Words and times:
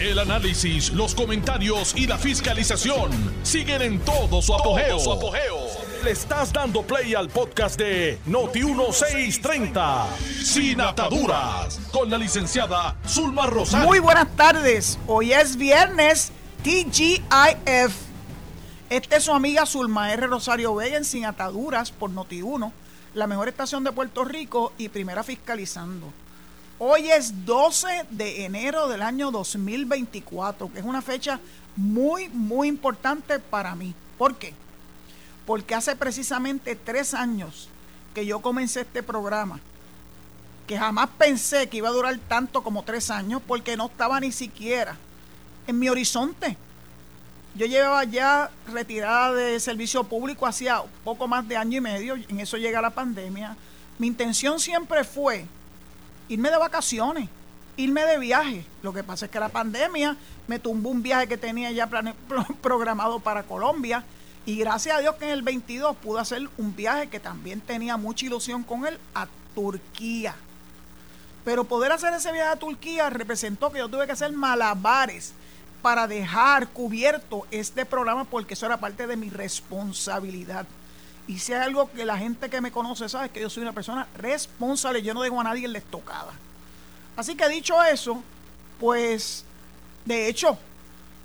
El 0.00 0.20
análisis, 0.20 0.92
los 0.92 1.12
comentarios 1.12 1.92
y 1.96 2.06
la 2.06 2.16
fiscalización 2.18 3.10
siguen 3.42 3.82
en 3.82 3.98
todo 3.98 4.40
su 4.40 4.54
apogeo. 4.54 4.96
Le 6.04 6.12
estás 6.12 6.52
dando 6.52 6.82
play 6.82 7.16
al 7.16 7.28
podcast 7.28 7.76
de 7.76 8.16
Noti1630, 8.28 10.06
Sin 10.44 10.80
Ataduras, 10.80 11.80
con 11.90 12.08
la 12.08 12.16
licenciada 12.16 12.96
Zulma 13.08 13.46
Rosario. 13.46 13.88
Muy 13.88 13.98
buenas 13.98 14.28
tardes. 14.36 15.00
Hoy 15.08 15.32
es 15.32 15.56
viernes 15.56 16.30
TGIF. 16.62 17.92
Esta 18.90 19.16
es 19.16 19.24
su 19.24 19.32
amiga 19.32 19.66
Zulma 19.66 20.12
R. 20.12 20.28
Rosario 20.28 20.76
Vega 20.76 20.96
en 20.96 21.04
Sin 21.04 21.24
Ataduras 21.24 21.90
por 21.90 22.12
Noti1, 22.12 22.70
la 23.14 23.26
mejor 23.26 23.48
estación 23.48 23.82
de 23.82 23.90
Puerto 23.90 24.24
Rico 24.24 24.72
y 24.78 24.90
primera 24.90 25.24
fiscalizando. 25.24 26.06
Hoy 26.80 27.10
es 27.10 27.44
12 27.44 28.06
de 28.10 28.44
enero 28.44 28.86
del 28.86 29.02
año 29.02 29.32
2024, 29.32 30.72
que 30.72 30.78
es 30.78 30.84
una 30.84 31.02
fecha 31.02 31.40
muy, 31.74 32.28
muy 32.28 32.68
importante 32.68 33.40
para 33.40 33.74
mí. 33.74 33.96
¿Por 34.16 34.36
qué? 34.36 34.54
Porque 35.44 35.74
hace 35.74 35.96
precisamente 35.96 36.76
tres 36.76 37.14
años 37.14 37.68
que 38.14 38.24
yo 38.24 38.38
comencé 38.38 38.82
este 38.82 39.02
programa, 39.02 39.58
que 40.68 40.78
jamás 40.78 41.08
pensé 41.18 41.68
que 41.68 41.78
iba 41.78 41.88
a 41.88 41.92
durar 41.92 42.16
tanto 42.28 42.62
como 42.62 42.84
tres 42.84 43.10
años, 43.10 43.42
porque 43.44 43.76
no 43.76 43.86
estaba 43.86 44.20
ni 44.20 44.30
siquiera 44.30 44.96
en 45.66 45.80
mi 45.80 45.88
horizonte. 45.88 46.56
Yo 47.56 47.66
llevaba 47.66 48.04
ya 48.04 48.52
retirada 48.72 49.34
de 49.34 49.58
servicio 49.58 50.04
público 50.04 50.46
hacía 50.46 50.82
poco 51.02 51.26
más 51.26 51.48
de 51.48 51.56
año 51.56 51.78
y 51.78 51.80
medio, 51.80 52.14
en 52.14 52.38
eso 52.38 52.56
llega 52.56 52.80
la 52.80 52.90
pandemia. 52.90 53.56
Mi 53.98 54.06
intención 54.06 54.60
siempre 54.60 55.02
fue 55.02 55.44
irme 56.28 56.50
de 56.50 56.58
vacaciones, 56.58 57.28
irme 57.76 58.04
de 58.04 58.18
viaje. 58.18 58.64
Lo 58.82 58.92
que 58.92 59.02
pasa 59.02 59.26
es 59.26 59.30
que 59.30 59.40
la 59.40 59.48
pandemia 59.48 60.16
me 60.46 60.58
tumbó 60.58 60.90
un 60.90 61.02
viaje 61.02 61.28
que 61.28 61.36
tenía 61.36 61.70
ya 61.70 61.88
programado 62.62 63.20
para 63.20 63.42
Colombia. 63.42 64.04
Y 64.46 64.56
gracias 64.56 64.96
a 64.96 65.00
Dios 65.00 65.16
que 65.16 65.26
en 65.26 65.32
el 65.32 65.42
22 65.42 65.96
pude 65.96 66.20
hacer 66.20 66.48
un 66.56 66.74
viaje 66.74 67.08
que 67.08 67.20
también 67.20 67.60
tenía 67.60 67.96
mucha 67.96 68.26
ilusión 68.26 68.62
con 68.62 68.86
él 68.86 68.98
a 69.14 69.26
Turquía. 69.54 70.34
Pero 71.44 71.64
poder 71.64 71.92
hacer 71.92 72.14
ese 72.14 72.32
viaje 72.32 72.50
a 72.50 72.56
Turquía 72.56 73.10
representó 73.10 73.70
que 73.70 73.78
yo 73.78 73.88
tuve 73.88 74.06
que 74.06 74.12
hacer 74.12 74.32
malabares 74.32 75.34
para 75.82 76.06
dejar 76.06 76.68
cubierto 76.68 77.46
este 77.50 77.86
programa 77.86 78.24
porque 78.24 78.54
eso 78.54 78.66
era 78.66 78.80
parte 78.80 79.06
de 79.06 79.16
mi 79.16 79.30
responsabilidad. 79.30 80.66
Y 81.28 81.38
si 81.38 81.52
hay 81.52 81.60
algo 81.62 81.90
que 81.92 82.06
la 82.06 82.16
gente 82.16 82.48
que 82.48 82.60
me 82.60 82.72
conoce 82.72 83.08
sabe 83.08 83.28
que 83.28 83.40
yo 83.40 83.50
soy 83.50 83.62
una 83.62 83.72
persona 83.72 84.08
responsable, 84.16 85.02
yo 85.02 85.12
no 85.12 85.22
dejo 85.22 85.40
a 85.40 85.44
nadie 85.44 85.66
en 85.66 85.72
la 85.72 85.78
estocada. 85.78 86.32
Así 87.16 87.36
que 87.36 87.46
dicho 87.48 87.80
eso, 87.84 88.22
pues 88.80 89.44
de 90.06 90.26
hecho, 90.26 90.58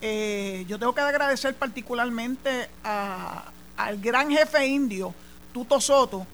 eh, 0.02 0.66
yo 0.68 0.78
tengo 0.78 0.94
que 0.94 1.00
agradecer 1.00 1.56
particularmente 1.56 2.70
al 2.84 3.98
gran 4.02 4.30
jefe 4.30 4.68
indio, 4.68 5.16
Tuto 5.54 5.80
Soto, 5.80 6.28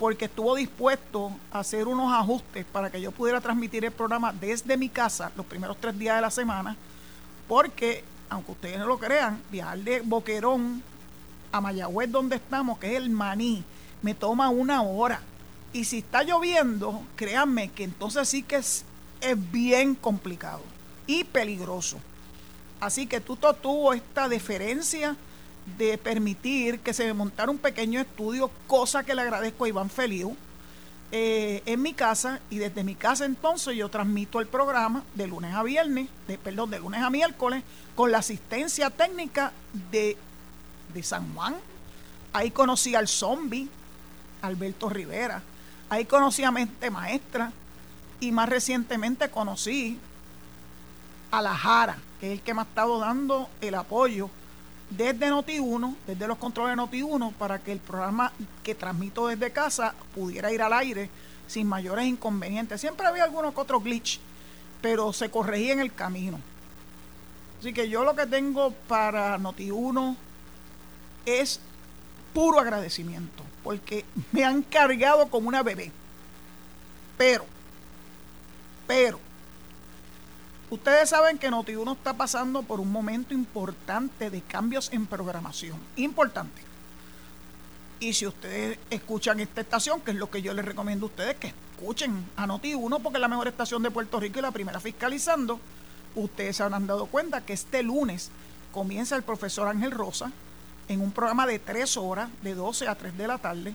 porque 0.00 0.24
estuvo 0.24 0.56
dispuesto 0.56 1.30
a 1.52 1.60
hacer 1.60 1.86
unos 1.86 2.12
ajustes 2.12 2.64
para 2.64 2.90
que 2.90 3.00
yo 3.00 3.12
pudiera 3.12 3.40
transmitir 3.40 3.84
el 3.84 3.92
programa 3.92 4.32
desde 4.32 4.76
mi 4.76 4.88
casa 4.88 5.30
los 5.36 5.46
primeros 5.46 5.76
tres 5.76 5.96
días 5.96 6.16
de 6.16 6.22
la 6.22 6.30
semana, 6.32 6.76
porque, 7.46 8.02
aunque 8.28 8.50
ustedes 8.50 8.78
no 8.80 8.86
lo 8.86 8.98
crean, 8.98 9.40
viajar 9.48 9.78
de 9.78 10.00
Boquerón 10.00 10.82
a 11.52 11.60
Mayagüez 11.60 12.10
donde 12.10 12.36
estamos, 12.36 12.78
que 12.78 12.92
es 12.92 12.96
el 12.96 13.10
maní, 13.10 13.62
me 14.00 14.14
toma 14.14 14.48
una 14.48 14.82
hora. 14.82 15.20
Y 15.72 15.84
si 15.84 15.98
está 15.98 16.22
lloviendo, 16.22 17.02
créanme 17.14 17.68
que 17.68 17.84
entonces 17.84 18.28
sí 18.28 18.42
que 18.42 18.56
es, 18.56 18.84
es 19.20 19.52
bien 19.52 19.94
complicado 19.94 20.62
y 21.06 21.24
peligroso. 21.24 21.98
Así 22.80 23.06
que 23.06 23.20
Tuto 23.20 23.52
tuvo 23.54 23.92
esta 23.92 24.28
deferencia 24.28 25.16
de 25.78 25.96
permitir 25.96 26.80
que 26.80 26.92
se 26.92 27.04
me 27.04 27.12
montara 27.12 27.50
un 27.50 27.58
pequeño 27.58 28.00
estudio, 28.00 28.50
cosa 28.66 29.04
que 29.04 29.14
le 29.14 29.22
agradezco 29.22 29.64
a 29.64 29.68
Iván 29.68 29.88
Feliu, 29.88 30.36
eh, 31.12 31.62
en 31.66 31.80
mi 31.80 31.92
casa. 31.92 32.40
Y 32.50 32.58
desde 32.58 32.82
mi 32.82 32.94
casa 32.94 33.24
entonces 33.24 33.76
yo 33.76 33.88
transmito 33.88 34.40
el 34.40 34.46
programa 34.46 35.04
de 35.14 35.26
lunes 35.26 35.54
a 35.54 35.62
viernes, 35.62 36.08
de, 36.26 36.38
perdón, 36.38 36.70
de 36.70 36.80
lunes 36.80 37.02
a 37.02 37.10
miércoles, 37.10 37.62
con 37.94 38.10
la 38.10 38.18
asistencia 38.18 38.90
técnica 38.90 39.52
de 39.90 40.16
de 40.92 41.02
San 41.02 41.34
Juan. 41.34 41.56
Ahí 42.32 42.50
conocí 42.50 42.94
al 42.94 43.08
zombie, 43.08 43.68
Alberto 44.42 44.88
Rivera. 44.88 45.42
Ahí 45.88 46.04
conocí 46.04 46.44
a 46.44 46.50
Mente 46.50 46.90
Maestra. 46.90 47.52
Y 48.20 48.30
más 48.30 48.48
recientemente 48.48 49.28
conocí 49.30 49.98
a 51.32 51.42
La 51.42 51.56
Jara, 51.56 51.98
que 52.20 52.28
es 52.28 52.38
el 52.38 52.44
que 52.44 52.54
me 52.54 52.60
ha 52.60 52.64
estado 52.64 53.00
dando 53.00 53.48
el 53.60 53.74
apoyo 53.74 54.30
desde 54.90 55.30
Noti1, 55.30 55.96
desde 56.06 56.28
los 56.28 56.38
controles 56.38 56.76
de 56.76 56.82
Noti1, 56.82 57.32
para 57.32 57.58
que 57.58 57.72
el 57.72 57.80
programa 57.80 58.32
que 58.62 58.74
transmito 58.74 59.26
desde 59.26 59.50
casa 59.50 59.94
pudiera 60.14 60.52
ir 60.52 60.62
al 60.62 60.72
aire 60.72 61.10
sin 61.46 61.66
mayores 61.66 62.06
inconvenientes. 62.06 62.80
Siempre 62.80 63.06
había 63.06 63.24
algunos 63.24 63.56
otros 63.56 63.82
glitch, 63.82 64.20
pero 64.80 65.12
se 65.12 65.30
corregía 65.30 65.72
en 65.72 65.80
el 65.80 65.92
camino. 65.92 66.38
Así 67.58 67.72
que 67.72 67.88
yo 67.88 68.04
lo 68.04 68.14
que 68.14 68.26
tengo 68.26 68.72
para 68.88 69.38
Noti1 69.38 70.16
es 71.26 71.60
puro 72.32 72.60
agradecimiento, 72.60 73.42
porque 73.62 74.04
me 74.32 74.44
han 74.44 74.62
cargado 74.62 75.28
como 75.28 75.48
una 75.48 75.62
bebé. 75.62 75.92
Pero, 77.18 77.44
pero, 78.86 79.20
ustedes 80.70 81.10
saben 81.10 81.38
que 81.38 81.50
Noti1 81.50 81.96
está 81.96 82.14
pasando 82.14 82.62
por 82.62 82.80
un 82.80 82.90
momento 82.90 83.34
importante 83.34 84.30
de 84.30 84.40
cambios 84.40 84.92
en 84.92 85.06
programación. 85.06 85.78
Importante. 85.96 86.62
Y 88.00 88.14
si 88.14 88.26
ustedes 88.26 88.78
escuchan 88.90 89.38
esta 89.38 89.60
estación, 89.60 90.00
que 90.00 90.10
es 90.10 90.16
lo 90.16 90.28
que 90.28 90.42
yo 90.42 90.52
les 90.54 90.64
recomiendo 90.64 91.06
a 91.06 91.08
ustedes, 91.08 91.36
que 91.36 91.54
escuchen 91.76 92.24
a 92.36 92.46
Noti1, 92.46 93.00
porque 93.00 93.18
es 93.18 93.20
la 93.20 93.28
mejor 93.28 93.46
estación 93.46 93.82
de 93.82 93.92
Puerto 93.92 94.18
Rico 94.18 94.40
y 94.40 94.42
la 94.42 94.50
primera 94.50 94.80
fiscalizando, 94.80 95.60
ustedes 96.16 96.56
se 96.56 96.62
habrán 96.64 96.86
dado 96.88 97.06
cuenta 97.06 97.44
que 97.44 97.52
este 97.52 97.82
lunes 97.82 98.30
comienza 98.72 99.14
el 99.14 99.22
profesor 99.22 99.68
Ángel 99.68 99.92
Rosa 99.92 100.32
en 100.88 101.00
un 101.00 101.12
programa 101.12 101.46
de 101.46 101.58
tres 101.58 101.96
horas, 101.96 102.28
de 102.42 102.54
12 102.54 102.88
a 102.88 102.94
3 102.94 103.16
de 103.16 103.26
la 103.26 103.38
tarde. 103.38 103.74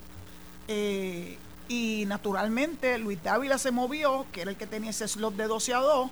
Eh, 0.67 1.37
y 1.69 2.05
naturalmente 2.07 2.97
Luis 2.97 3.21
Dávila 3.23 3.57
se 3.57 3.71
movió, 3.71 4.25
que 4.31 4.41
era 4.41 4.51
el 4.51 4.57
que 4.57 4.67
tenía 4.67 4.91
ese 4.91 5.07
slot 5.07 5.35
de 5.35 5.45
12 5.47 5.73
a 5.73 5.79
2, 5.79 6.09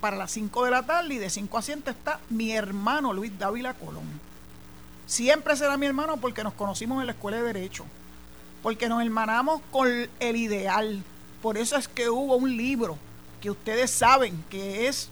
para 0.00 0.16
las 0.16 0.30
5 0.32 0.64
de 0.64 0.70
la 0.70 0.84
tarde 0.84 1.14
y 1.14 1.18
de 1.18 1.30
5 1.30 1.58
a 1.58 1.62
7 1.62 1.90
está 1.90 2.20
mi 2.28 2.52
hermano 2.52 3.12
Luis 3.12 3.36
Dávila 3.38 3.74
Colón. 3.74 4.04
Siempre 5.06 5.56
será 5.56 5.76
mi 5.76 5.86
hermano 5.86 6.16
porque 6.18 6.44
nos 6.44 6.54
conocimos 6.54 7.00
en 7.00 7.06
la 7.06 7.12
escuela 7.12 7.38
de 7.38 7.44
Derecho, 7.44 7.84
porque 8.62 8.88
nos 8.88 9.02
hermanamos 9.02 9.60
con 9.70 9.88
el 10.20 10.36
ideal. 10.36 11.02
Por 11.42 11.56
eso 11.56 11.76
es 11.76 11.88
que 11.88 12.08
hubo 12.08 12.36
un 12.36 12.56
libro 12.56 12.98
que 13.40 13.50
ustedes 13.50 13.90
saben 13.90 14.44
que 14.50 14.88
es 14.88 15.08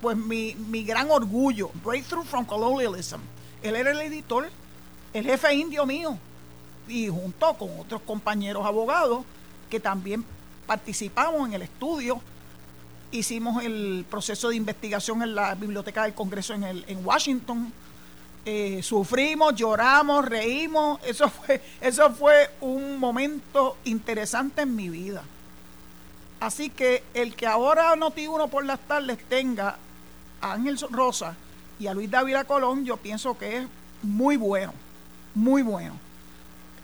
pues 0.00 0.16
mi, 0.16 0.54
mi 0.54 0.84
gran 0.84 1.10
orgullo, 1.10 1.70
Breakthrough 1.82 2.24
from 2.24 2.44
Colonialism 2.44 3.20
él 3.62 3.76
era 3.76 3.90
el 3.90 4.00
editor, 4.00 4.48
el 5.12 5.24
jefe 5.24 5.54
indio 5.54 5.86
mío, 5.86 6.18
y 6.88 7.08
junto 7.08 7.54
con 7.54 7.80
otros 7.80 8.00
compañeros 8.02 8.64
abogados 8.64 9.24
que 9.70 9.80
también 9.80 10.24
participamos 10.66 11.48
en 11.48 11.54
el 11.54 11.62
estudio, 11.62 12.20
hicimos 13.10 13.62
el 13.64 14.04
proceso 14.08 14.48
de 14.48 14.56
investigación 14.56 15.22
en 15.22 15.34
la 15.34 15.54
Biblioteca 15.54 16.04
del 16.04 16.14
Congreso 16.14 16.54
en, 16.54 16.64
el, 16.64 16.84
en 16.86 17.04
Washington. 17.04 17.72
Eh, 18.44 18.80
sufrimos, 18.82 19.54
lloramos, 19.54 20.24
reímos. 20.24 21.00
Eso 21.04 21.28
fue, 21.28 21.60
eso 21.80 22.12
fue 22.12 22.48
un 22.60 22.98
momento 22.98 23.76
interesante 23.84 24.62
en 24.62 24.76
mi 24.76 24.88
vida. 24.88 25.22
Así 26.38 26.70
que 26.70 27.02
el 27.14 27.34
que 27.34 27.46
ahora 27.46 27.96
Noti 27.96 28.28
Uno 28.28 28.46
por 28.46 28.64
las 28.64 28.78
tardes 28.80 29.18
tenga 29.28 29.76
a 30.40 30.52
Ángel 30.52 30.78
Rosa 30.90 31.34
y 31.78 31.86
a 31.86 31.94
Luis 31.94 32.10
David 32.10 32.36
Colón, 32.46 32.84
yo 32.84 32.96
pienso 32.96 33.36
que 33.36 33.58
es 33.58 33.66
muy 34.02 34.36
bueno, 34.36 34.72
muy 35.34 35.62
bueno. 35.62 35.94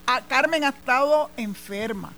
A 0.06 0.20
Carmen 0.22 0.64
ha 0.64 0.70
estado 0.70 1.30
enferma 1.36 2.12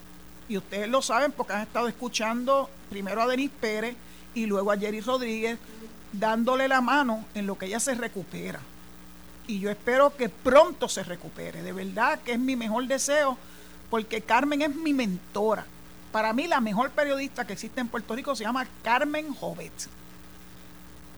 y 0.49 0.56
ustedes 0.56 0.88
lo 0.88 1.03
saben 1.03 1.32
porque 1.32 1.53
han 1.53 1.62
estado 1.62 1.88
escuchando 1.88 2.69
primero 2.91 3.23
a 3.23 3.26
Denis 3.26 3.50
Pérez 3.61 3.97
y 4.35 4.47
luego 4.47 4.73
a 4.73 4.79
Jerry 4.79 5.00
Rodríguez 5.00 5.59
dándole 6.12 6.69
la 6.69 6.81
mano 6.81 7.25
en 7.35 7.47
lo 7.47 7.56
que 7.56 7.67
ella 7.67 7.81
se 7.81 7.94
recupera. 7.94 8.61
Y 9.47 9.61
yo 9.61 9.70
espero 9.70 10.17
que 10.17 10.29
pronto 10.29 10.88
se 10.88 11.03
recupere. 11.05 11.62
De 11.62 11.73
verdad 11.73 12.20
que 12.20 12.32
es 12.32 12.38
mi 12.38 12.56
mejor 12.56 12.87
deseo 12.87 13.37
porque 13.91 14.23
Carmen 14.23 14.62
es 14.62 14.75
mi 14.75 14.93
mentora. 14.93 15.67
Para 16.11 16.32
mí 16.32 16.47
la 16.47 16.61
mejor 16.61 16.91
periodista 16.91 17.47
que 17.47 17.53
existe 17.53 17.81
en 17.81 17.88
Puerto 17.88 18.15
Rico 18.15 18.35
se 18.35 18.44
llama 18.44 18.67
Carmen 18.82 19.35
Jovet 19.35 19.88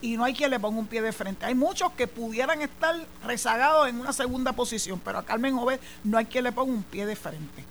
y 0.01 0.17
no 0.17 0.25
hay 0.25 0.35
quien 0.35 0.51
le 0.51 0.61
ponga 0.61 0.79
un 0.79 0.87
pie 0.87 1.03
de 1.03 1.13
frente. 1.13 1.47
Hay 1.47 1.55
muchos 1.55 1.93
que 1.93 2.07
pudieran 2.07 2.61
estar 2.63 2.95
rezagados 3.25 3.89
en 3.89 4.01
una 4.01 4.13
segunda 4.13 4.53
posición, 4.53 5.01
pero 5.05 5.19
a 5.19 5.25
Carmen 5.25 5.57
Jovet 5.57 5.81
no 6.05 6.19
hay 6.19 6.27
quien 6.27 6.45
le 6.45 6.53
ponga 6.53 6.73
un 6.73 6.83
pie 6.83 7.07
de 7.07 7.17
frente. 7.17 7.65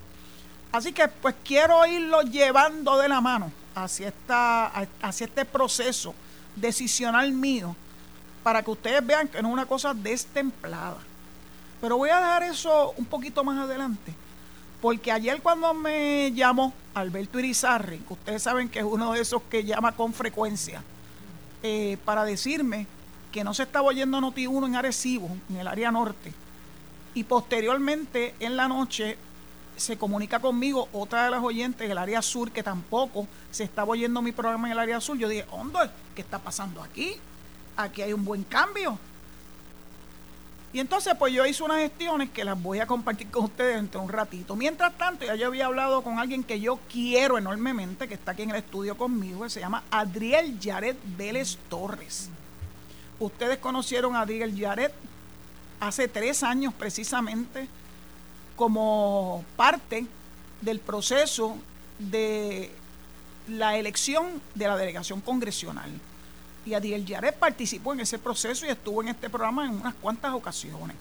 Así 0.72 0.92
que 0.92 1.08
pues 1.08 1.36
quiero 1.44 1.86
irlo 1.86 2.22
llevando 2.22 2.98
de 2.98 3.08
la 3.08 3.22
mano 3.22 3.52
hacia, 3.76 4.10
esta, 4.10 4.68
hacia 5.02 5.26
este 5.26 5.46
proceso 5.46 6.14
decisional 6.56 7.32
mío 7.32 7.76
para 8.44 8.62
que 8.62 8.72
ustedes 8.72 9.06
vean 9.06 9.28
que 9.28 9.42
no 9.42 9.50
es 9.50 9.54
una 9.54 9.66
cosa 9.66 9.94
destemplada. 9.94 10.98
Pero 11.82 11.98
voy 11.98 12.10
a 12.10 12.18
dejar 12.18 12.44
eso 12.44 12.94
un 12.98 13.06
poquito 13.06 13.44
más 13.44 13.58
adelante. 13.58 14.14
Porque 14.82 15.12
ayer 15.12 15.42
cuando 15.42 15.74
me 15.74 16.32
llamó 16.34 16.74
Alberto 16.94 17.40
Irizarri, 17.40 18.00
que 18.00 18.14
ustedes 18.14 18.44
saben 18.44 18.70
que 18.70 18.80
es 18.80 18.86
uno 18.86 19.14
de 19.14 19.22
esos 19.22 19.42
que 19.44 19.64
llama 19.64 19.94
con 19.94 20.14
frecuencia, 20.14 20.84
eh, 21.68 21.98
para 22.06 22.24
decirme 22.26 22.86
que 23.32 23.44
no 23.44 23.56
se 23.56 23.64
estaba 23.64 23.88
oyendo 23.88 24.22
Noti1 24.22 24.68
en 24.68 24.76
Arecibo, 24.76 25.28
en 25.50 25.58
el 25.58 25.68
área 25.68 25.92
norte, 25.92 26.32
y 27.16 27.24
posteriormente 27.24 28.36
en 28.40 28.56
la 28.56 28.68
noche 28.68 29.18
se 29.76 29.98
comunica 29.98 30.40
conmigo 30.40 30.88
otra 30.94 31.26
de 31.26 31.32
las 31.32 31.44
oyentes 31.44 31.90
del 31.90 31.98
área 31.98 32.22
sur 32.22 32.52
que 32.52 32.62
tampoco 32.62 33.28
se 33.50 33.64
estaba 33.64 33.90
oyendo 33.90 34.22
mi 34.22 34.32
programa 34.32 34.68
en 34.68 34.74
el 34.74 34.80
área 34.80 35.02
sur. 35.02 35.18
Yo 35.18 35.28
dije, 35.28 35.48
Hondo, 35.50 35.80
¿qué 36.14 36.22
está 36.22 36.38
pasando 36.38 36.84
aquí? 36.84 37.16
Aquí 37.76 38.04
hay 38.04 38.14
un 38.14 38.24
buen 38.24 38.44
cambio. 38.44 39.00
Y 40.76 40.82
entonces 40.82 41.14
pues 41.18 41.32
yo 41.32 41.46
hice 41.46 41.64
unas 41.64 41.78
gestiones 41.78 42.32
que 42.32 42.44
las 42.44 42.62
voy 42.62 42.82
a 42.82 42.86
compartir 42.86 43.32
con 43.32 43.46
ustedes 43.46 43.78
dentro 43.78 44.02
de 44.02 44.08
un 44.08 44.12
ratito. 44.12 44.58
Mientras 44.58 44.98
tanto, 44.98 45.24
ya 45.24 45.34
yo 45.36 45.48
había 45.48 45.68
hablado 45.68 46.02
con 46.02 46.20
alguien 46.20 46.44
que 46.44 46.60
yo 46.60 46.80
quiero 46.92 47.38
enormemente, 47.38 48.10
que 48.10 48.16
está 48.16 48.34
aquí 48.34 48.42
en 48.42 48.50
el 48.50 48.58
estudio 48.58 48.98
conmigo, 48.98 49.44
que 49.44 49.50
se 49.50 49.62
llama 49.62 49.86
Adriel 49.90 50.60
Yaret 50.60 50.98
Vélez 51.18 51.58
Torres. 51.70 52.30
Ustedes 53.22 53.58
conocieron 53.60 54.18
a 54.18 54.24
Adriel 54.24 54.54
Yaret 54.54 54.92
hace 55.80 56.10
tres 56.10 56.44
años 56.44 56.74
precisamente 56.74 57.70
como 58.58 59.46
parte 59.56 60.06
del 60.60 60.82
proceso 60.82 61.56
de 62.00 62.70
la 63.48 63.78
elección 63.78 64.42
de 64.56 64.68
la 64.68 64.76
delegación 64.76 65.22
congresional. 65.22 65.90
Y 66.66 66.74
Adiel 66.74 67.06
Yaret 67.06 67.36
participó 67.36 67.94
en 67.94 68.00
ese 68.00 68.18
proceso 68.18 68.66
y 68.66 68.70
estuvo 68.70 69.02
en 69.02 69.10
este 69.10 69.30
programa 69.30 69.66
en 69.66 69.72
unas 69.72 69.94
cuantas 69.96 70.34
ocasiones. 70.34 70.96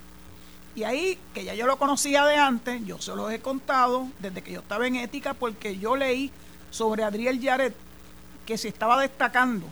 Y 0.74 0.82
ahí, 0.82 1.18
que 1.32 1.44
ya 1.44 1.54
yo 1.54 1.66
lo 1.66 1.78
conocía 1.78 2.24
de 2.26 2.36
antes, 2.36 2.84
yo 2.84 3.00
se 3.00 3.14
lo 3.14 3.30
he 3.30 3.40
contado 3.40 4.08
desde 4.18 4.42
que 4.42 4.52
yo 4.52 4.60
estaba 4.60 4.86
en 4.86 4.96
ética, 4.96 5.32
porque 5.32 5.78
yo 5.78 5.96
leí 5.96 6.30
sobre 6.70 7.04
Adriel 7.04 7.40
Yaret 7.40 7.74
que 8.44 8.58
se 8.58 8.68
estaba 8.68 9.00
destacando 9.00 9.66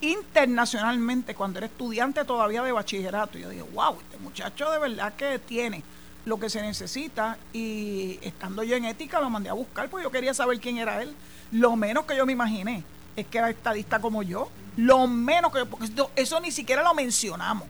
internacionalmente 0.00 1.34
cuando 1.34 1.58
era 1.58 1.66
estudiante 1.66 2.24
todavía 2.24 2.62
de 2.62 2.72
bachillerato. 2.72 3.38
Yo 3.38 3.50
dije, 3.50 3.62
wow, 3.74 3.96
este 4.00 4.18
muchacho 4.18 4.70
de 4.70 4.78
verdad 4.78 5.14
que 5.14 5.38
tiene 5.38 5.82
lo 6.24 6.38
que 6.38 6.50
se 6.50 6.62
necesita. 6.62 7.38
Y 7.52 8.18
estando 8.22 8.62
yo 8.62 8.76
en 8.76 8.86
ética 8.86 9.20
lo 9.20 9.30
mandé 9.30 9.50
a 9.50 9.54
buscar 9.54 9.88
porque 9.88 10.04
yo 10.04 10.10
quería 10.10 10.34
saber 10.34 10.58
quién 10.60 10.78
era 10.78 11.02
él. 11.02 11.14
Lo 11.52 11.76
menos 11.76 12.04
que 12.04 12.16
yo 12.16 12.26
me 12.26 12.32
imaginé 12.32 12.82
es 13.16 13.26
que 13.26 13.38
era 13.38 13.50
estadista 13.50 14.00
como 14.00 14.22
yo. 14.22 14.48
Lo 14.76 15.06
menos 15.06 15.52
que 15.52 15.64
porque 15.66 15.88
eso 16.16 16.40
ni 16.40 16.50
siquiera 16.50 16.82
lo 16.82 16.94
mencionamos. 16.94 17.68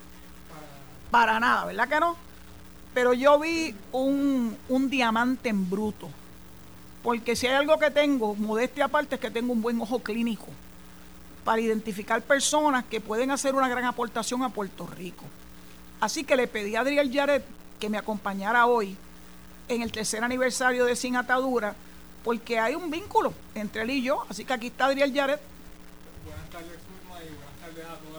Para 1.10 1.38
nada, 1.38 1.66
¿verdad 1.66 1.88
que 1.88 2.00
no? 2.00 2.16
Pero 2.92 3.12
yo 3.12 3.38
vi 3.38 3.74
un, 3.92 4.56
un 4.68 4.90
diamante 4.90 5.48
en 5.48 5.68
bruto. 5.68 6.08
Porque 7.02 7.36
si 7.36 7.46
hay 7.46 7.54
algo 7.54 7.78
que 7.78 7.90
tengo, 7.90 8.34
modestia 8.34 8.86
aparte, 8.86 9.16
es 9.16 9.20
que 9.20 9.30
tengo 9.30 9.52
un 9.52 9.60
buen 9.60 9.80
ojo 9.80 9.98
clínico 9.98 10.46
para 11.44 11.60
identificar 11.60 12.22
personas 12.22 12.84
que 12.84 13.00
pueden 13.00 13.30
hacer 13.30 13.54
una 13.54 13.68
gran 13.68 13.84
aportación 13.84 14.42
a 14.42 14.48
Puerto 14.48 14.86
Rico. 14.86 15.24
Así 16.00 16.24
que 16.24 16.36
le 16.36 16.48
pedí 16.48 16.76
a 16.76 16.80
Adriel 16.80 17.10
Yaret 17.10 17.44
que 17.78 17.90
me 17.90 17.98
acompañara 17.98 18.66
hoy 18.66 18.96
en 19.68 19.82
el 19.82 19.92
tercer 19.92 20.24
aniversario 20.24 20.86
de 20.86 20.96
Sin 20.96 21.16
Atadura, 21.16 21.74
porque 22.22 22.58
hay 22.58 22.74
un 22.74 22.90
vínculo 22.90 23.34
entre 23.54 23.82
él 23.82 23.90
y 23.90 24.02
yo. 24.02 24.24
Así 24.28 24.44
que 24.44 24.54
aquí 24.54 24.66
está 24.68 24.86
Adriel 24.86 25.12
Yaret 25.12 25.40
Thank 27.76 28.04
you. 28.04 28.13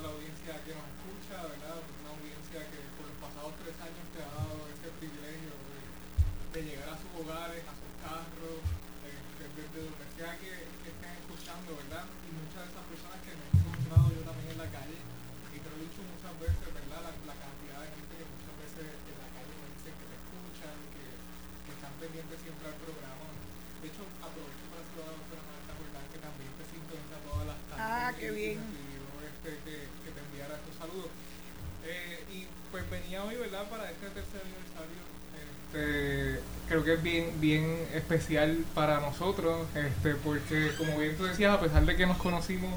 Que 36.86 36.94
es 36.94 37.04
bien, 37.04 37.32
bien 37.42 37.66
especial 37.94 38.60
para 38.74 39.00
nosotros, 39.02 39.68
este, 39.76 40.16
porque 40.16 40.72
como 40.78 41.00
bien 41.00 41.18
tú 41.18 41.26
decías, 41.26 41.54
a 41.54 41.60
pesar 41.60 41.86
de 41.86 41.96
que 41.96 42.06
nos 42.06 42.18
conocimos 42.18 42.72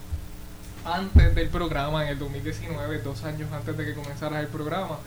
antes 0.84 1.34
del 1.34 1.48
programa, 1.48 2.04
en 2.04 2.10
el 2.10 2.18
2019, 2.18 2.98
dos 3.00 3.22
años 3.24 3.52
antes 3.52 3.76
de 3.76 3.84
que 3.84 3.94
comenzara 3.94 4.40
el 4.40 4.48
programa, 4.48 4.98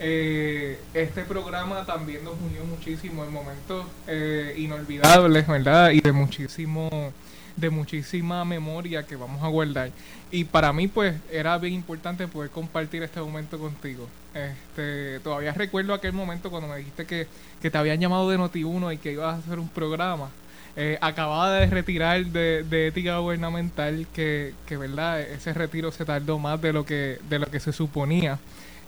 eh, 0.00 0.78
este 0.94 1.22
programa 1.22 1.84
también 1.84 2.24
nos 2.24 2.34
unió 2.34 2.64
muchísimo 2.64 3.24
en 3.24 3.32
momentos 3.32 3.86
eh, 4.06 4.54
inolvidables, 4.58 5.46
¿verdad? 5.46 5.90
Y 5.90 6.00
de 6.00 6.12
muchísimo 6.12 7.12
de 7.60 7.70
muchísima 7.70 8.44
memoria 8.44 9.04
que 9.04 9.16
vamos 9.16 9.42
a 9.42 9.48
guardar. 9.48 9.90
Y 10.30 10.44
para 10.44 10.72
mí, 10.72 10.88
pues, 10.88 11.16
era 11.30 11.58
bien 11.58 11.74
importante 11.74 12.26
poder 12.28 12.50
compartir 12.50 13.02
este 13.02 13.20
momento 13.20 13.58
contigo. 13.58 14.08
Este, 14.34 15.20
todavía 15.20 15.52
recuerdo 15.52 15.92
aquel 15.92 16.12
momento 16.12 16.50
cuando 16.50 16.68
me 16.68 16.78
dijiste 16.78 17.04
que, 17.04 17.26
que 17.60 17.70
te 17.70 17.78
habían 17.78 18.00
llamado 18.00 18.30
de 18.30 18.38
Noti1 18.38 18.94
y 18.94 18.98
que 18.98 19.12
ibas 19.12 19.34
a 19.34 19.38
hacer 19.38 19.58
un 19.58 19.68
programa. 19.68 20.30
Eh, 20.76 20.98
acababa 21.00 21.50
de 21.52 21.66
retirar 21.66 22.24
de, 22.26 22.62
de 22.62 22.86
ética 22.86 23.18
gubernamental 23.18 24.06
que, 24.14 24.54
que, 24.66 24.76
verdad, 24.76 25.20
ese 25.20 25.52
retiro 25.52 25.90
se 25.90 26.04
tardó 26.04 26.38
más 26.38 26.60
de 26.62 26.72
lo 26.72 26.86
que, 26.86 27.18
de 27.28 27.38
lo 27.40 27.46
que 27.46 27.58
se 27.58 27.72
suponía. 27.72 28.38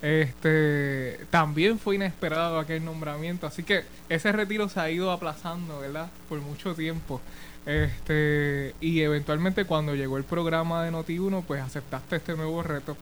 Este 0.00 1.20
también 1.30 1.78
fue 1.78 1.94
inesperado 1.94 2.58
aquel 2.58 2.84
nombramiento, 2.84 3.46
así 3.46 3.62
que 3.62 3.84
ese 4.08 4.32
retiro 4.32 4.68
se 4.68 4.80
ha 4.80 4.90
ido 4.90 5.12
aplazando, 5.12 5.78
¿verdad? 5.78 6.08
Por 6.28 6.40
mucho 6.40 6.74
tiempo. 6.74 7.20
Este, 7.64 8.74
y 8.80 9.00
eventualmente 9.00 9.64
cuando 9.64 9.94
llegó 9.94 10.16
el 10.16 10.24
programa 10.24 10.84
de 10.84 10.90
Noti1, 10.90 11.44
pues 11.44 11.62
aceptaste 11.62 12.16
este 12.16 12.34
nuevo 12.34 12.62
reto, 12.62 12.96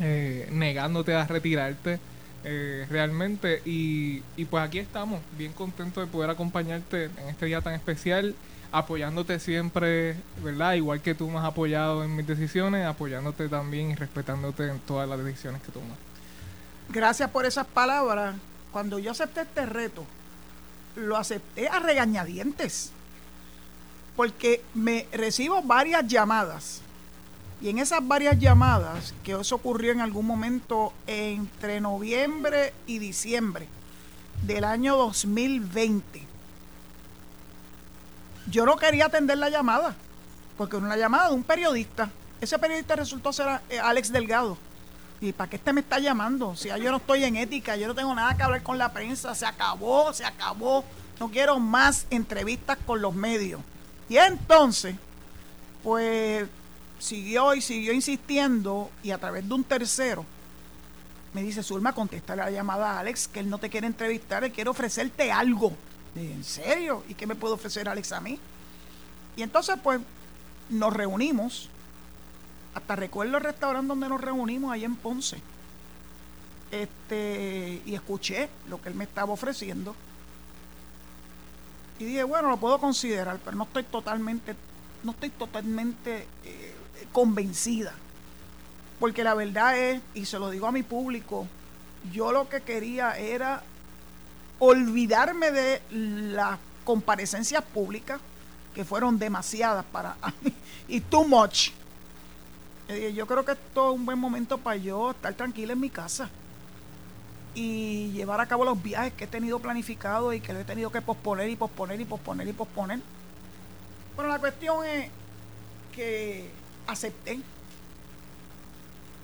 eh, 0.00 0.48
negándote 0.52 1.14
a 1.14 1.26
retirarte 1.26 1.98
eh, 2.44 2.86
realmente. 2.90 3.62
Y, 3.64 4.22
y 4.36 4.44
pues 4.44 4.62
aquí 4.62 4.78
estamos, 4.78 5.20
bien 5.38 5.52
contentos 5.52 6.04
de 6.04 6.10
poder 6.10 6.30
acompañarte 6.30 7.04
en 7.04 7.28
este 7.28 7.46
día 7.46 7.62
tan 7.62 7.74
especial, 7.74 8.34
apoyándote 8.70 9.38
siempre, 9.38 10.16
¿verdad? 10.42 10.74
Igual 10.74 11.00
que 11.00 11.14
tú 11.14 11.30
me 11.30 11.38
has 11.38 11.44
apoyado 11.44 12.04
en 12.04 12.14
mis 12.14 12.26
decisiones, 12.26 12.86
apoyándote 12.86 13.48
también 13.48 13.92
y 13.92 13.94
respetándote 13.94 14.68
en 14.68 14.78
todas 14.80 15.08
las 15.08 15.24
decisiones 15.24 15.62
que 15.62 15.72
tomas. 15.72 15.96
Gracias 16.90 17.30
por 17.30 17.46
esas 17.46 17.66
palabras. 17.66 18.36
Cuando 18.72 18.98
yo 18.98 19.12
acepté 19.12 19.40
este 19.40 19.64
reto, 19.64 20.04
lo 20.96 21.16
acepté 21.16 21.68
a 21.68 21.78
regañadientes 21.78 22.92
porque 24.16 24.62
me 24.74 25.06
recibo 25.12 25.62
varias 25.62 26.06
llamadas. 26.06 26.80
Y 27.60 27.70
en 27.70 27.78
esas 27.78 28.06
varias 28.06 28.38
llamadas, 28.38 29.14
que 29.22 29.32
eso 29.32 29.54
ocurrió 29.54 29.92
en 29.92 30.00
algún 30.00 30.26
momento 30.26 30.92
entre 31.06 31.80
noviembre 31.80 32.74
y 32.86 32.98
diciembre 32.98 33.68
del 34.42 34.64
año 34.64 34.96
2020, 34.96 36.22
yo 38.50 38.66
no 38.66 38.76
quería 38.76 39.06
atender 39.06 39.38
la 39.38 39.48
llamada, 39.48 39.94
porque 40.56 40.76
una 40.76 40.96
llamada 40.96 41.28
de 41.28 41.34
un 41.34 41.42
periodista. 41.42 42.10
Ese 42.40 42.58
periodista 42.58 42.94
resultó 42.96 43.32
ser 43.32 43.60
eh, 43.70 43.78
Alex 43.78 44.12
Delgado. 44.12 44.58
¿Y 45.20 45.32
para 45.32 45.48
qué 45.48 45.56
este 45.56 45.72
me 45.72 45.80
está 45.80 45.98
llamando? 45.98 46.54
Si 46.56 46.68
ya 46.68 46.76
yo 46.76 46.90
no 46.90 46.98
estoy 46.98 47.24
en 47.24 47.36
ética, 47.36 47.76
yo 47.76 47.88
no 47.88 47.94
tengo 47.94 48.14
nada 48.14 48.36
que 48.36 48.42
hablar 48.42 48.62
con 48.62 48.76
la 48.76 48.92
prensa, 48.92 49.34
se 49.34 49.46
acabó, 49.46 50.12
se 50.12 50.26
acabó. 50.26 50.84
No 51.18 51.30
quiero 51.30 51.58
más 51.58 52.06
entrevistas 52.10 52.76
con 52.86 53.00
los 53.00 53.14
medios. 53.14 53.62
Y 54.08 54.16
entonces, 54.18 54.94
pues 55.82 56.46
siguió 56.98 57.54
y 57.54 57.60
siguió 57.60 57.92
insistiendo 57.92 58.90
y 59.02 59.10
a 59.10 59.18
través 59.18 59.46
de 59.46 59.54
un 59.54 59.64
tercero 59.64 60.24
me 61.36 61.42
dice, 61.42 61.62
Zulma, 61.62 61.92
contesta 61.92 62.34
la 62.34 62.50
llamada 62.50 62.92
a 62.92 63.00
Alex, 63.00 63.28
que 63.28 63.40
él 63.40 63.50
no 63.50 63.58
te 63.58 63.68
quiere 63.68 63.86
entrevistar, 63.86 64.42
él 64.42 64.52
quiere 64.52 64.70
ofrecerte 64.70 65.30
algo. 65.30 65.76
¿en 66.14 66.42
serio? 66.42 67.04
¿Y 67.10 67.14
qué 67.14 67.26
me 67.26 67.34
puede 67.34 67.52
ofrecer 67.52 67.90
Alex 67.90 68.12
a 68.12 68.22
mí? 68.22 68.38
Y 69.36 69.42
entonces, 69.42 69.76
pues, 69.82 70.00
nos 70.70 70.94
reunimos. 70.94 71.68
Hasta 72.74 72.96
recuerdo 72.96 73.36
el 73.36 73.42
restaurante 73.42 73.88
donde 73.88 74.08
nos 74.08 74.18
reunimos, 74.18 74.72
ahí 74.72 74.84
en 74.84 74.96
Ponce. 74.96 75.42
Este, 76.70 77.82
y 77.84 77.94
escuché 77.94 78.48
lo 78.70 78.80
que 78.80 78.88
él 78.88 78.94
me 78.94 79.04
estaba 79.04 79.30
ofreciendo. 79.30 79.94
Y 81.98 82.04
dije, 82.04 82.24
bueno, 82.24 82.50
lo 82.50 82.56
puedo 82.58 82.78
considerar, 82.78 83.38
pero 83.44 83.56
no 83.56 83.64
estoy 83.64 83.84
totalmente, 83.84 84.54
no 85.02 85.12
estoy 85.12 85.30
totalmente 85.30 86.26
eh, 86.44 86.74
convencida. 87.12 87.94
Porque 89.00 89.24
la 89.24 89.34
verdad 89.34 89.78
es, 89.78 90.00
y 90.14 90.26
se 90.26 90.38
lo 90.38 90.50
digo 90.50 90.66
a 90.66 90.72
mi 90.72 90.82
público, 90.82 91.46
yo 92.12 92.32
lo 92.32 92.48
que 92.48 92.60
quería 92.60 93.16
era 93.16 93.62
olvidarme 94.58 95.50
de 95.50 95.82
las 95.90 96.58
comparecencias 96.84 97.62
públicas, 97.62 98.20
que 98.74 98.84
fueron 98.84 99.18
demasiadas 99.18 99.84
para 99.86 100.16
mí, 100.42 100.52
y 100.88 101.00
too 101.00 101.26
much. 101.26 101.70
Yo 103.14 103.26
creo 103.26 103.44
que 103.44 103.52
esto 103.52 103.90
es 103.90 103.98
un 103.98 104.06
buen 104.06 104.18
momento 104.18 104.58
para 104.58 104.76
yo 104.76 105.10
estar 105.10 105.34
tranquila 105.34 105.72
en 105.72 105.80
mi 105.80 105.90
casa 105.90 106.30
y 107.56 108.10
llevar 108.10 108.38
a 108.38 108.46
cabo 108.46 108.66
los 108.66 108.80
viajes 108.82 109.14
que 109.14 109.24
he 109.24 109.26
tenido 109.26 109.58
planificados 109.58 110.34
y 110.34 110.40
que 110.40 110.52
he 110.52 110.64
tenido 110.64 110.92
que 110.92 111.00
posponer 111.00 111.48
y 111.48 111.56
posponer 111.56 111.98
y 111.98 112.04
posponer 112.04 112.46
y 112.46 112.52
posponer. 112.52 113.00
Bueno, 114.14 114.30
la 114.30 114.38
cuestión 114.38 114.84
es 114.84 115.10
que 115.90 116.50
acepté. 116.86 117.40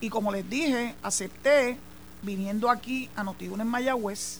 Y 0.00 0.08
como 0.08 0.32
les 0.32 0.48
dije, 0.48 0.94
acepté 1.02 1.76
viniendo 2.22 2.70
aquí 2.70 3.10
a 3.16 3.22
Notiuno 3.22 3.62
en 3.62 3.68
Mayagüez, 3.68 4.38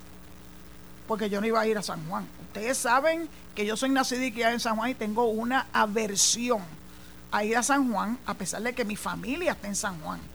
porque 1.07 1.29
yo 1.29 1.43
no 1.43 1.47
iba 1.47 1.61
a 1.61 1.67
ir 1.67 1.77
a 1.77 1.83
San 1.83 2.09
Juan. 2.09 2.27
Ustedes 2.47 2.79
saben 2.79 3.29
que 3.55 3.67
yo 3.67 3.77
soy 3.77 3.91
nacida 3.91 4.25
y 4.25 4.33
criada 4.33 4.55
en 4.55 4.61
San 4.61 4.77
Juan 4.77 4.89
y 4.89 4.95
tengo 4.95 5.27
una 5.27 5.67
aversión 5.71 6.63
a 7.31 7.45
ir 7.45 7.59
a 7.59 7.63
San 7.63 7.93
Juan, 7.93 8.19
a 8.25 8.33
pesar 8.33 8.63
de 8.63 8.73
que 8.73 8.87
mi 8.87 8.97
familia 8.97 9.53
está 9.53 9.69
en 9.69 9.77
San 9.77 10.01
Juan. 10.01 10.32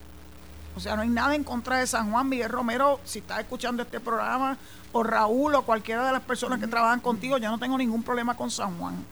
O 0.77 0.79
sea, 0.79 0.95
no 0.95 1.01
hay 1.01 1.09
nada 1.09 1.33
en 1.33 1.43
contra 1.43 1.79
de 1.79 1.87
San 1.87 2.11
Juan. 2.11 2.29
Miguel 2.29 2.49
Romero, 2.49 2.99
si 3.03 3.17
está 3.17 3.39
escuchando 3.39 3.81
este 3.81 3.99
programa, 3.99 4.55
o 4.91 5.01
Raúl, 5.01 5.55
o 5.55 5.63
cualquiera 5.63 6.05
de 6.05 6.11
las 6.11 6.21
personas 6.21 6.59
que 6.59 6.67
trabajan 6.67 6.99
contigo, 6.99 7.39
yo 7.39 7.49
no 7.49 7.57
tengo 7.57 7.79
ningún 7.79 8.03
problema 8.03 8.37
con 8.37 8.51
San 8.51 8.77
Juan. 8.77 9.03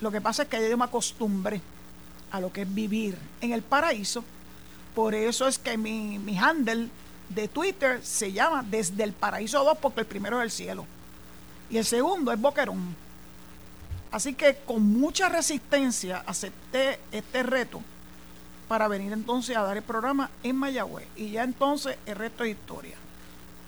Lo 0.00 0.12
que 0.12 0.20
pasa 0.20 0.44
es 0.44 0.48
que 0.48 0.70
yo 0.70 0.78
me 0.78 0.84
acostumbré 0.84 1.60
a 2.30 2.38
lo 2.38 2.52
que 2.52 2.62
es 2.62 2.72
vivir 2.72 3.18
en 3.40 3.50
el 3.50 3.62
paraíso. 3.62 4.22
Por 4.94 5.16
eso 5.16 5.48
es 5.48 5.58
que 5.58 5.76
mi, 5.76 6.20
mi 6.20 6.38
handle 6.38 6.88
de 7.30 7.48
Twitter 7.48 7.98
se 8.04 8.30
llama 8.30 8.64
Desde 8.70 9.02
el 9.02 9.12
Paraíso 9.12 9.64
2, 9.64 9.78
porque 9.78 10.02
el 10.02 10.06
primero 10.06 10.38
es 10.38 10.44
el 10.44 10.50
cielo. 10.52 10.86
Y 11.68 11.78
el 11.78 11.84
segundo 11.84 12.30
es 12.30 12.40
Boquerón. 12.40 12.94
Así 14.12 14.34
que 14.34 14.58
con 14.64 14.84
mucha 14.84 15.28
resistencia 15.28 16.22
acepté 16.24 17.00
este 17.10 17.42
reto 17.42 17.82
para 18.72 18.88
venir 18.88 19.12
entonces 19.12 19.54
a 19.54 19.60
dar 19.60 19.76
el 19.76 19.82
programa 19.82 20.30
en 20.42 20.56
Mayagüez. 20.56 21.06
Y 21.14 21.32
ya 21.32 21.44
entonces 21.44 21.98
el 22.06 22.16
resto 22.16 22.42
es 22.44 22.52
historia. 22.52 22.96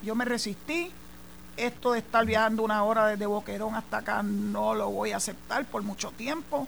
Yo 0.03 0.15
me 0.15 0.25
resistí. 0.25 0.91
Esto 1.59 1.93
de 1.93 1.99
estar 1.99 2.25
viajando 2.25 2.63
una 2.63 2.83
hora 2.85 3.09
desde 3.09 3.27
Boquerón 3.27 3.75
hasta 3.75 3.99
acá 3.99 4.23
no 4.23 4.75
lo 4.75 4.89
voy 4.89 5.13
a 5.13 5.19
aceptar 5.19 5.67
por 5.67 5.83
mucho 5.83 6.11
tiempo. 6.13 6.67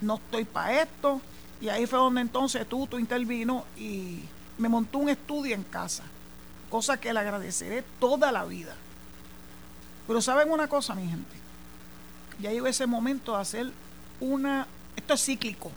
No 0.00 0.14
estoy 0.14 0.44
para 0.44 0.80
esto. 0.80 1.20
Y 1.60 1.70
ahí 1.70 1.86
fue 1.86 1.98
donde 1.98 2.20
entonces 2.20 2.68
tú, 2.68 2.86
intervino 3.00 3.64
y 3.76 4.20
me 4.58 4.68
montó 4.68 4.98
un 4.98 5.08
estudio 5.08 5.52
en 5.52 5.64
casa. 5.64 6.04
Cosa 6.70 7.00
que 7.00 7.12
le 7.12 7.18
agradeceré 7.18 7.82
toda 7.98 8.30
la 8.30 8.44
vida. 8.44 8.76
Pero 10.06 10.22
saben 10.22 10.52
una 10.52 10.68
cosa, 10.68 10.94
mi 10.94 11.08
gente 11.08 11.42
ya 12.38 12.52
llegó 12.52 12.68
ese 12.68 12.86
momento 12.86 13.34
de 13.34 13.42
hacer 13.42 13.72
una, 14.20 14.68
esto 14.94 15.14
es 15.14 15.24
cíclico. 15.24 15.72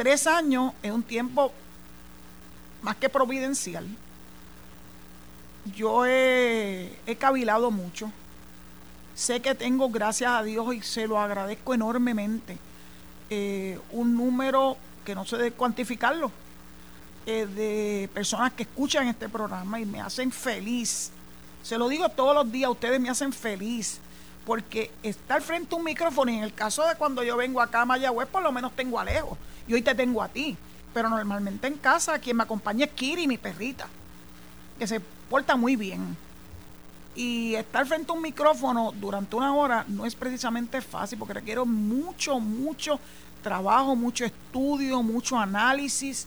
Tres 0.00 0.26
años 0.26 0.72
es 0.82 0.90
un 0.90 1.02
tiempo 1.02 1.52
más 2.80 2.96
que 2.96 3.10
providencial. 3.10 3.86
Yo 5.76 6.06
he, 6.06 6.96
cavilado 7.18 7.70
mucho. 7.70 8.10
Sé 9.14 9.42
que 9.42 9.54
tengo, 9.54 9.90
gracias 9.90 10.32
a 10.32 10.42
Dios, 10.42 10.74
y 10.74 10.80
se 10.80 11.06
lo 11.06 11.20
agradezco 11.20 11.74
enormemente, 11.74 12.56
eh, 13.28 13.78
un 13.90 14.16
número 14.16 14.78
que 15.04 15.14
no 15.14 15.26
sé 15.26 15.36
de 15.36 15.52
cuantificarlo, 15.52 16.32
eh, 17.26 17.44
de 17.44 18.08
personas 18.14 18.54
que 18.54 18.62
escuchan 18.62 19.06
este 19.06 19.28
programa 19.28 19.80
y 19.80 19.84
me 19.84 20.00
hacen 20.00 20.32
feliz. 20.32 21.10
Se 21.62 21.76
lo 21.76 21.90
digo 21.90 22.08
todos 22.08 22.34
los 22.34 22.50
días, 22.50 22.70
ustedes 22.70 22.98
me 22.98 23.10
hacen 23.10 23.34
feliz 23.34 24.00
porque 24.46 24.90
estar 25.02 25.42
frente 25.42 25.74
a 25.74 25.78
un 25.78 25.84
micrófono, 25.84 26.30
y 26.30 26.36
en 26.38 26.42
el 26.44 26.54
caso 26.54 26.86
de 26.86 26.94
cuando 26.94 27.22
yo 27.22 27.36
vengo 27.36 27.60
acá 27.60 27.82
a 27.82 27.84
Mayagüez, 27.84 28.28
por 28.28 28.42
lo 28.42 28.50
menos 28.50 28.72
tengo 28.74 28.98
a 28.98 29.02
Alejo, 29.02 29.36
y 29.70 29.74
hoy 29.74 29.82
te 29.82 29.94
tengo 29.94 30.20
a 30.20 30.26
ti, 30.26 30.56
pero 30.92 31.08
normalmente 31.08 31.68
en 31.68 31.76
casa 31.76 32.18
quien 32.18 32.36
me 32.36 32.42
acompaña 32.42 32.86
es 32.86 32.90
Kiri, 32.90 33.28
mi 33.28 33.38
perrita, 33.38 33.86
que 34.76 34.86
se 34.88 34.98
porta 34.98 35.54
muy 35.54 35.76
bien. 35.76 36.16
Y 37.14 37.54
estar 37.54 37.86
frente 37.86 38.10
a 38.10 38.16
un 38.16 38.22
micrófono 38.22 38.92
durante 38.92 39.36
una 39.36 39.54
hora 39.54 39.84
no 39.86 40.04
es 40.04 40.16
precisamente 40.16 40.80
fácil, 40.80 41.20
porque 41.20 41.34
requiere 41.34 41.64
mucho, 41.64 42.40
mucho 42.40 42.98
trabajo, 43.44 43.94
mucho 43.94 44.24
estudio, 44.24 45.04
mucho 45.04 45.38
análisis, 45.38 46.26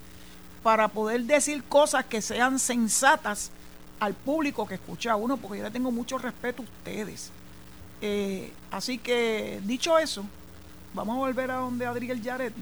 para 0.62 0.88
poder 0.88 1.23
decir 1.23 1.65
cosas 1.65 2.05
que 2.05 2.21
sean 2.21 2.59
sensatas 2.59 3.51
al 4.00 4.13
público 4.13 4.65
que 4.65 4.75
escucha 4.75 5.12
a 5.12 5.15
uno, 5.17 5.35
porque 5.35 5.57
yo 5.57 5.65
le 5.65 5.71
tengo 5.71 5.91
mucho 5.91 6.17
respeto 6.17 6.62
a 6.62 6.65
ustedes. 6.65 7.29
Eh, 8.00 8.53
así 8.71 9.00
que, 9.00 9.59
dicho 9.65 10.00
eso, 10.00 10.23
vamos 10.93 11.17
a 11.17 11.19
volver 11.19 11.51
a 11.51 11.55
donde 11.55 11.85
Adriel 11.85 12.21
Yaret 12.21 12.53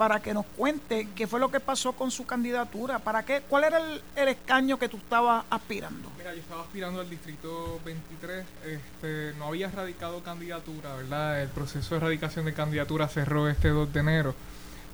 para 0.00 0.22
que 0.22 0.32
nos 0.32 0.46
cuente 0.56 1.08
qué 1.14 1.26
fue 1.26 1.38
lo 1.38 1.50
que 1.50 1.60
pasó 1.60 1.92
con 1.92 2.10
su 2.10 2.24
candidatura. 2.24 3.00
¿Para 3.00 3.22
qué? 3.22 3.42
¿Cuál 3.46 3.64
era 3.64 3.78
el, 4.16 4.28
escaño 4.28 4.78
que 4.78 4.88
tú 4.88 4.96
estabas 4.96 5.44
aspirando? 5.50 6.10
Mira, 6.16 6.32
yo 6.32 6.40
estaba 6.40 6.62
aspirando 6.62 7.02
al 7.02 7.10
distrito 7.10 7.78
23. 7.84 8.46
Este, 8.64 9.34
no 9.38 9.48
había 9.48 9.70
radicado 9.70 10.22
candidatura, 10.22 10.94
¿verdad? 10.94 11.42
El 11.42 11.50
proceso 11.50 11.90
de 11.90 11.96
erradicación 11.98 12.46
de 12.46 12.54
candidatura 12.54 13.08
cerró 13.08 13.46
este 13.50 13.68
2 13.68 13.92
de 13.92 14.00
enero. 14.00 14.34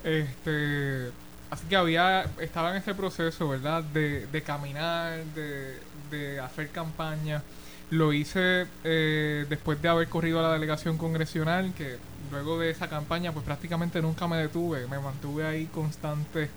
Este, 0.03 1.13
así 1.51 1.69
que 1.69 1.77
había, 1.77 2.29
estaba 2.41 2.73
en 2.73 2.79
ese 2.79 2.93
proceso, 2.93 3.49
¿verdad? 3.49 3.85
De, 3.85 4.27
de 4.27 4.43
caminar, 4.43 5.25
de, 5.37 5.79
de 6.11 6.41
hacer 6.41 6.71
campaña. 6.71 7.45
Lo 7.90 8.12
hice 8.12 8.66
eh, 8.83 9.47
después 9.49 9.81
de 9.81 9.88
haber 9.88 10.09
corrido 10.09 10.40
a 10.40 10.43
la 10.43 10.52
delegación 10.52 10.99
congresional, 10.99 11.73
que 11.75 11.99
luego 12.33 12.59
de 12.59 12.71
esa 12.71 12.88
campaña 12.88 13.33
pues 13.33 13.45
prácticamente 13.45 14.02
nunca 14.02 14.26
me 14.26 14.37
detuve, 14.37 14.87
me 14.88 14.99
mantuve 14.99 15.47
ahí 15.47 15.66
constante, 15.66 16.50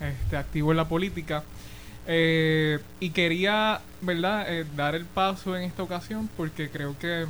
este, 0.00 0.36
activo 0.36 0.72
en 0.72 0.76
la 0.76 0.88
política. 0.88 1.42
Eh, 2.06 2.78
y 3.00 3.10
quería, 3.10 3.80
¿verdad?, 4.02 4.44
eh, 4.52 4.66
dar 4.76 4.94
el 4.94 5.06
paso 5.06 5.56
en 5.56 5.62
esta 5.62 5.82
ocasión 5.82 6.28
porque 6.36 6.68
creo 6.68 6.98
que, 6.98 7.24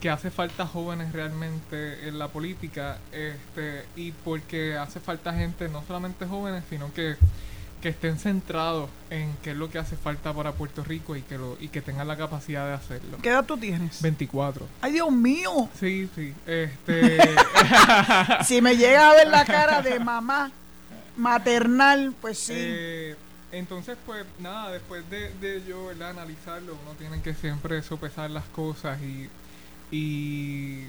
que 0.00 0.10
hace 0.10 0.30
falta 0.30 0.64
jóvenes 0.64 1.12
realmente 1.12 2.06
en 2.06 2.18
la 2.20 2.28
política 2.28 2.98
este, 3.10 3.84
y 3.96 4.12
porque 4.12 4.76
hace 4.76 5.00
falta 5.00 5.32
gente, 5.34 5.68
no 5.68 5.82
solamente 5.88 6.24
jóvenes, 6.24 6.62
sino 6.70 6.92
que 6.94 7.16
que 7.80 7.90
estén 7.90 8.18
centrados 8.18 8.88
en 9.10 9.36
qué 9.42 9.50
es 9.50 9.56
lo 9.56 9.70
que 9.70 9.78
hace 9.78 9.96
falta 9.96 10.32
para 10.32 10.52
Puerto 10.52 10.82
Rico 10.82 11.14
y 11.16 11.22
que 11.22 11.38
lo 11.38 11.56
y 11.60 11.68
que 11.68 11.82
tengan 11.82 12.08
la 12.08 12.16
capacidad 12.16 12.66
de 12.66 12.72
hacerlo. 12.74 13.18
¿Qué 13.22 13.28
edad 13.28 13.44
tú 13.44 13.56
tienes? 13.56 14.02
24. 14.02 14.66
Ay, 14.80 14.92
Dios 14.92 15.12
mío. 15.12 15.68
Sí, 15.78 16.08
sí. 16.14 16.34
Este 16.46 17.18
si 18.44 18.62
me 18.62 18.76
llega 18.76 19.10
a 19.10 19.14
ver 19.14 19.28
la 19.28 19.44
cara 19.44 19.82
de 19.82 20.00
mamá 20.00 20.50
maternal, 21.16 22.14
pues 22.20 22.38
sí. 22.38 22.54
Eh, 22.56 23.16
entonces, 23.52 23.96
pues 24.04 24.26
nada, 24.38 24.72
después 24.72 25.08
de, 25.08 25.32
de 25.34 25.64
yo 25.66 25.86
¿verdad? 25.86 26.10
analizarlo, 26.10 26.76
uno 26.82 26.94
tiene 26.98 27.22
que 27.22 27.34
siempre 27.34 27.80
sopesar 27.82 28.30
las 28.30 28.44
cosas 28.46 28.98
y, 29.00 29.30
y 29.90 30.84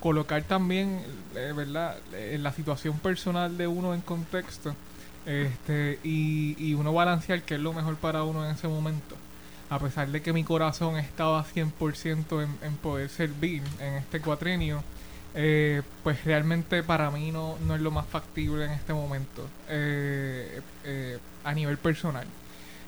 colocar 0.00 0.42
también, 0.44 1.02
eh, 1.34 1.52
¿verdad?, 1.54 1.96
eh, 2.12 2.38
la 2.40 2.52
situación 2.52 2.98
personal 2.98 3.56
de 3.58 3.66
uno 3.66 3.94
en 3.94 4.00
contexto 4.00 4.74
este, 5.26 5.98
y, 6.04 6.56
y 6.58 6.74
uno 6.74 6.92
balancear 6.92 7.42
qué 7.42 7.56
es 7.56 7.60
lo 7.60 7.72
mejor 7.72 7.96
para 7.96 8.22
uno 8.22 8.44
en 8.44 8.54
ese 8.54 8.68
momento. 8.68 9.16
A 9.68 9.78
pesar 9.80 10.08
de 10.08 10.22
que 10.22 10.32
mi 10.32 10.44
corazón 10.44 10.96
estaba 10.96 11.44
100% 11.44 12.44
en, 12.44 12.56
en 12.62 12.76
poder 12.76 13.08
servir 13.08 13.62
en 13.80 13.94
este 13.94 14.20
cuatrenio, 14.20 14.82
eh, 15.38 15.82
pues 16.02 16.24
realmente 16.24 16.82
para 16.82 17.10
mí 17.10 17.30
no, 17.30 17.58
no 17.66 17.74
es 17.74 17.82
lo 17.82 17.90
más 17.90 18.06
factible 18.06 18.64
en 18.64 18.70
este 18.70 18.94
momento 18.94 19.46
eh, 19.68 20.62
eh, 20.82 21.18
a 21.44 21.52
nivel 21.52 21.76
personal. 21.76 22.26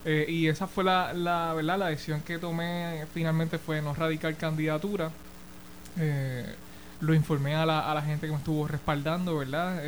y 0.07 0.47
esa 0.49 0.67
fue 0.67 0.83
la, 0.85 1.13
la, 1.13 1.53
¿verdad? 1.55 1.79
la 1.79 1.89
decisión 1.89 2.23
que 2.23 2.39
tomé 2.39 3.05
finalmente 3.13 3.59
fue 3.59 3.83
no 3.83 3.93
radicar 3.93 4.35
candidatura. 4.37 5.11
lo 7.01 7.15
informé 7.15 7.55
a 7.55 7.67
la, 7.67 7.91
a 7.91 7.95
la 7.95 8.01
gente 8.01 8.27
que 8.27 8.33
me 8.33 8.39
estuvo 8.39 8.67
respaldando, 8.67 9.37
¿verdad? 9.37 9.83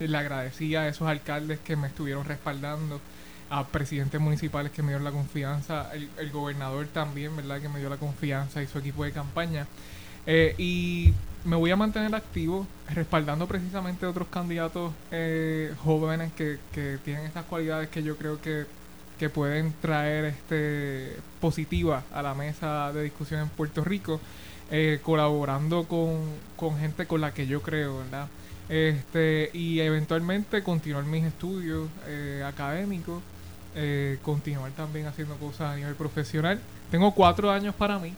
Le 0.00 0.16
agradecía 0.16 0.82
a 0.82 0.88
esos 0.88 1.08
alcaldes 1.08 1.58
que 1.60 1.76
me 1.76 1.88
estuvieron 1.88 2.24
respaldando, 2.24 3.00
a 3.48 3.64
presidentes 3.66 4.20
municipales 4.20 4.72
que 4.72 4.82
me 4.82 4.88
dieron 4.88 5.04
la 5.04 5.12
confianza, 5.12 5.90
el, 5.94 6.30
gobernador 6.30 6.86
también, 6.88 7.36
¿verdad? 7.36 7.60
Que 7.60 7.68
me 7.68 7.78
dio 7.78 7.88
la 7.88 7.96
confianza 7.96 8.62
y 8.62 8.66
su 8.66 8.78
equipo 8.78 9.04
de 9.04 9.12
campaña. 9.12 9.66
Eh, 10.26 10.54
y 10.58 11.14
me 11.44 11.54
voy 11.54 11.70
a 11.70 11.76
mantener 11.76 12.12
activo, 12.14 12.66
respaldando 12.92 13.46
precisamente 13.46 14.04
a 14.04 14.10
otros 14.10 14.26
candidatos 14.28 14.92
eh, 15.12 15.72
jóvenes 15.84 16.32
que, 16.32 16.58
que 16.72 16.98
tienen 17.04 17.24
estas 17.24 17.44
cualidades 17.44 17.88
que 17.88 18.02
yo 18.02 18.16
creo 18.16 18.40
que, 18.40 18.66
que 19.18 19.30
pueden 19.30 19.72
traer 19.80 20.24
este 20.24 21.16
positiva 21.40 22.02
a 22.12 22.22
la 22.22 22.34
mesa 22.34 22.92
de 22.92 23.04
discusión 23.04 23.40
en 23.40 23.48
Puerto 23.48 23.84
Rico, 23.84 24.20
eh, 24.70 24.98
colaborando 25.02 25.84
con, 25.84 26.20
con 26.56 26.76
gente 26.78 27.06
con 27.06 27.20
la 27.20 27.32
que 27.32 27.46
yo 27.46 27.62
creo, 27.62 27.98
¿verdad? 27.98 28.26
Este, 28.68 29.50
y 29.52 29.80
eventualmente 29.80 30.62
continuar 30.62 31.04
mis 31.04 31.24
estudios 31.24 31.88
eh, 32.06 32.42
académicos, 32.44 33.22
eh, 33.74 34.18
continuar 34.22 34.72
también 34.72 35.06
haciendo 35.06 35.36
cosas 35.36 35.72
a 35.72 35.76
nivel 35.76 35.94
profesional. 35.94 36.60
Tengo 36.90 37.14
cuatro 37.14 37.50
años 37.50 37.74
para 37.74 37.98
mí. 37.98 38.14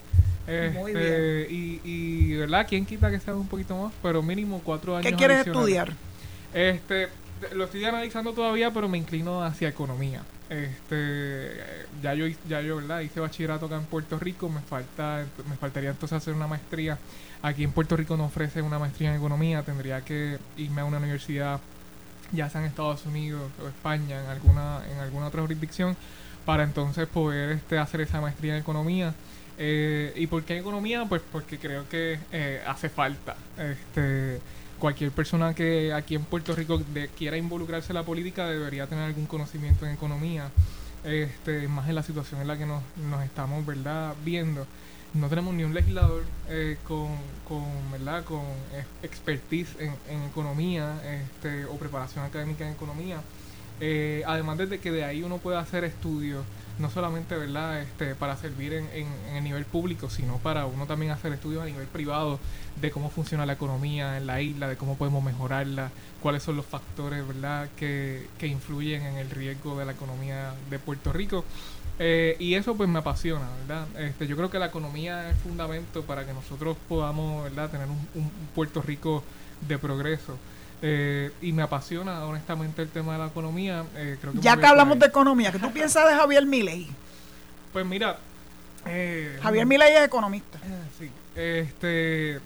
Muy 0.72 0.92
Este, 0.92 1.46
y, 1.50 1.80
y, 1.84 2.34
¿verdad? 2.36 2.66
¿Quién 2.66 2.86
quita 2.86 3.10
que 3.10 3.20
sea 3.20 3.34
un 3.34 3.48
poquito 3.48 3.76
más? 3.76 3.92
Pero 4.02 4.22
mínimo 4.22 4.62
cuatro 4.64 4.96
años. 4.96 5.10
¿Qué 5.10 5.14
quieres 5.14 5.46
estudiar? 5.46 5.92
Este, 6.54 7.08
lo 7.52 7.64
estoy 7.64 7.84
analizando 7.84 8.32
todavía, 8.32 8.72
pero 8.72 8.88
me 8.88 8.96
inclino 8.96 9.42
hacia 9.42 9.68
economía. 9.68 10.22
Este, 10.48 11.60
ya 12.02 12.14
yo, 12.14 12.26
ya 12.48 12.62
yo, 12.62 12.76
¿verdad? 12.76 13.00
Hice 13.00 13.20
bachillerato 13.20 13.66
acá 13.66 13.76
en 13.76 13.84
Puerto 13.84 14.18
Rico, 14.18 14.48
me 14.48 14.60
falta, 14.60 15.26
me 15.48 15.56
faltaría 15.56 15.90
entonces 15.90 16.16
hacer 16.16 16.32
una 16.32 16.46
maestría. 16.46 16.98
Aquí 17.42 17.62
en 17.62 17.72
Puerto 17.72 17.96
Rico 17.96 18.16
no 18.16 18.24
ofrecen 18.24 18.64
una 18.64 18.78
maestría 18.78 19.10
en 19.10 19.16
economía, 19.16 19.62
tendría 19.62 20.00
que 20.00 20.38
irme 20.56 20.80
a 20.80 20.84
una 20.84 20.98
universidad, 20.98 21.60
ya 22.32 22.50
sea 22.50 22.60
en 22.60 22.66
Estados 22.66 23.06
Unidos 23.06 23.50
o 23.62 23.68
España, 23.68 24.20
en 24.20 24.28
alguna, 24.28 24.82
en 24.90 24.98
alguna 24.98 25.28
otra 25.28 25.42
jurisdicción, 25.42 25.96
para 26.44 26.64
entonces 26.64 27.06
poder 27.06 27.52
este, 27.52 27.78
hacer 27.78 28.00
esa 28.00 28.20
maestría 28.20 28.54
en 28.54 28.62
economía. 28.62 29.14
Eh, 29.56 30.12
¿Y 30.16 30.26
por 30.26 30.42
qué 30.44 30.58
economía? 30.58 31.04
Pues 31.08 31.22
porque 31.30 31.58
creo 31.58 31.88
que 31.88 32.18
eh, 32.32 32.62
hace 32.66 32.88
falta. 32.88 33.36
Este, 33.56 34.40
cualquier 34.78 35.10
persona 35.12 35.54
que 35.54 35.92
aquí 35.92 36.14
en 36.14 36.24
Puerto 36.24 36.54
Rico 36.54 36.80
quiera 37.16 37.36
involucrarse 37.36 37.92
en 37.92 37.96
la 37.96 38.04
política 38.04 38.46
debería 38.46 38.86
tener 38.86 39.04
algún 39.04 39.26
conocimiento 39.26 39.86
en 39.86 39.92
economía, 39.92 40.50
este, 41.04 41.68
más 41.68 41.88
en 41.88 41.94
la 41.94 42.02
situación 42.02 42.40
en 42.40 42.48
la 42.48 42.56
que 42.56 42.66
nos, 42.66 42.82
nos 43.10 43.24
estamos 43.24 43.64
verdad 43.64 44.14
viendo. 44.24 44.66
No 45.14 45.28
tenemos 45.28 45.54
ni 45.54 45.64
un 45.64 45.72
legislador 45.72 46.22
eh, 46.48 46.76
con, 46.86 47.08
con, 47.48 47.64
¿verdad? 47.90 48.24
con 48.24 48.42
expertise 49.02 49.74
en, 49.78 49.94
en 50.08 50.22
economía 50.24 51.00
este, 51.04 51.64
o 51.64 51.76
preparación 51.76 52.24
académica 52.24 52.66
en 52.66 52.74
economía. 52.74 53.20
Eh, 53.80 54.22
además 54.26 54.58
de 54.58 54.78
que 54.78 54.90
de 54.90 55.04
ahí 55.04 55.22
uno 55.22 55.38
puede 55.38 55.56
hacer 55.56 55.84
estudios, 55.84 56.44
no 56.78 56.90
solamente 56.90 57.36
verdad 57.36 57.80
este, 57.80 58.14
para 58.14 58.36
servir 58.36 58.72
en, 58.72 58.86
en, 58.92 59.06
en 59.30 59.36
el 59.36 59.44
nivel 59.44 59.64
público, 59.64 60.10
sino 60.10 60.36
para 60.38 60.66
uno 60.66 60.86
también 60.86 61.12
hacer 61.12 61.32
estudios 61.32 61.62
a 61.62 61.66
nivel 61.66 61.86
privado 61.86 62.38
de 62.80 62.90
cómo 62.90 63.08
funciona 63.08 63.46
la 63.46 63.54
economía 63.54 64.16
en 64.16 64.26
la 64.26 64.40
isla, 64.40 64.68
de 64.68 64.76
cómo 64.76 64.96
podemos 64.96 65.22
mejorarla, 65.22 65.90
cuáles 66.20 66.42
son 66.42 66.56
los 66.56 66.66
factores 66.66 67.26
verdad 67.26 67.68
que, 67.76 68.26
que 68.38 68.46
influyen 68.46 69.02
en 69.02 69.16
el 69.16 69.30
riesgo 69.30 69.78
de 69.78 69.86
la 69.86 69.92
economía 69.92 70.54
de 70.70 70.78
Puerto 70.78 71.12
Rico. 71.12 71.44
Eh, 71.98 72.36
y 72.38 72.54
eso 72.54 72.76
pues 72.76 72.88
me 72.88 73.00
apasiona, 73.00 73.48
¿verdad? 73.66 73.86
Este, 73.98 74.26
yo 74.26 74.36
creo 74.36 74.50
que 74.50 74.58
la 74.58 74.66
economía 74.66 75.30
es 75.30 75.36
fundamento 75.38 76.02
para 76.04 76.24
que 76.24 76.32
nosotros 76.32 76.76
podamos, 76.88 77.44
¿verdad? 77.44 77.70
Tener 77.70 77.88
un, 77.88 78.06
un 78.14 78.30
Puerto 78.54 78.80
Rico 78.82 79.24
de 79.66 79.78
progreso. 79.78 80.36
Eh, 80.80 81.32
y 81.42 81.52
me 81.52 81.62
apasiona 81.62 82.24
honestamente 82.24 82.82
el 82.82 82.88
tema 82.88 83.14
de 83.14 83.18
la 83.18 83.26
economía. 83.26 83.84
eh, 83.96 84.16
creo 84.20 84.32
que 84.32 84.38
me 84.38 84.42
Ya 84.44 84.56
que 84.56 84.66
hablamos 84.66 84.98
de 84.98 85.06
economía, 85.06 85.50
¿qué 85.50 85.58
tú 85.58 85.72
piensas 85.72 86.08
de 86.08 86.14
Javier 86.14 86.46
Milei? 86.46 86.88
Pues 87.72 87.84
mira, 87.84 88.16
eh, 88.86 89.38
Javier 89.42 89.66
Milei 89.66 89.96
es 89.96 90.04
economista. 90.04 90.58
eh, 90.64 90.82
sí, 90.98 91.10
este, 91.34 92.40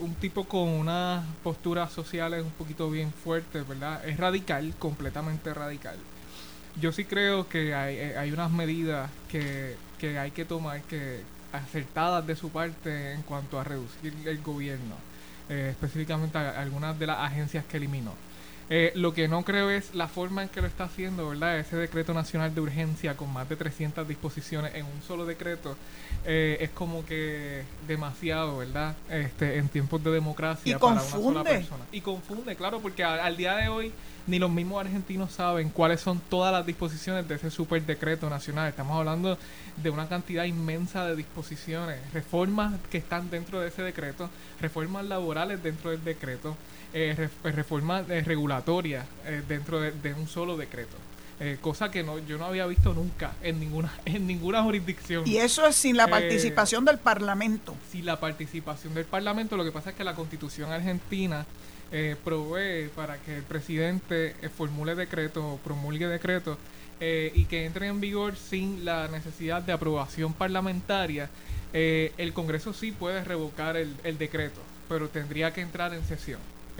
un 0.00 0.14
tipo 0.16 0.44
con 0.44 0.68
unas 0.68 1.24
posturas 1.44 1.92
sociales 1.92 2.42
un 2.42 2.50
poquito 2.50 2.90
bien 2.90 3.12
fuertes, 3.12 3.66
¿verdad? 3.68 4.06
Es 4.08 4.16
radical, 4.16 4.74
completamente 4.78 5.54
radical. 5.54 5.96
Yo 6.80 6.92
sí 6.92 7.04
creo 7.04 7.48
que 7.48 7.74
hay, 7.74 7.96
eh, 7.96 8.16
hay 8.16 8.32
unas 8.32 8.50
medidas 8.50 9.10
que, 9.30 9.76
que 9.98 10.18
hay 10.18 10.30
que 10.30 10.44
tomar 10.44 10.80
que 10.82 11.20
acertadas 11.52 12.26
de 12.26 12.36
su 12.36 12.50
parte 12.50 13.12
en 13.12 13.22
cuanto 13.22 13.58
a 13.60 13.64
reducir 13.64 14.14
el 14.24 14.40
gobierno, 14.42 14.94
eh, 15.48 15.68
específicamente 15.70 16.38
algunas 16.38 16.98
de 16.98 17.06
las 17.06 17.18
agencias 17.18 17.64
que 17.64 17.76
eliminó. 17.76 18.14
Eh, 18.72 18.92
lo 18.94 19.12
que 19.12 19.26
no 19.26 19.42
creo 19.42 19.68
es 19.68 19.96
la 19.96 20.06
forma 20.06 20.44
en 20.44 20.48
que 20.48 20.60
lo 20.60 20.68
está 20.68 20.84
haciendo, 20.84 21.28
¿verdad? 21.28 21.58
Ese 21.58 21.74
decreto 21.74 22.14
nacional 22.14 22.54
de 22.54 22.60
urgencia 22.60 23.16
con 23.16 23.32
más 23.32 23.48
de 23.48 23.56
300 23.56 24.06
disposiciones 24.06 24.76
en 24.76 24.86
un 24.86 25.02
solo 25.02 25.26
decreto 25.26 25.76
eh, 26.24 26.56
es 26.60 26.70
como 26.70 27.04
que 27.04 27.64
demasiado, 27.88 28.58
¿verdad? 28.58 28.94
Este, 29.10 29.58
en 29.58 29.68
tiempos 29.68 30.04
de 30.04 30.12
democracia 30.12 30.76
Y 30.76 30.78
para 30.78 30.92
una 30.92 31.00
sola 31.02 31.22
confunde. 31.24 31.50
persona. 31.50 31.84
Y 31.90 32.00
confunde, 32.00 32.54
claro, 32.54 32.78
porque 32.80 33.02
a- 33.02 33.24
al 33.24 33.36
día 33.36 33.56
de 33.56 33.68
hoy 33.68 33.92
ni 34.28 34.38
los 34.38 34.50
mismos 34.50 34.80
argentinos 34.84 35.32
saben 35.32 35.70
cuáles 35.70 36.00
son 36.00 36.20
todas 36.30 36.52
las 36.52 36.64
disposiciones 36.64 37.26
de 37.26 37.34
ese 37.34 37.50
super 37.50 37.84
decreto 37.84 38.30
nacional. 38.30 38.68
Estamos 38.68 38.96
hablando 38.96 39.36
de 39.78 39.90
una 39.90 40.06
cantidad 40.08 40.44
inmensa 40.44 41.04
de 41.06 41.16
disposiciones, 41.16 41.98
reformas 42.12 42.74
que 42.88 42.98
están 42.98 43.30
dentro 43.30 43.58
de 43.60 43.66
ese 43.68 43.82
decreto, 43.82 44.30
reformas 44.60 45.06
laborales 45.06 45.60
dentro 45.60 45.90
del 45.90 46.04
decreto, 46.04 46.56
eh, 46.94 47.14
ref- 47.16 47.52
reformas 47.52 48.08
eh, 48.10 48.22
regulatorias 48.22 49.06
eh, 49.26 49.42
dentro 49.46 49.80
de, 49.80 49.92
de 49.92 50.14
un 50.14 50.26
solo 50.28 50.56
decreto. 50.56 50.96
Eh, 51.42 51.56
cosa 51.60 51.90
que 51.90 52.02
no, 52.02 52.18
yo 52.18 52.36
no 52.36 52.44
había 52.44 52.66
visto 52.66 52.92
nunca 52.92 53.32
en 53.42 53.58
ninguna, 53.60 53.90
en 54.04 54.26
ninguna 54.26 54.62
jurisdicción. 54.62 55.26
Y 55.26 55.38
eso 55.38 55.66
es 55.66 55.74
sin 55.76 55.96
la 55.96 56.04
Eh, 56.04 56.08
participación 56.10 56.84
del 56.84 56.98
Parlamento. 56.98 57.74
Si 57.90 58.02
la 58.02 58.20
participación 58.20 58.92
del 58.94 59.06
Parlamento, 59.06 59.56
lo 59.56 59.64
que 59.64 59.72
pasa 59.72 59.90
es 59.90 59.96
que 59.96 60.04
la 60.04 60.14
Constitución 60.14 60.70
argentina 60.70 61.46
eh, 61.92 62.14
provee 62.22 62.88
para 62.94 63.16
que 63.18 63.36
el 63.38 63.42
presidente 63.42 64.34
formule 64.56 64.94
decretos 64.94 65.42
o 65.42 65.56
promulgue 65.64 66.06
decretos 66.08 66.58
eh, 67.00 67.32
y 67.34 67.46
que 67.46 67.64
entren 67.64 67.88
en 67.88 68.00
vigor 68.00 68.36
sin 68.36 68.84
la 68.84 69.08
necesidad 69.08 69.62
de 69.62 69.72
aprobación 69.72 70.34
parlamentaria. 70.34 71.30
Eh, 71.72 72.12
el 72.18 72.32
Congreso 72.34 72.74
sí 72.74 72.92
puede 72.92 73.24
revocar 73.24 73.76
el, 73.78 73.94
el 74.04 74.18
decreto, 74.18 74.60
pero 74.90 75.08
tendría 75.08 75.52
que 75.54 75.62
entrar 75.62 75.94
en 75.94 76.04
sesión 76.04 76.38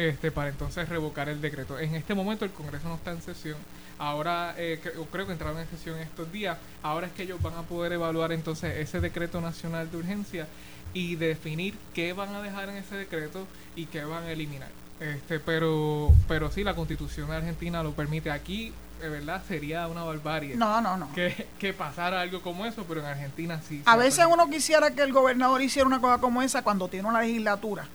este, 0.09 0.31
para 0.31 0.49
entonces 0.51 0.89
revocar 0.89 1.29
el 1.29 1.41
decreto. 1.41 1.79
En 1.79 1.95
este 1.95 2.15
momento 2.15 2.45
el 2.45 2.51
Congreso 2.53 2.89
no 2.89 2.95
está 2.95 3.11
en 3.11 3.21
sesión. 3.23 3.57
Ahora 3.99 4.55
eh, 4.57 4.81
cre- 4.83 4.93
creo 5.13 5.27
que 5.27 5.33
entraron 5.33 5.59
en 5.59 5.69
sesión 5.69 5.99
estos 5.99 6.31
días. 6.33 6.57
Ahora 6.83 7.07
es 7.09 7.13
que 7.13 7.25
ellos 7.25 7.41
van 7.43 7.55
a 7.55 7.63
poder 7.63 7.93
evaluar 7.93 8.33
entonces 8.33 8.77
ese 8.79 9.01
decreto 9.01 9.41
nacional 9.41 9.91
de 9.91 9.97
urgencia 9.99 10.47
y 10.95 11.17
definir 11.17 11.75
qué 11.95 12.13
van 12.15 12.35
a 12.35 12.41
dejar 12.43 12.69
en 12.71 12.77
ese 12.77 12.95
decreto 12.97 13.47
y 13.77 13.87
qué 13.87 14.05
van 14.05 14.25
a 14.25 14.31
eliminar. 14.33 14.69
Este, 15.01 15.39
pero, 15.39 16.13
pero 16.29 16.51
sí, 16.51 16.65
la 16.65 16.75
constitución 16.75 17.29
de 17.29 17.37
Argentina 17.37 17.83
lo 17.83 17.93
permite. 17.93 18.31
Aquí, 18.31 18.73
de 19.01 19.09
verdad, 19.09 19.43
sería 19.49 19.87
una 19.89 20.03
barbarie 20.05 20.57
No, 20.57 20.81
no, 20.81 20.97
no. 20.97 21.13
que, 21.15 21.47
que 21.59 21.73
pasara 21.73 22.21
algo 22.23 22.41
como 22.43 22.65
eso, 22.67 22.85
pero 22.89 23.01
en 23.01 23.07
Argentina 23.07 23.61
sí. 23.67 23.83
A 23.87 23.97
veces 23.97 24.21
permite. 24.21 24.43
uno 24.43 24.51
quisiera 24.51 24.91
que 24.91 25.03
el 25.03 25.13
gobernador 25.13 25.61
hiciera 25.63 25.87
una 25.87 26.01
cosa 26.01 26.19
como 26.19 26.41
esa 26.43 26.63
cuando 26.63 26.89
tiene 26.89 27.07
una 27.09 27.21
legislatura 27.23 27.87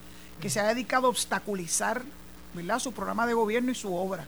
que 0.41 0.50
se 0.50 0.60
ha 0.60 0.65
dedicado 0.65 1.08
a 1.08 1.10
obstaculizar 1.10 2.02
¿verdad? 2.54 2.80
su 2.80 2.91
programa 2.93 3.26
de 3.28 3.34
gobierno 3.34 3.71
y 3.71 3.76
su 3.76 3.93
obra. 3.95 4.26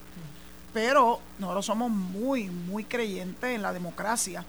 Pero 0.73 1.19
nosotros 1.39 1.65
somos 1.65 1.89
muy, 1.89 2.49
muy 2.49 2.83
creyentes 2.83 3.55
en 3.55 3.61
la 3.61 3.73
democracia, 3.73 4.45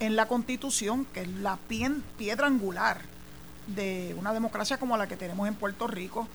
en 0.00 0.16
la 0.16 0.26
constitución, 0.26 1.04
que 1.06 1.22
es 1.22 1.28
la 1.28 1.56
piedra 2.18 2.46
angular 2.46 3.00
de 3.68 4.14
una 4.18 4.32
democracia 4.32 4.76
como 4.78 4.96
la 4.96 5.06
que 5.06 5.16
tenemos 5.16 5.46
en 5.48 5.54
Puerto 5.54 5.86
Rico. 5.86 6.26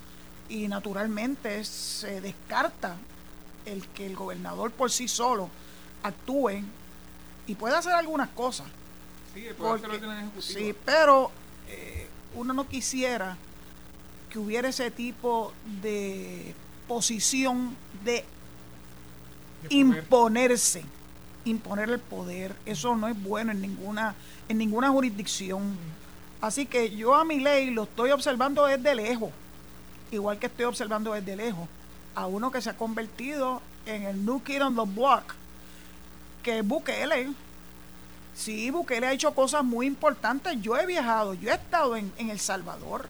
Y 0.49 0.67
naturalmente 0.69 1.63
se 1.65 2.21
descarta 2.21 2.95
el 3.65 3.85
que 3.89 4.05
el 4.05 4.15
gobernador 4.15 4.71
por 4.71 4.89
sí 4.89 5.07
solo 5.09 5.49
actúe 6.03 6.61
y 7.47 7.55
pueda 7.55 7.79
hacer 7.79 7.93
algunas 7.93 8.29
cosas. 8.29 8.67
Sí, 9.33 9.45
Porque- 9.57 9.87
ejecutivo. 9.87 10.41
sí, 10.41 10.73
pero 10.85 11.31
eh, 11.67 12.07
uno 12.35 12.53
no 12.53 12.65
quisiera 12.67 13.37
que 14.29 14.39
hubiera 14.39 14.69
ese 14.69 14.91
tipo 14.91 15.53
de 15.81 16.53
posición 16.87 17.75
de 18.03 18.25
imponerse, 19.69 20.83
imponer 21.45 21.89
el 21.89 21.99
poder. 21.99 22.55
Eso 22.65 22.95
no 22.95 23.07
es 23.07 23.21
bueno 23.21 23.51
en 23.51 23.61
ninguna, 23.61 24.15
en 24.49 24.57
ninguna 24.57 24.89
jurisdicción. 24.89 25.77
Así 26.41 26.65
que 26.65 26.95
yo 26.95 27.15
a 27.15 27.25
mi 27.25 27.39
ley 27.39 27.71
lo 27.71 27.83
estoy 27.83 28.11
observando 28.11 28.65
desde 28.65 28.95
lejos, 28.95 29.31
igual 30.11 30.37
que 30.39 30.45
estoy 30.47 30.65
observando 30.65 31.13
desde 31.13 31.35
lejos 31.35 31.67
a 32.17 32.25
uno 32.25 32.51
que 32.51 32.61
se 32.61 32.71
ha 32.71 32.75
convertido 32.75 33.61
en 33.85 34.01
el 34.03 34.25
new 34.25 34.41
kid 34.41 34.63
on 34.63 34.75
the 34.75 34.81
block, 34.85 35.35
que 36.41 36.59
es 36.59 36.67
Bukele. 36.67 37.31
Sí, 38.35 38.71
Bukele 38.71 39.05
ha 39.05 39.13
hecho 39.13 39.35
cosas 39.35 39.63
muy 39.63 39.85
importantes. 39.85 40.59
Yo 40.59 40.75
he 40.77 40.87
viajado, 40.87 41.35
yo 41.35 41.51
he 41.51 41.53
estado 41.53 41.95
en, 41.95 42.11
en 42.17 42.31
El 42.31 42.39
Salvador. 42.39 43.07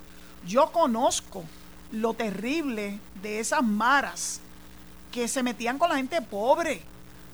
Yo 0.47 0.71
conozco 0.71 1.43
lo 1.91 2.13
terrible 2.13 2.99
de 3.21 3.39
esas 3.39 3.61
maras 3.61 4.39
que 5.11 5.27
se 5.27 5.43
metían 5.43 5.77
con 5.77 5.89
la 5.89 5.97
gente 5.97 6.21
pobre, 6.21 6.81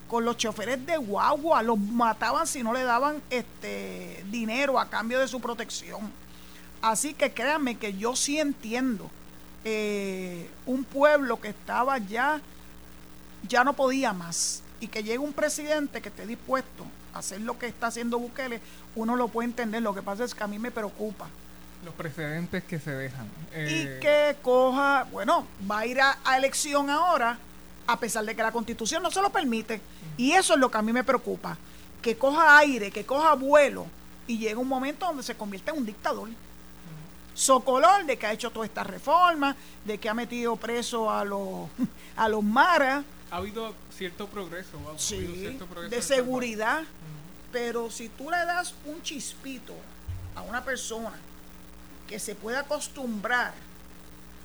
con 0.08 0.24
los 0.24 0.36
choferes 0.36 0.84
de 0.84 0.96
guagua, 0.96 1.62
los 1.62 1.78
mataban 1.78 2.46
si 2.46 2.62
no 2.62 2.72
le 2.72 2.82
daban 2.82 3.22
este 3.30 4.24
dinero 4.30 4.80
a 4.80 4.88
cambio 4.88 5.20
de 5.20 5.28
su 5.28 5.40
protección. 5.40 6.10
Así 6.82 7.14
que 7.14 7.32
créanme 7.32 7.76
que 7.76 7.94
yo 7.94 8.16
sí 8.16 8.38
entiendo 8.38 9.08
eh, 9.64 10.50
un 10.66 10.84
pueblo 10.84 11.40
que 11.40 11.48
estaba 11.48 11.98
ya, 11.98 12.40
ya 13.48 13.62
no 13.62 13.74
podía 13.74 14.12
más. 14.12 14.62
Y 14.80 14.88
que 14.88 15.02
llegue 15.02 15.18
un 15.18 15.32
presidente 15.32 16.02
que 16.02 16.08
esté 16.08 16.26
dispuesto 16.26 16.84
a 17.14 17.20
hacer 17.20 17.40
lo 17.40 17.58
que 17.58 17.66
está 17.66 17.86
haciendo 17.86 18.18
Bukele, 18.18 18.60
uno 18.96 19.16
lo 19.16 19.28
puede 19.28 19.48
entender. 19.48 19.82
Lo 19.82 19.94
que 19.94 20.02
pasa 20.02 20.24
es 20.24 20.34
que 20.34 20.42
a 20.42 20.48
mí 20.48 20.58
me 20.58 20.70
preocupa 20.70 21.28
Los 21.84 21.94
precedentes 21.94 22.64
que 22.64 22.78
se 22.78 22.90
dejan. 22.90 23.26
y 23.52 23.86
Eh, 23.86 23.98
que 24.00 24.36
coja, 24.42 25.06
bueno, 25.12 25.46
va 25.70 25.80
a 25.80 25.86
ir 25.86 26.00
a, 26.00 26.18
a 26.24 26.38
elección 26.38 26.88
ahora, 26.90 27.38
a 27.86 27.98
pesar 27.98 28.24
de 28.24 28.34
que 28.34 28.42
la 28.42 28.52
constitución 28.52 29.02
no 29.02 29.10
se 29.10 29.20
lo 29.20 29.30
permite. 29.30 29.80
Y 30.16 30.32
eso 30.32 30.54
es 30.54 30.60
lo 30.60 30.70
que 30.70 30.78
a 30.78 30.82
mí 30.82 30.92
me 30.92 31.04
preocupa, 31.04 31.56
que 32.00 32.16
coja 32.16 32.58
aire, 32.58 32.90
que 32.90 33.04
coja 33.04 33.34
vuelo 33.34 33.86
y 34.26 34.38
llega 34.38 34.58
un 34.58 34.68
momento 34.68 35.06
donde 35.06 35.22
se 35.22 35.34
convierte 35.34 35.70
en 35.70 35.78
un 35.78 35.86
dictador. 35.86 36.28
Socolor 37.34 38.04
de 38.06 38.16
que 38.16 38.26
ha 38.26 38.32
hecho 38.32 38.50
toda 38.50 38.64
esta 38.64 38.84
reforma, 38.84 39.56
de 39.84 39.98
que 39.98 40.08
ha 40.08 40.14
metido 40.14 40.54
preso 40.56 41.10
a 41.10 41.24
los, 41.24 41.68
a 42.16 42.28
los 42.28 42.42
maras, 42.42 43.04
Ha 43.30 43.38
habido 43.38 43.74
cierto 43.90 44.28
progreso, 44.28 44.78
vamos, 44.84 45.10
ha 45.10 45.14
habido 45.16 45.34
sí, 45.34 45.40
cierto 45.40 45.66
progreso 45.66 45.94
de 45.94 46.02
seguridad. 46.02 46.84
Pero 47.50 47.90
si 47.90 48.08
tú 48.08 48.30
le 48.30 48.36
das 48.38 48.74
un 48.84 49.02
chispito 49.02 49.74
a 50.34 50.42
una 50.42 50.64
persona 50.64 51.12
que 52.08 52.18
se 52.18 52.34
puede 52.34 52.56
acostumbrar 52.56 53.54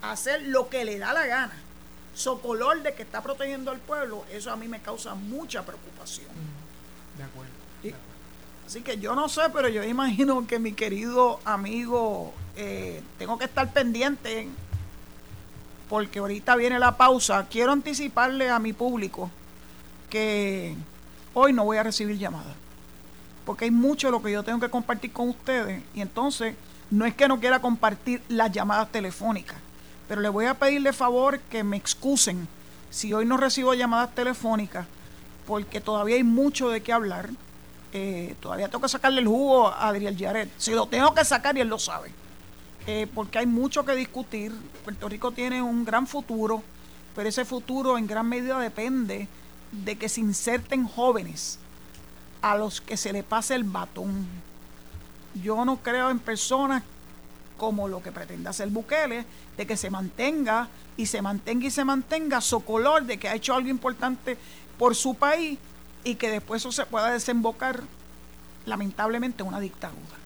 a 0.02 0.12
hacer 0.12 0.42
lo 0.42 0.68
que 0.68 0.84
le 0.84 0.98
da 0.98 1.12
la 1.12 1.26
gana, 1.26 1.54
socolor 2.14 2.82
de 2.82 2.94
que 2.94 3.02
está 3.02 3.22
protegiendo 3.22 3.70
al 3.70 3.78
pueblo, 3.78 4.24
eso 4.30 4.50
a 4.50 4.56
mí 4.56 4.68
me 4.68 4.80
causa 4.80 5.14
mucha 5.14 5.64
preocupación. 5.64 6.26
Ujú. 6.26 7.18
De 7.18 7.24
acuerdo. 7.24 7.52
Sí. 7.82 7.88
de 7.88 7.94
acuerdo. 7.94 8.10
Así 8.66 8.82
que 8.82 8.98
yo 8.98 9.14
no 9.14 9.28
sé, 9.28 9.42
pero 9.52 9.68
yo 9.68 9.82
imagino 9.82 10.46
que 10.46 10.58
mi 10.58 10.72
querido 10.72 11.40
amigo, 11.44 12.32
eh, 12.56 13.02
tengo 13.18 13.36
que 13.36 13.46
estar 13.46 13.72
pendiente 13.72 14.48
porque 15.88 16.20
ahorita 16.20 16.54
viene 16.54 16.78
la 16.78 16.96
pausa. 16.96 17.46
Quiero 17.50 17.72
anticiparle 17.72 18.48
a 18.48 18.60
mi 18.60 18.72
público 18.72 19.28
que 20.08 20.76
hoy 21.34 21.52
no 21.52 21.64
voy 21.64 21.78
a 21.78 21.82
recibir 21.82 22.16
llamadas. 22.16 22.54
Porque 23.44 23.64
hay 23.64 23.72
mucho 23.72 24.06
de 24.06 24.12
lo 24.12 24.22
que 24.22 24.30
yo 24.30 24.44
tengo 24.44 24.60
que 24.60 24.68
compartir 24.68 25.12
con 25.12 25.30
ustedes. 25.30 25.82
Y 25.92 26.00
entonces, 26.00 26.54
no 26.90 27.06
es 27.06 27.14
que 27.14 27.28
no 27.28 27.40
quiera 27.40 27.60
compartir 27.60 28.22
las 28.28 28.52
llamadas 28.52 28.90
telefónicas. 28.90 29.56
Pero 30.08 30.20
le 30.20 30.28
voy 30.28 30.46
a 30.46 30.54
pedirle 30.54 30.92
favor 30.92 31.38
que 31.38 31.62
me 31.62 31.76
excusen 31.76 32.48
si 32.90 33.12
hoy 33.12 33.24
no 33.24 33.36
recibo 33.36 33.74
llamadas 33.74 34.14
telefónicas. 34.14 34.86
Porque 35.46 35.80
todavía 35.80 36.16
hay 36.16 36.24
mucho 36.24 36.68
de 36.68 36.82
qué 36.82 36.92
hablar. 36.92 37.30
Eh, 37.92 38.34
todavía 38.40 38.68
tengo 38.68 38.82
que 38.82 38.88
sacarle 38.88 39.20
el 39.20 39.28
jugo 39.28 39.68
a 39.68 39.88
Adriel 39.88 40.16
Yaret. 40.16 40.50
Si 40.58 40.72
lo 40.72 40.86
tengo 40.86 41.14
que 41.14 41.24
sacar 41.24 41.56
y 41.56 41.60
él 41.60 41.68
lo 41.68 41.78
sabe. 41.78 42.10
Eh, 42.86 43.06
porque 43.14 43.38
hay 43.38 43.46
mucho 43.46 43.84
que 43.84 43.94
discutir. 43.94 44.52
Puerto 44.84 45.08
Rico 45.08 45.30
tiene 45.32 45.62
un 45.62 45.84
gran 45.84 46.06
futuro, 46.06 46.62
pero 47.14 47.28
ese 47.28 47.44
futuro 47.44 47.98
en 47.98 48.06
gran 48.06 48.28
medida 48.28 48.58
depende 48.58 49.28
de 49.70 49.96
que 49.96 50.08
se 50.08 50.20
inserten 50.20 50.86
jóvenes 50.86 51.58
a 52.42 52.56
los 52.56 52.80
que 52.80 52.96
se 52.96 53.12
le 53.12 53.22
pase 53.22 53.54
el 53.54 53.64
batón. 53.64 54.26
Yo 55.34 55.64
no 55.64 55.76
creo 55.76 56.10
en 56.10 56.18
personas 56.18 56.82
como 57.56 57.88
lo 57.88 58.02
que 58.02 58.10
pretende 58.10 58.48
hacer 58.48 58.68
Bukele, 58.68 59.26
de 59.56 59.66
que 59.66 59.76
se 59.76 59.90
mantenga 59.90 60.68
y 60.96 61.06
se 61.06 61.20
mantenga 61.20 61.66
y 61.66 61.70
se 61.70 61.84
mantenga 61.84 62.40
socolor 62.40 63.04
de 63.04 63.18
que 63.18 63.28
ha 63.28 63.34
hecho 63.34 63.54
algo 63.54 63.68
importante 63.68 64.38
por 64.78 64.96
su 64.96 65.14
país 65.14 65.58
y 66.02 66.14
que 66.14 66.30
después 66.30 66.62
eso 66.62 66.72
se 66.72 66.86
pueda 66.86 67.10
desembocar 67.12 67.82
lamentablemente 68.64 69.42
en 69.42 69.48
una 69.48 69.60
dictadura. 69.60 70.16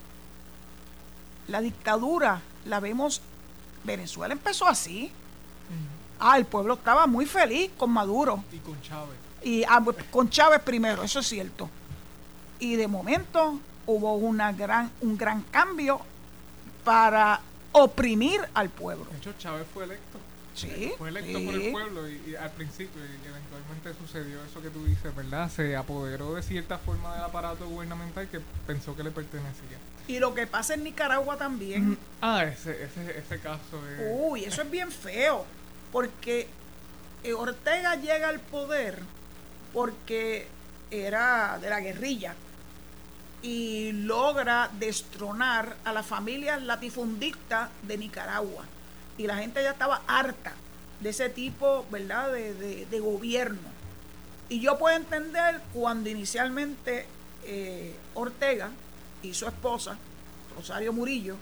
La 1.49 1.59
dictadura 1.59 2.41
la 2.65 2.79
vemos, 2.79 3.21
Venezuela 3.83 4.33
empezó 4.33 4.65
así. 4.65 5.11
Ah, 6.19 6.37
el 6.37 6.45
pueblo 6.45 6.75
estaba 6.75 7.05
muy 7.05 7.25
feliz 7.25 7.71
con 7.77 7.91
Maduro 7.91 8.41
Y 8.53 8.59
con 8.59 8.81
Chávez. 8.81 9.17
y 9.43 9.65
ah, 9.65 9.81
pues, 9.83 9.97
con 10.09 10.29
Chávez 10.29 10.61
primero, 10.61 11.03
eso 11.03 11.19
es 11.19 11.27
cierto. 11.27 11.69
Y 12.59 12.77
de 12.77 12.87
momento 12.87 13.59
hubo 13.87 14.15
una 14.15 14.51
gran, 14.51 14.91
un 15.01 15.17
gran 15.17 15.41
cambio 15.43 16.01
para 16.83 17.39
oprimir 17.71 18.41
al 18.53 18.69
pueblo. 18.69 19.05
De 19.11 19.17
hecho, 19.17 19.33
Chávez 19.37 19.65
fue 19.73 19.83
electo. 19.85 20.19
Sí, 20.53 20.93
Fue 20.97 21.09
electo 21.09 21.37
sí. 21.37 21.45
por 21.45 21.55
el 21.55 21.71
pueblo 21.73 22.09
y, 22.09 22.21
y 22.27 22.35
al 22.37 22.49
principio 22.51 23.01
y 23.03 23.27
eventualmente 23.27 23.93
sucedió 23.99 24.41
eso 24.45 24.61
que 24.61 24.69
tú 24.69 24.85
dices, 24.85 25.13
¿verdad? 25.13 25.51
Se 25.51 25.75
apoderó 25.75 26.33
de 26.35 26.41
cierta 26.43 26.77
forma 26.77 27.13
del 27.13 27.25
aparato 27.25 27.67
gubernamental 27.67 28.29
que 28.29 28.39
pensó 28.65 28.95
que 28.95 29.03
le 29.03 29.11
pertenecía. 29.11 29.77
Y 30.07 30.19
lo 30.19 30.33
que 30.33 30.47
pasa 30.47 30.75
en 30.75 30.85
Nicaragua 30.85 31.35
también, 31.37 31.97
Ah, 32.21 32.45
ese, 32.45 32.85
ese, 32.85 33.19
ese 33.19 33.39
caso 33.39 33.85
es... 33.99 34.07
uy, 34.17 34.45
eso 34.45 34.61
es 34.61 34.71
bien 34.71 34.91
feo, 34.91 35.45
porque 35.91 36.47
Ortega 37.37 37.95
llega 37.97 38.29
al 38.29 38.39
poder 38.39 38.99
porque 39.73 40.47
era 40.89 41.57
de 41.59 41.69
la 41.69 41.81
guerrilla 41.81 42.33
y 43.45 43.91
logra 43.91 44.71
destronar 44.79 45.75
a 45.85 45.93
las 45.93 46.03
familias 46.03 46.63
latifundistas 46.63 47.69
de 47.83 47.95
Nicaragua. 47.95 48.63
Y 49.19 49.27
la 49.27 49.37
gente 49.37 49.61
ya 49.61 49.69
estaba 49.69 50.01
harta 50.07 50.53
de 50.99 51.11
ese 51.11 51.29
tipo, 51.29 51.85
¿verdad?, 51.91 52.31
de, 52.31 52.99
gobierno. 52.99 53.69
Y 54.49 54.61
yo 54.61 54.79
puedo 54.79 54.97
entender 54.97 55.61
cuando 55.73 56.09
inicialmente 56.09 57.05
eh, 57.43 57.95
Ortega 58.15 58.71
y 59.21 59.35
su 59.35 59.45
esposa, 59.45 59.95
Rosario 60.57 60.91
Murillo, 60.91 61.35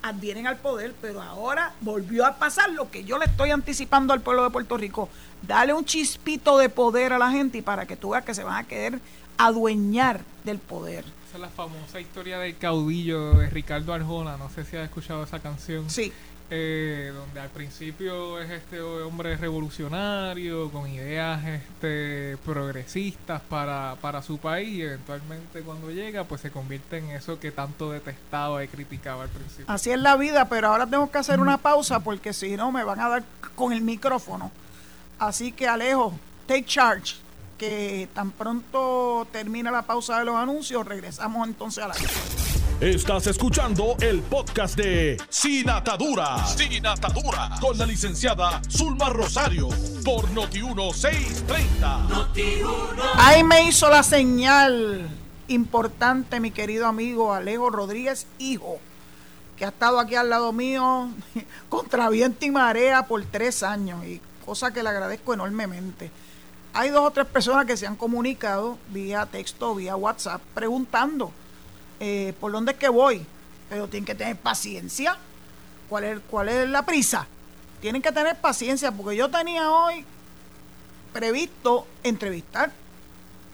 advienen 0.00 0.46
al 0.46 0.56
poder, 0.56 0.94
pero 1.02 1.20
ahora 1.20 1.74
volvió 1.82 2.24
a 2.24 2.36
pasar 2.36 2.70
lo 2.70 2.90
que 2.90 3.04
yo 3.04 3.18
le 3.18 3.26
estoy 3.26 3.50
anticipando 3.50 4.14
al 4.14 4.22
pueblo 4.22 4.44
de 4.44 4.50
Puerto 4.50 4.78
Rico. 4.78 5.10
Dale 5.42 5.74
un 5.74 5.84
chispito 5.84 6.56
de 6.56 6.70
poder 6.70 7.12
a 7.12 7.18
la 7.18 7.30
gente 7.30 7.58
y 7.58 7.62
para 7.62 7.84
que 7.84 7.96
tú 7.96 8.10
veas 8.10 8.24
que 8.24 8.34
se 8.34 8.44
van 8.44 8.56
a 8.56 8.66
querer 8.66 8.98
adueñar 9.36 10.22
del 10.44 10.58
poder. 10.58 11.04
Esa 11.34 11.38
es 11.46 11.50
la 11.50 11.64
famosa 11.64 11.98
historia 11.98 12.38
del 12.38 12.56
caudillo 12.56 13.32
de 13.32 13.50
Ricardo 13.50 13.92
Arjona, 13.92 14.36
no 14.36 14.48
sé 14.50 14.64
si 14.64 14.76
has 14.76 14.84
escuchado 14.84 15.24
esa 15.24 15.40
canción. 15.40 15.90
Sí, 15.90 16.12
eh, 16.48 17.10
donde 17.12 17.40
al 17.40 17.48
principio 17.48 18.38
es 18.40 18.52
este 18.52 18.80
hombre 18.80 19.36
revolucionario 19.36 20.70
con 20.70 20.88
ideas 20.88 21.44
este 21.44 22.36
progresistas 22.44 23.40
para, 23.40 23.96
para 24.00 24.22
su 24.22 24.38
país 24.38 24.68
y 24.76 24.82
eventualmente 24.82 25.62
cuando 25.62 25.90
llega 25.90 26.22
pues 26.22 26.40
se 26.40 26.52
convierte 26.52 26.98
en 26.98 27.10
eso 27.10 27.40
que 27.40 27.50
tanto 27.50 27.90
detestaba 27.90 28.62
y 28.62 28.68
criticaba 28.68 29.24
al 29.24 29.30
principio. 29.30 29.64
así 29.66 29.90
es 29.90 29.98
la 29.98 30.16
vida, 30.16 30.48
pero 30.48 30.68
ahora 30.68 30.86
tengo 30.86 31.10
que 31.10 31.18
hacer 31.18 31.40
una 31.40 31.58
pausa 31.58 31.98
porque 31.98 32.32
si 32.32 32.56
no 32.56 32.70
me 32.70 32.84
van 32.84 33.00
a 33.00 33.08
dar 33.08 33.24
con 33.56 33.72
el 33.72 33.80
micrófono. 33.80 34.52
Así 35.18 35.50
que 35.50 35.66
Alejo, 35.66 36.16
take 36.46 36.64
charge, 36.64 37.16
que 37.58 38.08
tan 38.14 38.30
pronto 38.32 39.26
termina 39.32 39.70
la 39.70 39.82
pausa 39.82 40.18
de 40.18 40.24
los 40.24 40.34
anuncios, 40.36 40.86
regresamos 40.86 41.46
entonces 41.46 41.84
a 41.84 41.88
la... 41.88 41.94
Estás 42.80 43.28
escuchando 43.28 43.96
el 44.00 44.20
podcast 44.22 44.76
de 44.76 45.16
Sin 45.28 45.70
Atadura. 45.70 46.44
Sin 46.44 46.84
Atadura. 46.84 47.50
Con 47.60 47.78
la 47.78 47.86
licenciada 47.86 48.60
Zulma 48.68 49.10
Rosario. 49.10 49.68
Por 50.04 50.28
Noti1630. 50.30 52.26
Ahí 53.16 53.44
me 53.44 53.68
hizo 53.68 53.88
la 53.88 54.02
señal 54.02 55.08
importante 55.48 56.40
mi 56.40 56.50
querido 56.50 56.86
amigo 56.86 57.32
Alejo 57.32 57.70
Rodríguez, 57.70 58.26
hijo, 58.38 58.80
que 59.56 59.64
ha 59.64 59.68
estado 59.68 60.00
aquí 60.00 60.16
al 60.16 60.30
lado 60.30 60.52
mío 60.52 61.10
contra 61.68 62.08
viento 62.08 62.44
y 62.44 62.50
marea 62.50 63.06
por 63.06 63.24
tres 63.24 63.62
años, 63.62 64.04
y 64.04 64.20
cosa 64.44 64.72
que 64.72 64.82
le 64.82 64.88
agradezco 64.88 65.32
enormemente. 65.32 66.10
Hay 66.76 66.90
dos 66.90 67.06
o 67.06 67.10
tres 67.12 67.26
personas 67.26 67.66
que 67.66 67.76
se 67.76 67.86
han 67.86 67.94
comunicado 67.94 68.78
vía 68.88 69.26
texto, 69.26 69.76
vía 69.76 69.94
WhatsApp, 69.94 70.42
preguntando 70.54 71.30
eh, 72.00 72.34
por 72.40 72.50
dónde 72.50 72.72
es 72.72 72.78
que 72.78 72.88
voy, 72.88 73.24
pero 73.68 73.86
tienen 73.86 74.04
que 74.04 74.16
tener 74.16 74.36
paciencia. 74.36 75.16
¿Cuál 75.88 76.04
es, 76.04 76.18
¿Cuál 76.28 76.48
es 76.48 76.68
la 76.68 76.84
prisa? 76.84 77.28
Tienen 77.80 78.02
que 78.02 78.10
tener 78.10 78.40
paciencia, 78.40 78.90
porque 78.90 79.16
yo 79.16 79.30
tenía 79.30 79.70
hoy 79.70 80.04
previsto 81.12 81.86
entrevistar 82.02 82.72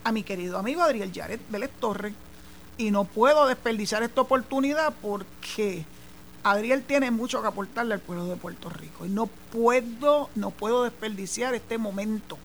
a 0.03 0.13
mi 0.13 0.23
querido 0.23 0.57
amigo 0.57 0.81
Adriel 0.81 1.13
Yaret 1.13 1.43
Vélez 1.51 1.71
Torres 1.79 2.15
y 2.79 2.91
no 2.91 3.05
puedo 3.05 3.47
desperdiciar 3.47 4.03
esta 4.03 4.23
oportunidad 4.23 4.95
porque 5.03 5.85
Adriel 6.43 6.83
tiene 6.85 7.11
mucho 7.11 7.43
que 7.43 7.49
aportarle 7.49 7.93
al 7.93 8.01
pueblo 8.01 8.25
de 8.25 8.37
Puerto 8.37 8.71
Rico 8.71 9.05
y 9.05 9.11
no 9.11 9.27
puedo, 9.27 10.31
no 10.37 10.53
puedo 10.53 10.85
desperdiciar 10.85 11.55
este 11.55 11.77
momento. 11.77 12.39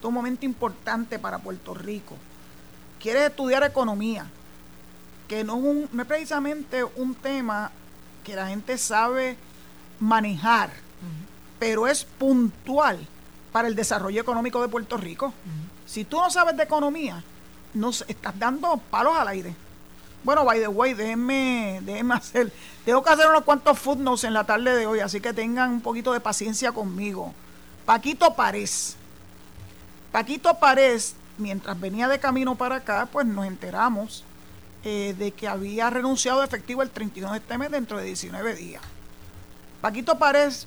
Este 0.00 0.06
es 0.06 0.08
un 0.08 0.14
momento 0.14 0.46
importante 0.46 1.18
para 1.18 1.38
Puerto 1.40 1.74
Rico. 1.74 2.16
Quieres 2.98 3.24
estudiar 3.28 3.62
economía, 3.64 4.24
que 5.28 5.44
no 5.44 5.58
es, 5.58 5.62
un- 5.62 5.88
no 5.92 6.00
es 6.02 6.08
precisamente 6.08 6.82
un 6.84 7.14
tema 7.14 7.70
que 8.24 8.34
la 8.34 8.46
gente 8.48 8.78
sabe 8.78 9.36
manejar, 9.98 10.70
pero 11.58 11.86
es 11.86 12.04
puntual 12.04 13.06
para 13.52 13.68
el 13.68 13.74
desarrollo 13.76 14.22
económico 14.22 14.62
de 14.62 14.68
Puerto 14.68 14.96
Rico. 14.96 15.34
Si 15.84 16.04
tú 16.06 16.16
no 16.18 16.30
sabes 16.30 16.56
de 16.56 16.62
economía, 16.62 17.22
no 17.74 17.92
sé, 17.92 18.06
estás 18.08 18.38
dando 18.38 18.78
palos 18.78 19.14
al 19.18 19.28
aire. 19.28 19.54
Bueno, 20.24 20.46
by 20.46 20.60
the 20.60 20.68
way, 20.68 20.94
déjenme, 20.94 21.80
déjenme 21.82 22.14
hacer, 22.20 22.50
tengo 22.86 23.02
que 23.02 23.10
hacer 23.10 23.26
unos 23.28 23.44
cuantos 23.44 23.78
footnotes 23.78 24.24
en 24.24 24.32
la 24.32 24.44
tarde 24.44 24.74
de 24.74 24.86
hoy, 24.86 25.00
así 25.00 25.20
que 25.20 25.34
tengan 25.34 25.70
un 25.72 25.80
poquito 25.82 26.14
de 26.14 26.20
paciencia 26.20 26.72
conmigo. 26.72 27.34
Paquito 27.84 28.34
Párez. 28.34 28.96
Paquito 30.12 30.54
Párez, 30.58 31.14
mientras 31.38 31.78
venía 31.78 32.08
de 32.08 32.18
camino 32.18 32.56
para 32.56 32.76
acá, 32.76 33.08
pues 33.10 33.26
nos 33.26 33.46
enteramos 33.46 34.24
eh, 34.84 35.14
de 35.18 35.30
que 35.30 35.46
había 35.46 35.88
renunciado 35.90 36.42
efectivo 36.42 36.82
el 36.82 36.90
31 36.90 37.32
de 37.32 37.38
este 37.38 37.58
mes 37.58 37.70
dentro 37.70 37.98
de 37.98 38.06
19 38.06 38.54
días. 38.56 38.82
Paquito 39.80 40.18
Párez 40.18 40.66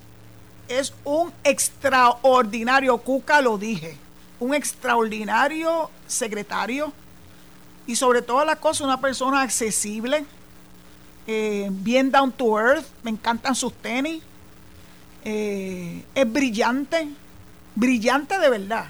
es 0.68 0.94
un 1.04 1.32
extraordinario, 1.44 2.96
Cuca 2.98 3.42
lo 3.42 3.58
dije, 3.58 3.98
un 4.40 4.54
extraordinario 4.54 5.90
secretario 6.06 6.92
y 7.86 7.96
sobre 7.96 8.22
todas 8.22 8.46
las 8.46 8.56
cosas 8.58 8.80
una 8.80 9.00
persona 9.00 9.42
accesible, 9.42 10.24
eh, 11.26 11.68
bien 11.70 12.10
down 12.10 12.32
to 12.32 12.58
earth, 12.58 12.86
me 13.02 13.10
encantan 13.10 13.54
sus 13.54 13.74
tenis, 13.74 14.22
eh, 15.24 16.02
es 16.14 16.32
brillante, 16.32 17.08
brillante 17.74 18.38
de 18.38 18.48
verdad. 18.48 18.86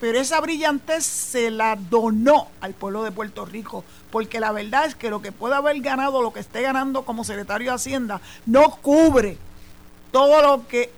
Pero 0.00 0.18
esa 0.18 0.40
brillantez 0.40 1.04
se 1.04 1.50
la 1.50 1.76
donó 1.76 2.48
al 2.60 2.74
pueblo 2.74 3.02
de 3.02 3.12
Puerto 3.12 3.46
Rico, 3.46 3.82
porque 4.10 4.40
la 4.40 4.52
verdad 4.52 4.84
es 4.84 4.94
que 4.94 5.10
lo 5.10 5.22
que 5.22 5.32
puede 5.32 5.54
haber 5.54 5.80
ganado, 5.80 6.22
lo 6.22 6.32
que 6.32 6.40
esté 6.40 6.62
ganando 6.62 7.02
como 7.02 7.24
secretario 7.24 7.70
de 7.70 7.76
Hacienda, 7.76 8.20
no 8.44 8.70
cubre 8.76 9.38
todo 10.12 10.42
lo 10.42 10.68
que 10.68 10.90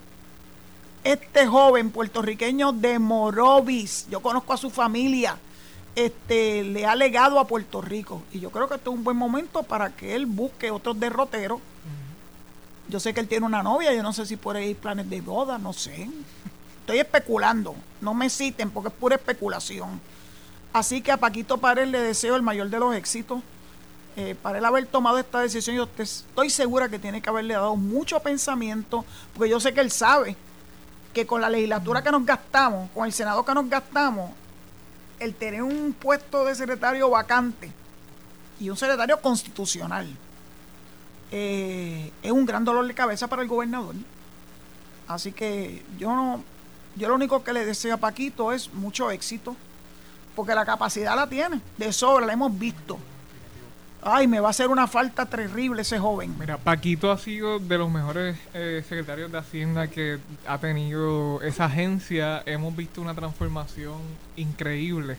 este 1.05 1.47
joven 1.47 1.91
puertorriqueño 1.91 2.73
de 2.73 2.99
Morovis, 2.99 4.07
yo 4.11 4.21
conozco 4.21 4.53
a 4.53 4.57
su 4.57 4.69
familia, 4.69 5.39
este, 5.95 6.65
le 6.65 6.87
ha 6.87 6.95
legado 6.95 7.39
a 7.39 7.47
Puerto 7.47 7.81
Rico. 7.81 8.23
Y 8.33 8.41
yo 8.41 8.51
creo 8.51 8.69
que 8.69 8.75
esto 8.75 8.91
es 8.91 8.97
un 8.97 9.05
buen 9.05 9.17
momento 9.17 9.63
para 9.63 9.91
que 9.91 10.15
él 10.15 10.27
busque 10.27 10.71
otros 10.71 10.99
derroteros. 10.99 11.61
Yo 12.89 13.01
sé 13.01 13.13
que 13.13 13.21
él 13.21 13.29
tiene 13.29 13.47
una 13.47 13.63
novia, 13.63 13.93
yo 13.93 14.03
no 14.03 14.13
sé 14.13 14.25
si 14.27 14.37
por 14.37 14.57
ahí 14.57 14.75
planes 14.75 15.11
de 15.11 15.21
boda, 15.21 15.59
no 15.59 15.73
sé. 15.73 16.09
Estoy 16.89 17.01
especulando, 17.01 17.77
no 18.01 18.15
me 18.15 18.31
citen 18.31 18.71
porque 18.71 18.89
es 18.89 18.95
pura 18.95 19.17
especulación. 19.17 20.01
Así 20.73 21.03
que 21.03 21.13
a 21.13 21.19
Paquito 21.19 21.59
Párez 21.59 21.87
le 21.87 22.01
deseo 22.01 22.35
el 22.35 22.41
mayor 22.41 22.71
de 22.71 22.79
los 22.79 22.95
éxitos. 22.95 23.43
Eh, 24.17 24.35
para 24.41 24.57
él 24.57 24.65
haber 24.65 24.87
tomado 24.87 25.19
esta 25.19 25.41
decisión, 25.41 25.77
yo 25.77 25.87
estoy 25.99 26.49
segura 26.49 26.89
que 26.89 26.99
tiene 26.99 27.21
que 27.21 27.29
haberle 27.29 27.53
dado 27.53 27.77
mucho 27.77 28.19
pensamiento, 28.21 29.05
porque 29.35 29.51
yo 29.51 29.61
sé 29.61 29.75
que 29.75 29.81
él 29.81 29.91
sabe 29.91 30.35
que 31.13 31.27
con 31.27 31.43
la 31.43 31.51
legislatura 31.51 32.03
que 32.03 32.11
nos 32.11 32.25
gastamos, 32.25 32.89
con 32.93 33.05
el 33.05 33.13
Senado 33.13 33.45
que 33.45 33.53
nos 33.53 33.69
gastamos, 33.69 34.31
el 35.21 35.35
tener 35.35 35.63
un 35.63 35.93
puesto 35.93 36.47
de 36.47 36.55
secretario 36.55 37.11
vacante 37.11 37.71
y 38.59 38.71
un 38.71 38.79
secretario 38.79 39.21
constitucional 39.21 40.09
eh, 41.33 42.11
es 42.23 42.33
un 42.33 42.47
gran 42.47 42.65
dolor 42.65 42.87
de 42.87 42.95
cabeza 42.95 43.27
para 43.27 43.43
el 43.43 43.49
gobernador. 43.49 43.95
Así 45.07 45.33
que 45.33 45.83
yo 45.99 46.17
no, 46.17 46.43
yo 46.99 47.09
lo 47.09 47.15
único 47.15 47.43
que 47.43 47.53
le 47.53 47.65
deseo 47.65 47.95
a 47.95 47.99
Paquito 47.99 48.53
es 48.53 48.73
mucho 48.75 49.11
éxito, 49.11 49.57
porque 50.35 50.55
la 50.55 50.67
capacidad 50.67 51.17
la 51.17 51.29
tiene, 51.29 51.61
de 51.77 51.93
sobra, 51.93 52.27
la 52.27 52.33
hemos 52.33 52.57
visto. 52.59 52.99
Ay, 54.03 54.29
me 54.29 54.39
va 54.39 54.49
a 54.49 54.51
hacer 54.51 54.69
una 54.69 54.87
falta 54.87 55.27
terrible 55.27 55.83
ese 55.83 55.99
joven. 55.99 56.35
Mira, 56.39 56.57
Paquito 56.57 57.11
ha 57.11 57.19
sido 57.19 57.59
de 57.59 57.79
los 57.79 57.91
mejores 57.91 58.37
eh, 58.55 58.85
secretarios 58.89 59.33
de 59.33 59.39
Hacienda 59.39 59.89
que 59.89 60.19
ha 60.47 60.59
tenido 60.59 61.43
esa 61.43 61.65
agencia. 61.65 62.43
Hemos 62.47 62.77
visto 62.77 63.01
una 63.01 63.15
transformación 63.15 63.97
increíble. 64.37 65.17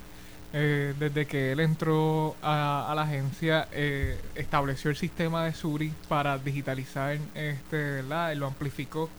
Eh, 0.51 0.95
desde 0.97 1.27
que 1.27 1.51
él 1.51 1.59
entró 1.59 2.35
a, 2.41 2.91
la 2.95 3.03
agencia, 3.03 3.67
eh, 3.71 4.19
estableció 4.33 4.89
el 4.89 4.97
sistema 4.97 5.43
de 5.45 5.53
Suri 5.53 5.93
para 6.07 6.39
digitalizar, 6.39 7.19
este, 7.35 7.77
¿verdad? 7.77 8.33
Lo 8.35 8.47
amplificó 8.47 9.09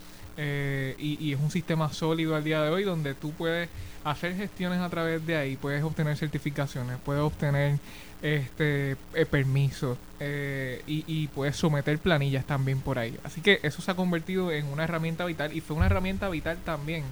y, 0.98 1.18
y, 1.20 1.32
es 1.32 1.40
un 1.40 1.50
sistema 1.50 1.92
sólido 1.92 2.34
al 2.34 2.44
día 2.44 2.62
de 2.62 2.70
hoy 2.70 2.84
donde 2.84 3.14
tú 3.14 3.32
puedes 3.32 3.68
hacer 4.04 4.34
gestiones 4.36 4.80
a 4.80 4.88
través 4.88 5.26
de 5.26 5.36
ahí, 5.36 5.56
puedes 5.56 5.82
obtener 5.82 6.16
certificaciones, 6.16 6.98
puedes 7.04 7.22
obtener 7.22 7.78
este 8.22 8.96
eh, 9.14 9.26
permisos 9.26 9.96
eh, 10.18 10.82
y, 10.86 11.04
y, 11.06 11.28
puedes 11.28 11.56
someter 11.56 11.98
planillas 11.98 12.44
también 12.44 12.80
por 12.80 12.98
ahí. 12.98 13.16
Así 13.24 13.40
que 13.40 13.60
eso 13.62 13.82
se 13.82 13.90
ha 13.90 13.94
convertido 13.94 14.50
en 14.52 14.66
una 14.66 14.84
herramienta 14.84 15.24
vital 15.24 15.56
y 15.56 15.60
fue 15.60 15.76
una 15.76 15.86
herramienta 15.86 16.28
vital 16.28 16.58
también 16.64 17.04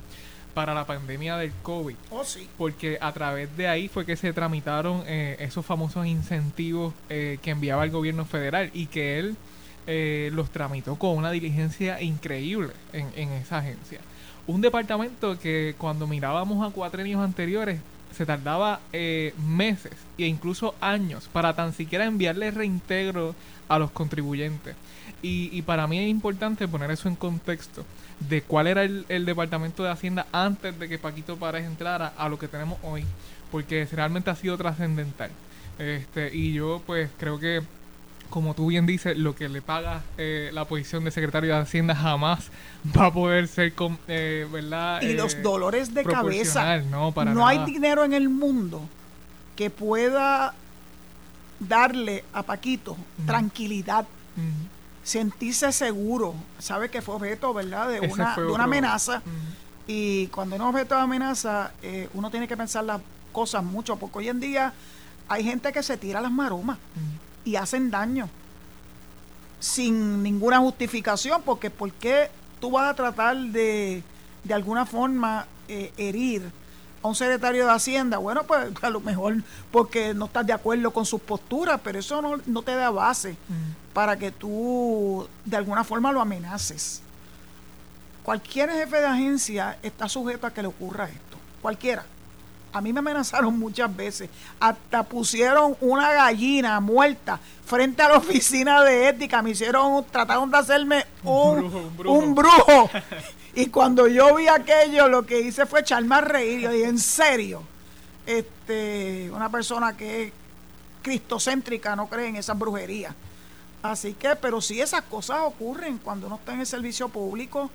para 0.54 0.74
la 0.74 0.86
pandemia 0.86 1.36
del 1.36 1.52
COVID. 1.62 1.94
Oh, 2.10 2.24
sí. 2.24 2.48
Porque 2.58 2.98
a 3.00 3.12
través 3.12 3.54
de 3.56 3.68
ahí 3.68 3.88
fue 3.88 4.04
que 4.04 4.16
se 4.16 4.32
tramitaron 4.32 5.04
eh, 5.06 5.36
esos 5.40 5.64
famosos 5.64 6.06
incentivos 6.06 6.94
que 7.08 7.38
enviaba 7.44 7.84
el 7.84 7.90
gobierno 7.90 8.24
federal 8.24 8.70
y 8.74 8.86
que 8.86 9.18
él 9.18 9.36
los 10.32 10.50
tramitó 10.50 10.96
con 10.96 11.16
una 11.16 11.30
diligencia 11.30 12.00
increíble 12.02 12.72
en, 12.92 13.08
en 13.16 13.30
esa 13.32 13.58
agencia. 13.58 14.00
Un 14.46 14.60
departamento 14.60 15.38
que 15.38 15.74
cuando 15.78 16.06
mirábamos 16.06 16.66
a 16.66 16.72
cuatrenios 16.72 17.22
anteriores 17.22 17.80
se 18.12 18.26
tardaba 18.26 18.80
eh, 18.92 19.34
meses 19.46 19.92
e 20.16 20.26
incluso 20.26 20.74
años 20.80 21.28
para 21.32 21.54
tan 21.54 21.72
siquiera 21.72 22.04
enviarle 22.04 22.50
reintegro 22.50 23.34
a 23.68 23.78
los 23.78 23.90
contribuyentes. 23.90 24.74
Y, 25.20 25.62
para 25.62 25.86
mí 25.88 25.98
es 25.98 26.08
importante 26.08 26.68
poner 26.68 26.92
eso 26.92 27.08
en 27.08 27.16
contexto 27.16 27.84
de 28.20 28.40
cuál 28.42 28.68
era 28.68 28.84
el, 28.84 29.26
Departamento 29.26 29.82
de 29.82 29.90
Hacienda 29.90 30.26
antes 30.32 30.78
de 30.78 30.88
que 30.88 30.98
Paquito 30.98 31.36
Párez 31.36 31.64
entrara 31.64 32.12
a 32.16 32.28
lo 32.28 32.38
que 32.38 32.46
tenemos 32.46 32.78
hoy, 32.82 33.04
porque 33.50 33.86
realmente 33.90 34.30
ha 34.30 34.36
sido 34.36 34.56
trascendental. 34.56 35.30
Este, 35.78 36.34
y 36.34 36.52
yo 36.52 36.82
pues 36.86 37.10
creo 37.18 37.38
que 37.38 37.62
como 38.30 38.54
tú 38.54 38.66
bien 38.66 38.86
dices, 38.86 39.16
lo 39.16 39.34
que 39.34 39.48
le 39.48 39.62
paga 39.62 40.02
eh, 40.18 40.50
la 40.52 40.64
posición 40.66 41.04
de 41.04 41.10
secretario 41.10 41.54
de 41.54 41.60
Hacienda 41.60 41.94
jamás 41.94 42.50
va 42.96 43.06
a 43.06 43.12
poder 43.12 43.48
ser, 43.48 43.72
con, 43.74 43.98
eh, 44.06 44.46
¿verdad? 44.50 45.00
Y 45.02 45.14
los 45.14 45.34
eh, 45.34 45.42
dolores 45.42 45.94
de 45.94 46.04
cabeza. 46.04 46.78
No, 46.78 47.12
no 47.12 47.46
hay 47.46 47.64
dinero 47.64 48.04
en 48.04 48.12
el 48.12 48.28
mundo 48.28 48.82
que 49.56 49.70
pueda 49.70 50.54
darle 51.58 52.24
a 52.32 52.42
Paquito 52.42 52.96
tranquilidad, 53.26 54.06
sentirse 55.02 55.72
seguro. 55.72 56.34
Sabe 56.58 56.90
que 56.90 57.02
fue 57.02 57.16
objeto, 57.16 57.54
¿verdad?, 57.54 57.88
de, 57.88 58.00
una, 58.00 58.36
de 58.36 58.46
una 58.46 58.64
amenaza. 58.64 59.22
Y 59.86 60.26
cuando 60.28 60.56
uno 60.56 60.68
es 60.68 60.74
objeto 60.74 60.94
de 60.94 61.00
amenaza, 61.00 61.72
uno 62.12 62.30
tiene 62.30 62.46
que 62.46 62.56
pensar 62.56 62.84
las 62.84 63.00
cosas 63.32 63.64
mucho, 63.64 63.96
porque 63.96 64.18
hoy 64.18 64.28
en 64.28 64.38
día 64.38 64.72
hay 65.28 65.42
gente 65.42 65.72
que 65.72 65.82
se 65.82 65.96
tira 65.96 66.20
las 66.20 66.30
maromas 66.30 66.78
y 67.44 67.56
hacen 67.56 67.90
daño 67.90 68.28
sin 69.60 70.22
ninguna 70.22 70.58
justificación, 70.58 71.42
porque 71.42 71.70
¿por 71.70 71.92
qué 71.92 72.30
tú 72.60 72.70
vas 72.70 72.90
a 72.90 72.94
tratar 72.94 73.36
de, 73.36 74.02
de 74.44 74.54
alguna 74.54 74.86
forma, 74.86 75.46
eh, 75.68 75.92
herir 75.96 76.50
a 77.02 77.08
un 77.08 77.14
secretario 77.14 77.66
de 77.66 77.72
Hacienda? 77.72 78.18
Bueno, 78.18 78.44
pues 78.44 78.70
a 78.82 78.90
lo 78.90 79.00
mejor 79.00 79.36
porque 79.70 80.14
no 80.14 80.26
estás 80.26 80.46
de 80.46 80.52
acuerdo 80.52 80.92
con 80.92 81.04
sus 81.04 81.20
posturas, 81.20 81.80
pero 81.82 81.98
eso 81.98 82.22
no, 82.22 82.40
no 82.46 82.62
te 82.62 82.74
da 82.74 82.90
base 82.90 83.32
mm. 83.32 83.92
para 83.92 84.16
que 84.16 84.30
tú 84.30 85.26
de 85.44 85.56
alguna 85.56 85.84
forma 85.84 86.12
lo 86.12 86.20
amenaces. 86.20 87.02
Cualquier 88.22 88.70
jefe 88.70 89.00
de 89.00 89.06
agencia 89.06 89.78
está 89.82 90.08
sujeto 90.08 90.46
a 90.46 90.52
que 90.52 90.62
le 90.62 90.68
ocurra 90.68 91.06
esto, 91.06 91.38
cualquiera. 91.62 92.04
A 92.72 92.80
mí 92.80 92.92
me 92.92 92.98
amenazaron 93.00 93.58
muchas 93.58 93.94
veces. 93.94 94.28
Hasta 94.60 95.02
pusieron 95.02 95.76
una 95.80 96.12
gallina 96.12 96.78
muerta 96.80 97.40
frente 97.64 98.02
a 98.02 98.08
la 98.08 98.18
oficina 98.18 98.82
de 98.82 99.08
ética. 99.08 99.42
Me 99.42 99.50
hicieron, 99.50 100.04
trataron 100.10 100.50
de 100.50 100.58
hacerme 100.58 101.06
un, 101.24 101.94
brujo, 102.34 102.90
Y 103.54 103.66
cuando 103.66 104.06
yo 104.06 104.36
vi 104.36 104.48
aquello, 104.48 105.08
lo 105.08 105.24
que 105.24 105.40
hice 105.40 105.66
fue 105.66 105.80
echarme 105.80 106.16
a 106.16 106.20
reír. 106.20 106.60
Yo 106.60 106.70
dije, 106.70 106.88
en 106.88 106.98
serio, 106.98 107.62
este, 108.26 109.30
una 109.32 109.48
persona 109.48 109.96
que 109.96 110.24
es 110.24 110.32
cristocéntrica 111.02 111.96
no 111.96 112.08
cree 112.08 112.28
en 112.28 112.36
esas 112.36 112.58
brujerías. 112.58 113.14
Así 113.82 114.14
que, 114.14 114.36
pero 114.36 114.60
si 114.60 114.80
esas 114.80 115.02
cosas 115.02 115.38
ocurren 115.42 115.98
cuando 115.98 116.26
uno 116.26 116.36
está 116.36 116.52
en 116.52 116.60
el 116.60 116.66
servicio 116.66 117.08
público. 117.08 117.70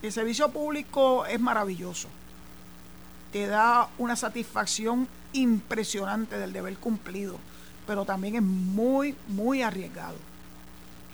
El 0.00 0.12
servicio 0.12 0.48
público 0.50 1.26
es 1.26 1.40
maravilloso 1.40 2.08
te 3.32 3.46
da 3.46 3.88
una 3.98 4.16
satisfacción 4.16 5.08
impresionante 5.32 6.38
del 6.38 6.52
deber 6.52 6.76
cumplido, 6.76 7.38
pero 7.86 8.04
también 8.04 8.36
es 8.36 8.42
muy, 8.42 9.14
muy 9.28 9.62
arriesgado. 9.62 10.16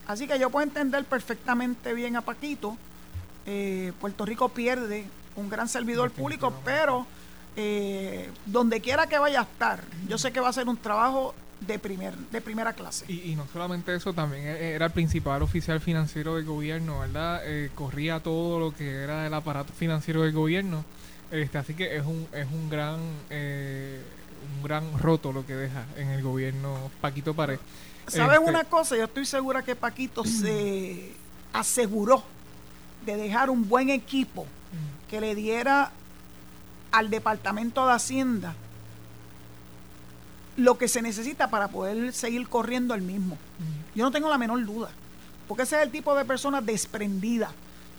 Así 0.07 0.27
que 0.27 0.39
yo 0.39 0.51
puedo 0.51 0.65
entender 0.65 1.05
perfectamente 1.05 1.95
bien 1.95 2.17
a 2.17 2.21
Paquito. 2.21 2.77
Eh, 3.47 3.93
Puerto 4.01 4.25
Rico 4.25 4.49
pierde 4.51 5.07
un 5.37 5.49
gran 5.49 5.69
servidor 5.69 6.11
público, 6.11 6.53
pero 6.65 7.07
eh, 7.57 8.31
donde 8.47 8.81
quiera 8.81 9.07
que 9.07 9.19
vaya 9.19 9.41
a 9.41 9.45
estar, 9.45 9.81
yo 10.09 10.19
sé 10.19 10.33
que 10.33 10.41
va 10.41 10.49
a 10.49 10.53
ser 10.53 10.69
un 10.69 10.77
trabajo 10.77 11.35
de, 11.61 11.79
primer, 11.79 12.17
de 12.17 12.41
primera 12.41 12.73
clase. 12.75 13.11
Y, 13.11 13.35
no 13.35 13.47
solamente 13.53 13.95
eso, 13.95 14.13
también 14.13 14.47
e, 14.47 14.73
era 14.73 14.87
el 14.87 14.93
principal 14.93 15.43
oficial 15.43 15.81
financiero 15.81 16.37
del 16.37 16.45
gobierno, 16.45 17.01
¿verdad? 17.01 17.41
Eh, 17.45 17.71
corría 17.75 18.21
todo 18.21 18.61
lo 18.61 18.75
que 18.75 19.03
era 19.03 19.27
el 19.27 19.35
aparato 19.35 19.73
financiero 19.73 20.23
del 20.23 20.33
gobierno 20.33 20.85
este, 21.31 21.59
así 21.59 21.75
que 21.75 21.97
es 21.97 22.05
un, 22.05 22.27
es 22.33 22.47
un 22.47 22.69
gran 22.69 23.01
eh, 23.31 24.03
un 24.57 24.63
gran 24.63 24.99
roto 24.99 25.33
lo 25.33 25.47
que 25.47 25.55
deja 25.55 25.85
en 25.97 26.09
el 26.11 26.23
gobierno 26.23 26.91
Paquito 27.01 27.35
Pared. 27.35 27.59
¿Sabes 28.07 28.39
este, 28.39 28.51
una 28.51 28.65
cosa? 28.65 28.97
Yo 28.97 29.05
estoy 29.05 29.25
segura 29.25 29.63
que 29.63 29.75
Paquito 29.75 30.25
se 30.25 31.13
aseguró 31.53 32.23
de 33.07 33.17
dejar 33.17 33.51
un 33.51 33.69
buen 33.69 33.91
equipo 33.91 34.47
que 35.09 35.21
le 35.21 35.35
diera 35.35 35.91
al 36.93 37.11
Departamento 37.11 37.87
de 37.87 37.93
Hacienda 37.93 38.55
lo 40.57 40.79
que 40.79 40.89
se 40.89 41.03
necesita 41.03 41.49
para 41.51 41.69
poder 41.69 42.13
seguir 42.13 42.49
corriendo 42.49 42.95
el 42.95 43.03
mismo. 43.03 43.37
Yo 43.95 44.05
no 44.05 44.11
tengo 44.11 44.29
la 44.29 44.39
menor 44.39 44.65
duda, 44.65 44.91
porque 45.49 45.65
ese 45.65 45.77
es 45.77 45.83
el 45.83 45.91
tipo 45.91 46.15
de 46.15 46.25
persona 46.25 46.61
desprendida, 46.61 47.51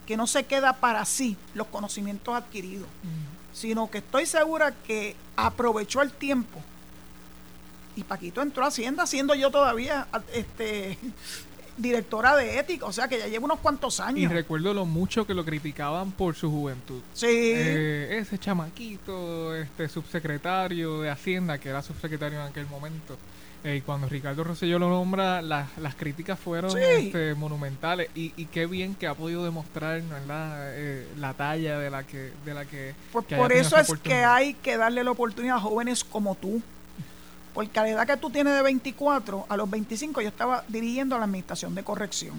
que 0.06 0.18
no 0.18 0.28
se 0.28 0.44
queda 0.44 0.74
para 0.74 1.04
sí 1.06 1.38
los 1.54 1.68
conocimientos 1.68 2.36
adquiridos, 2.36 2.88
sino 3.54 3.90
que 3.90 4.00
estoy 4.00 4.26
segura 4.26 4.74
que 4.86 5.16
aprovechó 5.36 6.02
el 6.02 6.12
tiempo. 6.12 6.62
Y 7.96 8.04
Paquito 8.04 8.42
entró 8.42 8.66
a 8.66 8.68
Hacienda, 8.68 9.08
siendo 9.08 9.36
yo 9.36 9.52
todavía 9.52 10.08
este, 10.34 10.98
directora 11.78 12.36
de 12.36 12.60
ética, 12.60 12.86
o 12.86 12.92
sea 12.92 13.08
que 13.08 13.18
ya 13.18 13.28
lleva 13.28 13.46
unos 13.46 13.60
cuantos 13.60 14.00
años. 14.00 14.20
Y 14.20 14.28
recuerdo 14.28 14.74
lo 14.74 14.86
mucho 14.86 15.26
que 15.26 15.34
lo 15.34 15.46
criticaban 15.46 16.12
por 16.12 16.36
su 16.36 16.52
juventud. 16.52 17.02
Sí. 17.14 17.28
Eh, 17.30 18.18
ese 18.20 18.38
chamaquito, 18.38 19.56
este 19.56 19.88
subsecretario 19.88 21.02
de 21.02 21.10
Hacienda, 21.10 21.58
que 21.58 21.70
era 21.70 21.82
subsecretario 21.82 22.40
en 22.42 22.48
aquel 22.48 22.68
momento. 22.68 23.18
Eh, 23.68 23.82
cuando 23.84 24.08
Ricardo 24.08 24.44
Rosselló 24.44 24.78
lo 24.78 24.90
nombra, 24.90 25.42
las, 25.42 25.76
las 25.80 25.96
críticas 25.96 26.38
fueron 26.38 26.78
este, 26.78 27.34
monumentales. 27.34 28.12
Y, 28.14 28.32
y, 28.38 28.46
qué 28.46 28.68
bien 28.68 28.94
que 28.94 29.08
ha 29.08 29.16
podido 29.16 29.44
demostrar 29.44 30.04
eh, 30.04 31.08
la 31.18 31.34
talla 31.34 31.80
de 31.80 31.90
la 31.90 32.04
que... 32.04 32.32
De 32.46 32.54
la 32.54 32.66
que, 32.66 32.94
pues 33.12 33.26
por 33.26 33.52
eso 33.52 33.76
es 33.78 33.92
que 34.04 34.24
hay 34.24 34.54
que 34.54 34.78
darle 34.78 35.04
la 35.04 35.10
oportunidad 35.10 35.56
a 35.56 35.60
jóvenes 35.60 36.04
como 36.04 36.36
tú 36.36 36.62
porque 37.56 37.80
a 37.80 37.84
la 37.84 37.90
edad 37.90 38.06
que 38.06 38.18
tú 38.18 38.30
tienes 38.30 38.54
de 38.54 38.62
24, 38.62 39.46
a 39.48 39.58
los 39.58 39.70
25 39.70 40.22
yo 40.22 40.28
estaba 40.28 40.64
dirigiendo 40.68 41.18
la 41.18 41.24
administración 41.24 41.74
de 41.74 41.84
corrección. 41.84 42.36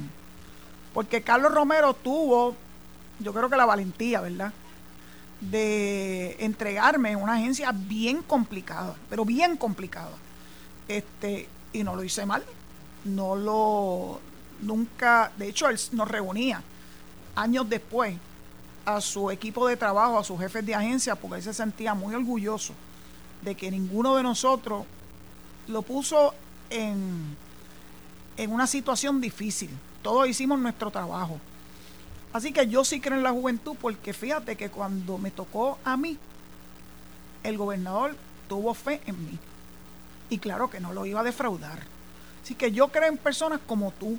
Porque 0.92 1.22
Carlos 1.22 1.52
Romero 1.52 1.94
tuvo, 1.94 2.54
yo 3.18 3.32
creo 3.32 3.48
que 3.48 3.56
la 3.56 3.64
valentía, 3.64 4.20
¿verdad? 4.20 4.52
De 5.40 6.36
entregarme 6.38 7.16
una 7.16 7.34
agencia 7.34 7.72
bien 7.72 8.22
complicada, 8.22 8.94
pero 9.08 9.24
bien 9.24 9.56
complicada. 9.56 10.12
Este, 10.88 11.48
y 11.72 11.82
no 11.82 11.96
lo 11.96 12.04
hice 12.04 12.26
mal. 12.26 12.44
No 13.04 13.36
lo, 13.36 14.20
nunca, 14.62 15.32
de 15.36 15.48
hecho, 15.48 15.68
él 15.68 15.78
nos 15.92 16.08
reunía 16.08 16.62
años 17.34 17.68
después 17.68 18.16
a 18.84 19.00
su 19.00 19.30
equipo 19.30 19.66
de 19.66 19.76
trabajo, 19.76 20.18
a 20.18 20.24
sus 20.24 20.38
jefes 20.38 20.64
de 20.64 20.74
agencia, 20.74 21.16
porque 21.16 21.36
él 21.36 21.42
se 21.42 21.54
sentía 21.54 21.94
muy 21.94 22.14
orgulloso 22.14 22.72
de 23.42 23.54
que 23.54 23.70
ninguno 23.70 24.16
de 24.16 24.22
nosotros 24.22 24.84
lo 25.68 25.82
puso 25.82 26.34
en, 26.70 27.36
en 28.36 28.52
una 28.52 28.66
situación 28.66 29.20
difícil. 29.20 29.70
Todos 30.02 30.28
hicimos 30.28 30.58
nuestro 30.58 30.90
trabajo. 30.90 31.38
Así 32.32 32.52
que 32.52 32.66
yo 32.68 32.84
sí 32.84 33.00
creo 33.00 33.16
en 33.16 33.22
la 33.22 33.32
juventud 33.32 33.76
porque 33.80 34.12
fíjate 34.12 34.56
que 34.56 34.68
cuando 34.68 35.18
me 35.18 35.30
tocó 35.30 35.78
a 35.84 35.96
mí, 35.96 36.18
el 37.42 37.56
gobernador 37.56 38.16
tuvo 38.48 38.74
fe 38.74 39.00
en 39.06 39.24
mí. 39.24 39.38
Y 40.28 40.38
claro 40.38 40.70
que 40.70 40.80
no 40.80 40.92
lo 40.92 41.06
iba 41.06 41.20
a 41.20 41.24
defraudar. 41.24 41.80
Así 42.42 42.54
que 42.54 42.72
yo 42.72 42.88
creo 42.88 43.08
en 43.08 43.18
personas 43.18 43.60
como 43.66 43.92
tú, 43.92 44.18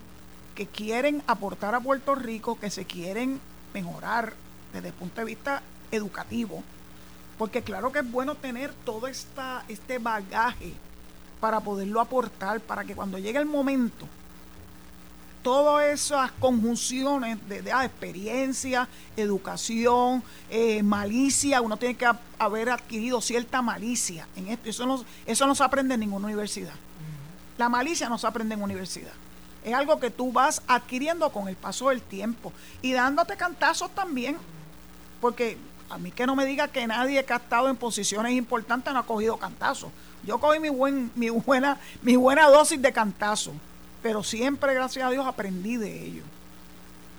que 0.56 0.66
quieren 0.66 1.22
aportar 1.28 1.76
a 1.76 1.80
Puerto 1.80 2.16
Rico, 2.16 2.60
que 2.60 2.70
se 2.70 2.86
quieren 2.86 3.40
mejorar 3.74 4.34
desde 4.74 4.88
el 4.88 4.94
punto 4.94 5.22
de 5.22 5.26
vista 5.26 5.62
educativo. 5.92 6.64
Porque 7.38 7.62
claro 7.62 7.92
que 7.92 8.00
es 8.00 8.12
bueno 8.12 8.36
tener 8.36 8.74
todo 8.74 9.08
esta, 9.08 9.64
este 9.68 10.00
bagaje 10.00 10.74
para 11.40 11.60
poderlo 11.60 12.02
aportar, 12.02 12.60
para 12.60 12.84
que 12.84 12.96
cuando 12.96 13.20
llegue 13.20 13.38
el 13.38 13.46
momento, 13.46 14.08
todas 15.44 15.86
esas 15.86 16.32
conjunciones 16.34 17.38
de, 17.48 17.72
ah, 17.72 17.86
experiencia, 17.86 18.88
educación, 19.16 20.24
eh, 20.50 20.84
malicia, 20.84 21.62
uno 21.62 21.78
tiene 21.78 21.96
que 21.96 22.10
haber 22.38 22.70
adquirido 22.70 23.22
cierta 23.22 23.62
malicia 23.62 24.28
en 24.36 24.48
esto. 24.50 24.70
Eso 24.70 24.86
no, 24.86 25.04
eso 25.26 25.48
no 25.48 25.56
se 25.56 25.64
aprende 25.64 25.94
en 25.94 26.02
ninguna 26.02 26.28
universidad. 26.28 26.74
La 27.58 27.70
malicia 27.70 28.10
no 28.10 28.18
se 28.18 28.28
aprende 28.28 28.56
en 28.56 28.62
universidad. 28.62 29.14
Es 29.64 29.74
algo 29.74 30.00
que 30.00 30.10
tú 30.10 30.32
vas 30.32 30.62
adquiriendo 30.68 31.30
con 31.32 31.48
el 31.48 31.56
paso 31.56 31.90
del 31.90 32.02
tiempo 32.02 32.54
y 32.82 32.94
dándote 32.94 33.36
cantazos 33.36 33.94
también. 33.94 34.38
Porque 35.20 35.58
a 35.90 35.98
mí 35.98 36.12
que 36.12 36.26
no 36.26 36.36
me 36.36 36.46
diga 36.46 36.68
que 36.68 36.86
nadie 36.86 37.24
que 37.26 37.34
ha 37.34 37.38
estado 37.38 37.70
en 37.70 37.76
posiciones 37.76 38.34
importantes 38.34 38.94
no 38.94 39.00
ha 39.00 39.06
cogido 39.06 39.38
cantazos. 39.38 39.92
Yo 40.24 40.40
cogí 40.40 40.60
mi, 40.60 40.70
buen, 40.70 41.12
mi, 41.16 41.30
buena, 41.30 41.80
mi 42.02 42.16
buena 42.16 42.50
dosis 42.50 42.82
de 42.82 42.92
cantazo, 42.92 43.54
pero 44.08 44.24
siempre, 44.24 44.74
gracias 44.74 45.06
a 45.06 45.10
Dios, 45.10 45.28
aprendí 45.28 45.76
de 45.76 46.06
ello. 46.06 46.24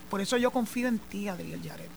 Por 0.09 0.23
eso 0.23 0.39
yo 0.39 0.51
confío 0.51 0.89
en 0.89 0.99
ti, 0.99 1.29
Adriel 1.29 1.61
Yaret. 1.61 1.91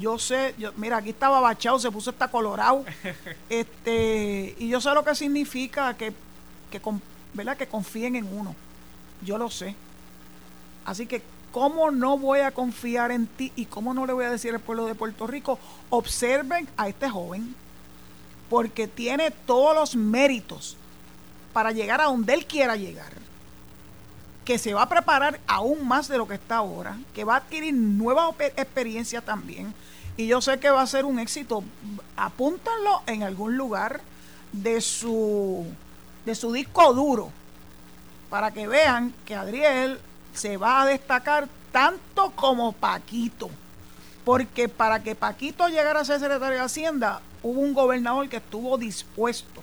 Yo 0.00 0.18
sé, 0.18 0.52
yo, 0.58 0.72
mira, 0.76 0.96
aquí 0.96 1.10
estaba 1.10 1.38
bachado, 1.38 1.78
se 1.78 1.92
puso 1.92 2.10
esta 2.10 2.26
colorado, 2.26 2.84
este, 3.48 4.56
y 4.58 4.68
yo 4.68 4.80
sé 4.80 4.92
lo 4.94 5.04
que 5.04 5.14
significa 5.14 5.96
que, 5.96 6.12
que, 6.72 6.82
¿verdad? 7.34 7.56
que 7.56 7.68
confíen 7.68 8.16
en 8.16 8.24
uno. 8.36 8.56
Yo 9.24 9.38
lo 9.38 9.48
sé. 9.48 9.76
Así 10.84 11.06
que, 11.06 11.22
¿cómo 11.52 11.92
no 11.92 12.18
voy 12.18 12.40
a 12.40 12.50
confiar 12.50 13.12
en 13.12 13.28
ti 13.28 13.52
y 13.54 13.66
cómo 13.66 13.94
no 13.94 14.06
le 14.06 14.12
voy 14.12 14.24
a 14.24 14.30
decir 14.32 14.52
al 14.52 14.58
pueblo 14.58 14.86
de 14.86 14.96
Puerto 14.96 15.28
Rico? 15.28 15.56
Observen 15.88 16.68
a 16.76 16.88
este 16.88 17.08
joven 17.08 17.54
porque 18.48 18.88
tiene 18.88 19.30
todos 19.30 19.72
los 19.72 19.94
méritos 19.94 20.76
para 21.52 21.70
llegar 21.70 22.00
a 22.00 22.06
donde 22.06 22.34
él 22.34 22.44
quiera 22.44 22.74
llegar, 22.74 23.20
que 24.50 24.58
se 24.58 24.74
va 24.74 24.82
a 24.82 24.88
preparar 24.88 25.38
aún 25.46 25.86
más 25.86 26.08
de 26.08 26.18
lo 26.18 26.26
que 26.26 26.34
está 26.34 26.56
ahora, 26.56 26.98
que 27.14 27.22
va 27.22 27.34
a 27.34 27.36
adquirir 27.36 27.72
nuevas 27.72 28.34
experiencias 28.56 29.24
también, 29.24 29.72
y 30.16 30.26
yo 30.26 30.40
sé 30.40 30.58
que 30.58 30.70
va 30.70 30.82
a 30.82 30.88
ser 30.88 31.04
un 31.04 31.20
éxito. 31.20 31.62
Apúntanlo 32.16 33.00
en 33.06 33.22
algún 33.22 33.56
lugar 33.56 34.00
de 34.50 34.80
su, 34.80 35.64
de 36.26 36.34
su 36.34 36.52
disco 36.52 36.92
duro, 36.92 37.30
para 38.28 38.50
que 38.50 38.66
vean 38.66 39.14
que 39.24 39.36
Adriel 39.36 40.00
se 40.34 40.56
va 40.56 40.82
a 40.82 40.86
destacar 40.86 41.46
tanto 41.70 42.32
como 42.32 42.72
Paquito. 42.72 43.50
Porque 44.24 44.68
para 44.68 45.00
que 45.00 45.14
Paquito 45.14 45.68
llegara 45.68 46.00
a 46.00 46.04
ser 46.04 46.18
secretario 46.18 46.58
de 46.58 46.64
Hacienda, 46.64 47.20
hubo 47.44 47.60
un 47.60 47.72
gobernador 47.72 48.28
que 48.28 48.38
estuvo 48.38 48.76
dispuesto 48.78 49.62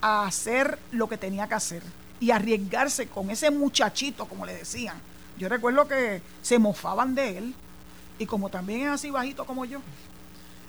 a 0.00 0.26
hacer 0.26 0.80
lo 0.90 1.08
que 1.08 1.18
tenía 1.18 1.46
que 1.46 1.54
hacer 1.54 2.01
y 2.22 2.30
arriesgarse 2.30 3.08
con 3.08 3.30
ese 3.30 3.50
muchachito, 3.50 4.26
como 4.26 4.46
le 4.46 4.54
decían. 4.54 4.96
Yo 5.36 5.48
recuerdo 5.48 5.88
que 5.88 6.22
se 6.40 6.56
mofaban 6.56 7.16
de 7.16 7.38
él 7.38 7.54
y 8.16 8.26
como 8.26 8.48
también 8.48 8.82
es 8.82 8.88
así 8.90 9.10
bajito 9.10 9.44
como 9.44 9.64
yo, 9.64 9.80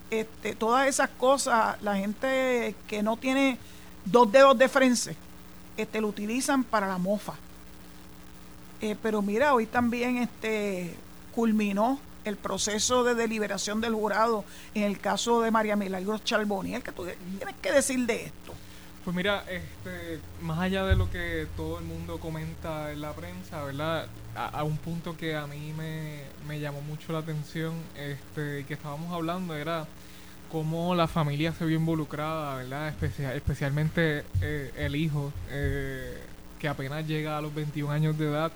este, 0.09 0.55
todas 0.55 0.87
esas 0.87 1.11
cosas, 1.11 1.79
la 1.83 1.95
gente 1.95 2.73
que 2.87 3.03
no 3.03 3.17
tiene 3.17 3.59
dos 4.03 4.31
dedos 4.31 4.57
de 4.57 4.67
frente, 4.67 5.15
este, 5.77 6.01
lo 6.01 6.07
utilizan 6.07 6.63
para 6.63 6.87
la 6.87 6.97
mofa. 6.97 7.33
Eh, 8.81 8.95
pero 9.03 9.21
mira, 9.21 9.53
hoy 9.53 9.67
también 9.67 10.17
este, 10.17 10.95
culminó 11.35 11.99
el 12.25 12.35
proceso 12.35 13.03
de 13.03 13.13
deliberación 13.13 13.79
del 13.79 13.93
jurado 13.93 14.43
en 14.73 14.85
el 14.85 14.99
caso 14.99 15.41
de 15.41 15.51
María 15.51 15.75
Milagros 15.75 16.23
Charboniel, 16.23 16.81
que 16.81 16.91
tú 16.91 17.05
tienes 17.37 17.55
que 17.61 17.71
decir 17.71 18.03
de 18.07 18.23
esto. 18.23 18.55
Pues 19.03 19.13
mira, 19.13 19.43
este, 19.49 20.21
más 20.41 20.59
allá 20.59 20.85
de 20.85 20.95
lo 20.95 21.09
que 21.11 21.45
todo 21.57 21.77
el 21.77 21.83
mundo 21.83 22.19
comenta 22.19 22.89
en 22.93 23.01
la 23.01 23.11
prensa, 23.11 23.61
¿verdad? 23.63 24.07
A, 24.33 24.63
un 24.63 24.77
punto 24.77 25.17
que 25.17 25.35
a 25.35 25.45
mí 25.45 25.73
me, 26.47 26.59
llamó 26.59 26.81
mucho 26.81 27.11
la 27.11 27.19
atención, 27.19 27.73
este, 27.97 28.63
que 28.65 28.73
estábamos 28.73 29.11
hablando, 29.11 29.55
era 29.55 29.85
cómo 30.49 30.95
la 30.95 31.07
familia 31.07 31.51
se 31.51 31.65
vio 31.65 31.77
involucrada, 31.77 32.55
¿verdad? 32.55 32.93
especialmente 33.35 34.23
eh, 34.41 34.71
el 34.77 34.95
hijo, 34.95 35.33
eh, 35.49 36.21
que 36.57 36.69
apenas 36.69 37.05
llega 37.05 37.37
a 37.37 37.41
los 37.41 37.53
21 37.53 37.91
años 37.91 38.17
de 38.17 38.27
edad, 38.27 38.53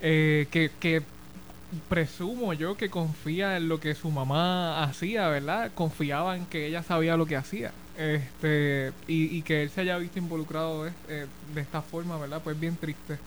eh, 0.00 0.46
que, 0.50 0.70
que 0.80 1.02
presumo 1.90 2.54
yo 2.54 2.78
que 2.78 2.88
confía 2.88 3.58
en 3.58 3.68
lo 3.68 3.78
que 3.78 3.94
su 3.94 4.10
mamá 4.10 4.82
hacía, 4.84 5.28
¿verdad? 5.28 5.70
Confiaba 5.74 6.34
en 6.34 6.46
que 6.46 6.66
ella 6.66 6.82
sabía 6.82 7.18
lo 7.18 7.26
que 7.26 7.36
hacía. 7.36 7.72
Este, 7.96 8.92
y, 9.06 9.40
que 9.42 9.62
él 9.62 9.70
se 9.70 9.80
haya 9.80 9.96
visto 9.96 10.18
involucrado 10.18 10.84
de, 10.84 10.92
eh, 11.08 11.26
de, 11.54 11.60
esta 11.60 11.80
forma, 11.80 12.18
¿verdad? 12.18 12.40
Pues 12.42 12.58
bien 12.58 12.76
triste. 12.76 13.18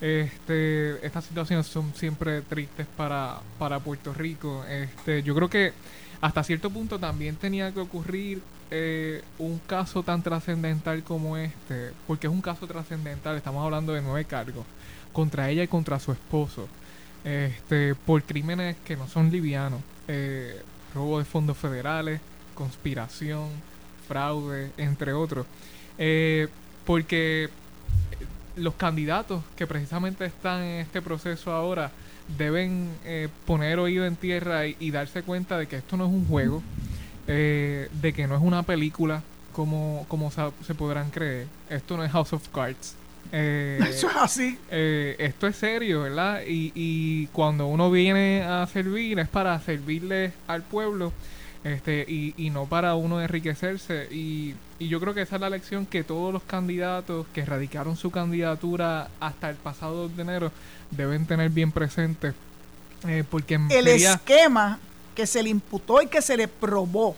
Este, 0.00 1.04
estas 1.06 1.24
situaciones 1.24 1.66
son 1.66 1.94
siempre 1.94 2.42
tristes 2.42 2.86
para, 2.96 3.40
para 3.58 3.80
Puerto 3.80 4.12
Rico. 4.14 4.64
Este, 4.68 5.22
yo 5.22 5.34
creo 5.34 5.48
que 5.50 5.72
hasta 6.20 6.42
cierto 6.44 6.70
punto 6.70 6.98
también 6.98 7.36
tenía 7.36 7.72
que 7.72 7.80
ocurrir 7.80 8.42
eh, 8.70 9.22
un 9.38 9.58
caso 9.58 10.02
tan 10.02 10.22
trascendental 10.22 11.02
como 11.02 11.36
este, 11.36 11.92
porque 12.06 12.26
es 12.26 12.32
un 12.32 12.40
caso 12.40 12.66
trascendental, 12.66 13.36
estamos 13.36 13.64
hablando 13.64 13.92
de 13.92 14.02
nueve 14.02 14.24
cargos, 14.24 14.66
contra 15.12 15.50
ella 15.50 15.62
y 15.62 15.68
contra 15.68 16.00
su 16.00 16.12
esposo 16.12 16.68
este, 17.26 17.94
por 17.94 18.22
crímenes 18.22 18.76
que 18.84 18.96
no 18.96 19.08
son 19.08 19.30
livianos, 19.30 19.80
eh, 20.08 20.62
robo 20.94 21.18
de 21.18 21.24
fondos 21.24 21.56
federales, 21.56 22.20
conspiración, 22.54 23.48
fraude, 24.06 24.70
entre 24.76 25.12
otros. 25.12 25.46
Eh, 25.98 26.48
porque 26.84 27.48
los 28.56 28.74
candidatos 28.74 29.42
que 29.56 29.66
precisamente 29.66 30.24
están 30.24 30.62
en 30.62 30.80
este 30.80 31.02
proceso 31.02 31.52
ahora 31.52 31.90
deben 32.38 32.90
eh, 33.04 33.28
poner 33.46 33.78
oído 33.78 34.06
en 34.06 34.16
tierra 34.16 34.66
y, 34.66 34.90
darse 34.90 35.22
cuenta 35.22 35.58
de 35.58 35.66
que 35.66 35.76
esto 35.76 35.96
no 35.96 36.06
es 36.06 36.12
un 36.12 36.26
juego, 36.26 36.62
de 37.26 38.12
que 38.14 38.26
no 38.26 38.36
es 38.36 38.42
una 38.42 38.62
película 38.62 39.22
como, 39.52 40.04
como 40.08 40.30
se 40.30 40.74
podrán 40.74 41.10
creer. 41.10 41.46
Esto 41.68 41.96
no 41.96 42.04
es 42.04 42.12
House 42.12 42.32
of 42.32 42.48
Cards. 42.48 42.94
Eh, 43.32 43.78
Eso 43.88 44.08
es 44.08 44.16
así. 44.16 44.58
Eh, 44.70 45.16
esto 45.18 45.46
es 45.46 45.56
serio, 45.56 46.02
¿verdad? 46.02 46.42
Y, 46.46 46.72
y 46.74 47.26
cuando 47.28 47.66
uno 47.66 47.90
viene 47.90 48.42
a 48.42 48.66
servir 48.66 49.18
es 49.18 49.28
para 49.28 49.58
servirle 49.60 50.32
al 50.46 50.62
pueblo 50.62 51.12
este 51.66 52.04
y, 52.08 52.34
y 52.36 52.50
no 52.50 52.66
para 52.66 52.94
uno 52.94 53.20
enriquecerse. 53.20 54.08
Y, 54.10 54.54
y 54.78 54.88
yo 54.88 55.00
creo 55.00 55.14
que 55.14 55.22
esa 55.22 55.36
es 55.36 55.40
la 55.40 55.50
lección 55.50 55.86
que 55.86 56.04
todos 56.04 56.32
los 56.32 56.42
candidatos 56.42 57.26
que 57.34 57.44
radicaron 57.44 57.96
su 57.96 58.10
candidatura 58.10 59.08
hasta 59.20 59.50
el 59.50 59.56
pasado 59.56 60.08
de 60.08 60.22
enero 60.22 60.52
deben 60.90 61.26
tener 61.26 61.50
bien 61.50 61.72
presente. 61.72 62.34
Eh, 63.06 63.24
porque 63.28 63.58
el 63.70 63.88
esquema 63.88 64.78
que 65.14 65.26
se 65.26 65.42
le 65.42 65.50
imputó 65.50 66.00
y 66.02 66.06
que 66.06 66.22
se 66.22 66.36
le 66.36 66.48
probó 66.48 67.16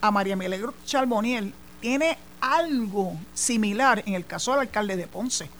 a 0.00 0.10
María 0.10 0.36
Milagro 0.36 0.74
Charboniel 0.84 1.52
tiene 1.80 2.18
algo 2.40 3.16
similar 3.34 4.02
en 4.06 4.14
el 4.14 4.26
caso 4.26 4.52
del 4.52 4.60
alcalde 4.60 4.96
de 4.96 5.06
Ponce, 5.06 5.50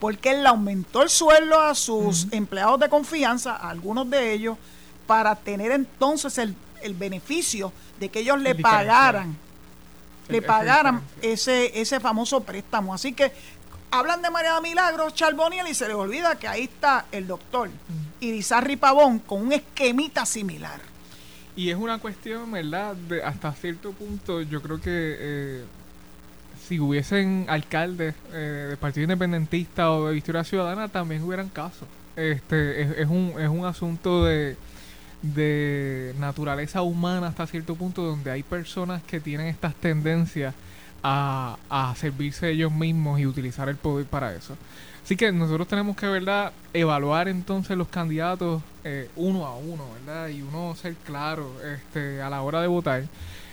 porque 0.00 0.30
él 0.30 0.46
aumentó 0.46 1.02
el 1.02 1.08
sueldo 1.08 1.60
a 1.60 1.74
sus 1.74 2.26
empleados 2.32 2.80
de 2.80 2.88
confianza, 2.88 3.56
a 3.56 3.70
algunos 3.70 4.08
de 4.10 4.32
ellos, 4.32 4.58
para 5.06 5.36
tener 5.36 5.70
entonces 5.70 6.38
el, 6.38 6.54
beneficio 6.92 7.72
de 7.98 8.10
que 8.10 8.20
ellos 8.20 8.38
le 8.38 8.54
pagaran, 8.54 9.34
le 10.28 10.42
pagaran 10.42 11.00
ese, 11.22 11.80
ese 11.80 12.00
famoso 12.00 12.42
préstamo. 12.42 12.92
Así 12.92 13.14
que 13.14 13.32
hablan 13.90 14.20
de 14.20 14.30
María 14.30 14.60
Milagros 14.60 15.14
Charboniel 15.14 15.68
y 15.68 15.74
se 15.74 15.86
les 15.86 15.96
olvida 15.96 16.36
que 16.36 16.48
ahí 16.48 16.64
está 16.64 17.06
el 17.12 17.26
doctor 17.26 17.70
Irizarri 18.20 18.76
Pavón 18.76 19.20
con 19.20 19.40
un 19.40 19.52
esquemita 19.52 20.26
similar. 20.26 20.80
Y 21.56 21.70
es 21.70 21.76
una 21.76 21.98
cuestión, 21.98 22.50
¿verdad? 22.50 22.96
De, 22.96 23.22
hasta 23.22 23.52
cierto 23.52 23.92
punto, 23.92 24.42
yo 24.42 24.60
creo 24.60 24.80
que 24.80 24.90
eh, 24.90 25.64
si 26.66 26.80
hubiesen 26.80 27.46
alcaldes 27.48 28.14
eh, 28.32 28.66
de 28.70 28.76
Partido 28.76 29.04
Independentista 29.04 29.92
o 29.92 30.08
de 30.08 30.16
Historia 30.16 30.42
Ciudadana, 30.42 30.88
también 30.88 31.22
hubieran 31.22 31.48
casos. 31.48 31.86
Este, 32.16 32.82
es, 32.82 32.98
es, 32.98 33.08
un, 33.08 33.34
es 33.38 33.48
un 33.48 33.64
asunto 33.64 34.24
de, 34.24 34.56
de 35.34 36.14
naturaleza 36.18 36.82
humana 36.82 37.28
hasta 37.28 37.46
cierto 37.46 37.74
punto, 37.74 38.02
donde 38.02 38.30
hay 38.30 38.42
personas 38.42 39.02
que 39.02 39.20
tienen 39.20 39.46
estas 39.46 39.74
tendencias 39.74 40.54
a, 41.02 41.56
a 41.70 41.94
servirse 41.96 42.50
ellos 42.50 42.72
mismos 42.72 43.20
y 43.20 43.26
utilizar 43.26 43.68
el 43.68 43.76
poder 43.76 44.06
para 44.06 44.34
eso. 44.34 44.56
Así 45.02 45.16
que 45.16 45.30
nosotros 45.32 45.68
tenemos 45.68 45.96
que, 45.96 46.06
¿verdad?, 46.06 46.52
evaluar 46.72 47.28
entonces 47.28 47.76
los 47.76 47.88
candidatos 47.88 48.62
eh, 48.84 49.10
uno 49.16 49.46
a 49.46 49.54
uno, 49.54 49.84
¿verdad? 50.00 50.28
Y 50.28 50.40
uno 50.40 50.74
ser 50.76 50.94
claro 50.94 51.50
este, 51.62 52.22
a 52.22 52.30
la 52.30 52.40
hora 52.42 52.62
de 52.62 52.68
votar. 52.68 53.04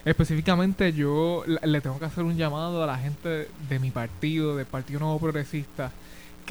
Específicamente 0.05 0.93
yo 0.93 1.43
le 1.45 1.81
tengo 1.81 1.99
que 1.99 2.05
hacer 2.05 2.23
un 2.23 2.37
llamado 2.37 2.83
a 2.83 2.87
la 2.87 2.97
gente 2.97 3.49
de 3.69 3.79
mi 3.79 3.91
partido, 3.91 4.55
del 4.55 4.65
Partido 4.65 5.01
Nuevo 5.01 5.19
Progresista, 5.19 5.91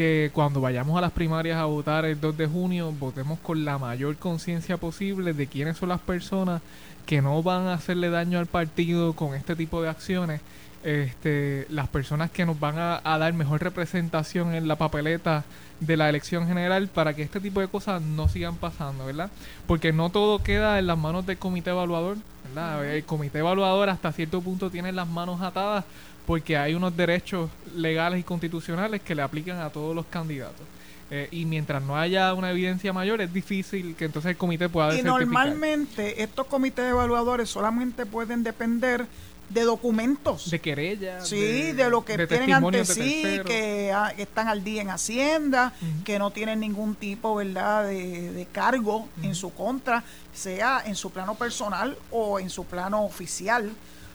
que 0.01 0.31
cuando 0.33 0.63
vayamos 0.63 0.97
a 0.97 1.03
las 1.03 1.13
primarias 1.13 1.59
a 1.59 1.67
votar 1.67 2.07
el 2.07 2.19
2 2.19 2.35
de 2.39 2.47
junio, 2.47 2.91
votemos 2.91 3.39
con 3.41 3.67
la 3.67 3.77
mayor 3.77 4.17
conciencia 4.17 4.79
posible 4.79 5.35
de 5.35 5.47
quiénes 5.47 5.77
son 5.77 5.91
las 5.91 6.01
personas 6.01 6.63
que 7.05 7.21
no 7.21 7.43
van 7.43 7.67
a 7.67 7.75
hacerle 7.75 8.09
daño 8.09 8.39
al 8.39 8.47
partido 8.47 9.13
con 9.13 9.35
este 9.35 9.55
tipo 9.55 9.83
de 9.83 9.91
acciones 9.91 10.41
este, 10.83 11.67
las 11.69 11.89
personas 11.89 12.31
que 12.31 12.47
nos 12.47 12.59
van 12.59 12.79
a, 12.79 13.01
dar 13.19 13.35
mejor 13.35 13.63
representación 13.63 14.55
en 14.55 14.67
la 14.67 14.77
papeleta 14.77 15.45
de 15.81 15.99
la 15.99 16.09
elección 16.09 16.47
general 16.47 16.89
para 16.89 17.13
que 17.13 17.23
este 17.23 17.39
tipo 17.39 17.61
de 17.61 17.69
cosas 17.69 18.01
no 18.01 18.29
sigan 18.29 18.57
pasando, 18.57 19.05
¿verdad? 19.05 19.31
Porque 19.67 19.93
no 19.93 20.09
todo 20.09 20.43
queda 20.43 20.79
en 20.79 20.87
las 20.87 20.97
manos 20.97 21.27
del 21.27 21.37
comité 21.37 21.71
evaluador, 21.71 22.17
¿verdad? 22.49 22.87
El 22.87 23.05
comité 23.05 23.41
evaluador 23.41 23.91
hasta 23.91 24.13
cierto 24.13 24.41
punto 24.41 24.71
tiene 24.71 24.93
las 24.93 25.07
manos 25.07 25.43
atadas 25.43 25.85
porque 26.27 26.57
hay 26.57 26.75
unos 26.75 26.97
derechos 26.97 27.51
legales 27.75 28.21
y 28.21 28.23
constitucionales 28.23 29.01
que 29.01 29.14
le 29.14 29.23
aplican 29.23 29.61
a 29.61 29.71
todos 29.71 29.95
los 29.95 30.07
candidatos. 30.07 30.66
Eh, 31.12 31.29
y 31.33 31.45
mientras 31.45 31.83
no 31.83 31.97
haya 31.97 32.33
una 32.35 32.53
evidencia 32.53 32.93
mayor, 32.93 33.21
es 33.21 33.33
difícil 33.33 33.97
que 33.97 34.05
entonces 34.05 34.31
el 34.31 34.37
comité 34.37 34.68
pueda 34.68 34.97
Y 34.97 35.03
normalmente 35.03 36.23
estos 36.23 36.47
comités 36.47 36.89
evaluadores 36.89 37.51
solamente 37.51 38.07
pueden 38.07 38.45
depender 38.45 39.07
de 39.51 39.62
documentos. 39.62 40.49
De 40.49 40.61
querella. 40.61 41.21
Sí, 41.23 41.73
de, 41.73 41.91
lo 41.91 42.05
que 42.05 42.27
tienen 42.27 42.53
ante 42.53 42.85
sí, 42.85 43.41
que, 43.45 43.93
están 44.16 44.49
al 44.49 44.62
día 44.62 44.83
en 44.83 44.91
Hacienda, 44.91 45.73
que 46.05 46.18
no 46.18 46.31
tienen 46.31 46.61
ningún 46.61 46.95
tipo, 46.95 47.35
¿verdad?, 47.35 47.89
de, 47.89 48.47
cargo 48.53 49.09
en 49.23 49.35
su 49.35 49.53
contra, 49.53 50.05
sea 50.33 50.83
en 50.87 50.95
su 50.95 51.11
plano 51.11 51.35
personal 51.35 51.99
o 52.11 52.39
en 52.39 52.49
su 52.49 52.64
plano 52.64 53.05
oficial. 53.05 53.71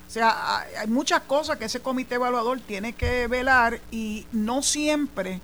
O 0.07 0.09
sea, 0.09 0.59
hay 0.79 0.87
muchas 0.87 1.21
cosas 1.23 1.57
que 1.57 1.65
ese 1.65 1.81
comité 1.81 2.15
evaluador 2.15 2.59
tiene 2.59 2.93
que 2.93 3.27
velar 3.27 3.81
y 3.91 4.25
no 4.31 4.61
siempre 4.61 5.41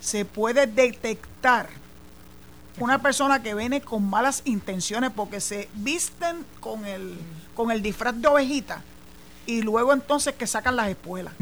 se 0.00 0.24
puede 0.24 0.66
detectar 0.66 1.68
una 2.78 3.00
persona 3.00 3.42
que 3.42 3.54
viene 3.54 3.80
con 3.80 4.08
malas 4.08 4.42
intenciones 4.44 5.10
porque 5.14 5.40
se 5.40 5.68
visten 5.74 6.44
con 6.60 6.84
el, 6.86 7.14
con 7.54 7.70
el 7.70 7.82
disfraz 7.82 8.20
de 8.20 8.26
ovejita 8.26 8.82
y 9.46 9.62
luego 9.62 9.92
entonces 9.92 10.34
que 10.34 10.46
sacan 10.46 10.76
las 10.76 10.88
espuelas. 10.88 11.34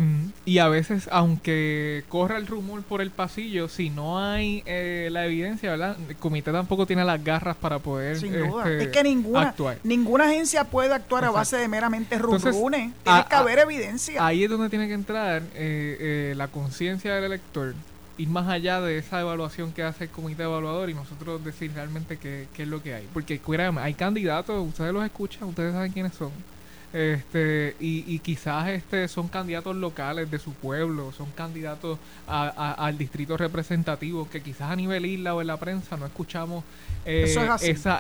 Y 0.45 0.59
a 0.59 0.69
veces, 0.69 1.09
aunque 1.13 2.05
corra 2.09 2.37
el 2.37 2.47
rumor 2.47 2.83
por 2.83 3.01
el 3.01 3.11
pasillo, 3.11 3.69
si 3.69 3.91
no 3.91 4.19
hay 4.19 4.63
eh, 4.67 5.09
la 5.13 5.27
evidencia, 5.27 5.71
¿verdad? 5.71 5.97
El 6.09 6.17
comité 6.17 6.53
tampoco 6.53 6.87
tiene 6.87 7.05
las 7.05 7.23
garras 7.23 7.57
para 7.57 7.79
poder 7.79 8.19
Sin 8.19 8.33
duda. 8.33 8.71
Este, 8.71 8.85
es 8.85 8.89
que 8.89 9.03
ninguna, 9.03 9.55
ninguna 9.85 10.25
agencia 10.25 10.65
puede 10.65 10.93
actuar 10.95 11.25
a 11.25 11.31
base 11.31 11.57
de 11.57 11.69
meramente 11.69 12.19
rumores. 12.19 12.55
Tiene 13.03 13.25
que 13.29 13.35
haber 13.35 13.61
evidencia. 13.61 14.25
Ahí 14.25 14.45
es 14.45 14.51
donde 14.51 14.69
tiene 14.69 14.89
que 14.89 14.95
entrar 14.95 15.43
eh, 15.55 15.97
eh, 16.01 16.35
la 16.37 16.49
conciencia 16.49 17.15
del 17.15 17.25
elector 17.25 17.75
ir 18.19 18.29
más 18.29 18.47
allá 18.47 18.81
de 18.81 18.99
esa 18.99 19.21
evaluación 19.21 19.73
que 19.73 19.83
hace 19.83 20.05
el 20.05 20.11
comité 20.11 20.43
evaluador 20.43 20.91
y 20.91 20.95
nosotros 20.95 21.43
decir 21.45 21.73
realmente 21.75 22.19
qué, 22.19 22.47
qué 22.55 22.65
es 22.65 22.69
lo 22.69 22.83
que 22.83 22.95
hay. 22.95 23.09
Porque 23.13 23.41
hay 23.81 23.95
candidatos, 23.95 24.69
ustedes 24.69 24.93
los 24.93 25.05
escuchan, 25.05 25.49
ustedes 25.49 25.73
saben 25.73 25.93
quiénes 25.93 26.13
son 26.15 26.31
este 26.93 27.75
y, 27.81 28.05
y, 28.07 28.19
quizás 28.19 28.69
este 28.69 29.09
son 29.09 29.29
candidatos 29.29 29.75
locales 29.77 30.31
de 30.31 30.39
su 30.39 30.53
pueblo, 30.53 31.11
son 31.13 31.31
candidatos 31.31 31.99
al 32.27 32.99
distrito 32.99 33.37
representativo 33.37 34.29
que 34.29 34.43
quizás 34.43 34.71
a 34.71 34.77
nivel 34.77 35.07
isla 35.07 35.35
o 35.35 35.41
en 35.41 35.47
la 35.47 35.57
prensa 35.57 35.97
no 35.97 36.05
escuchamos 36.05 36.65
eh, 37.07 37.35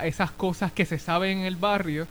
esas 0.03 0.31
cosas 0.33 0.73
que 0.73 0.85
se 0.85 0.99
saben 0.99 1.39
en 1.39 1.45
el 1.45 1.57
barrio, 1.57 2.07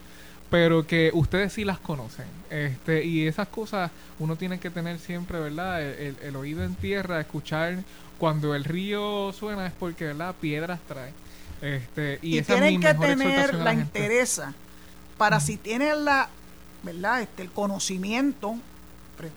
pero 0.50 0.86
que 0.86 1.12
ustedes 1.14 1.54
sí 1.54 1.64
las 1.64 1.80
conocen. 1.80 2.26
Este 2.50 3.06
y 3.06 3.28
esas 3.28 3.48
cosas 3.48 3.92
uno 4.20 4.36
tiene 4.36 4.60
que 4.60 4.70
tener 4.70 4.98
siempre, 5.00 5.40
¿verdad? 5.40 5.82
El, 5.82 6.36
oído 6.36 6.64
en 6.64 6.76
tierra, 6.76 7.22
escuchar 7.22 7.78
cuando 8.18 8.56
el 8.56 8.64
río 8.64 9.32
suena 9.34 9.68
es 9.68 9.74
porque, 9.74 10.06
¿verdad? 10.06 10.36
Piedras 10.42 10.80
trae. 10.88 11.14
Este, 11.62 12.18
y, 12.24 12.40
y 12.40 12.42
tienen 12.42 12.82
que 12.82 12.94
tener 12.96 13.54
la, 13.54 13.74
interesa 13.74 14.56
para 15.18 15.40
si 15.40 15.58
tienen 15.58 16.06
la 16.06 16.28
¿verdad? 16.84 17.22
Este, 17.22 17.44
el 17.44 17.52
conocimiento, 17.52 18.56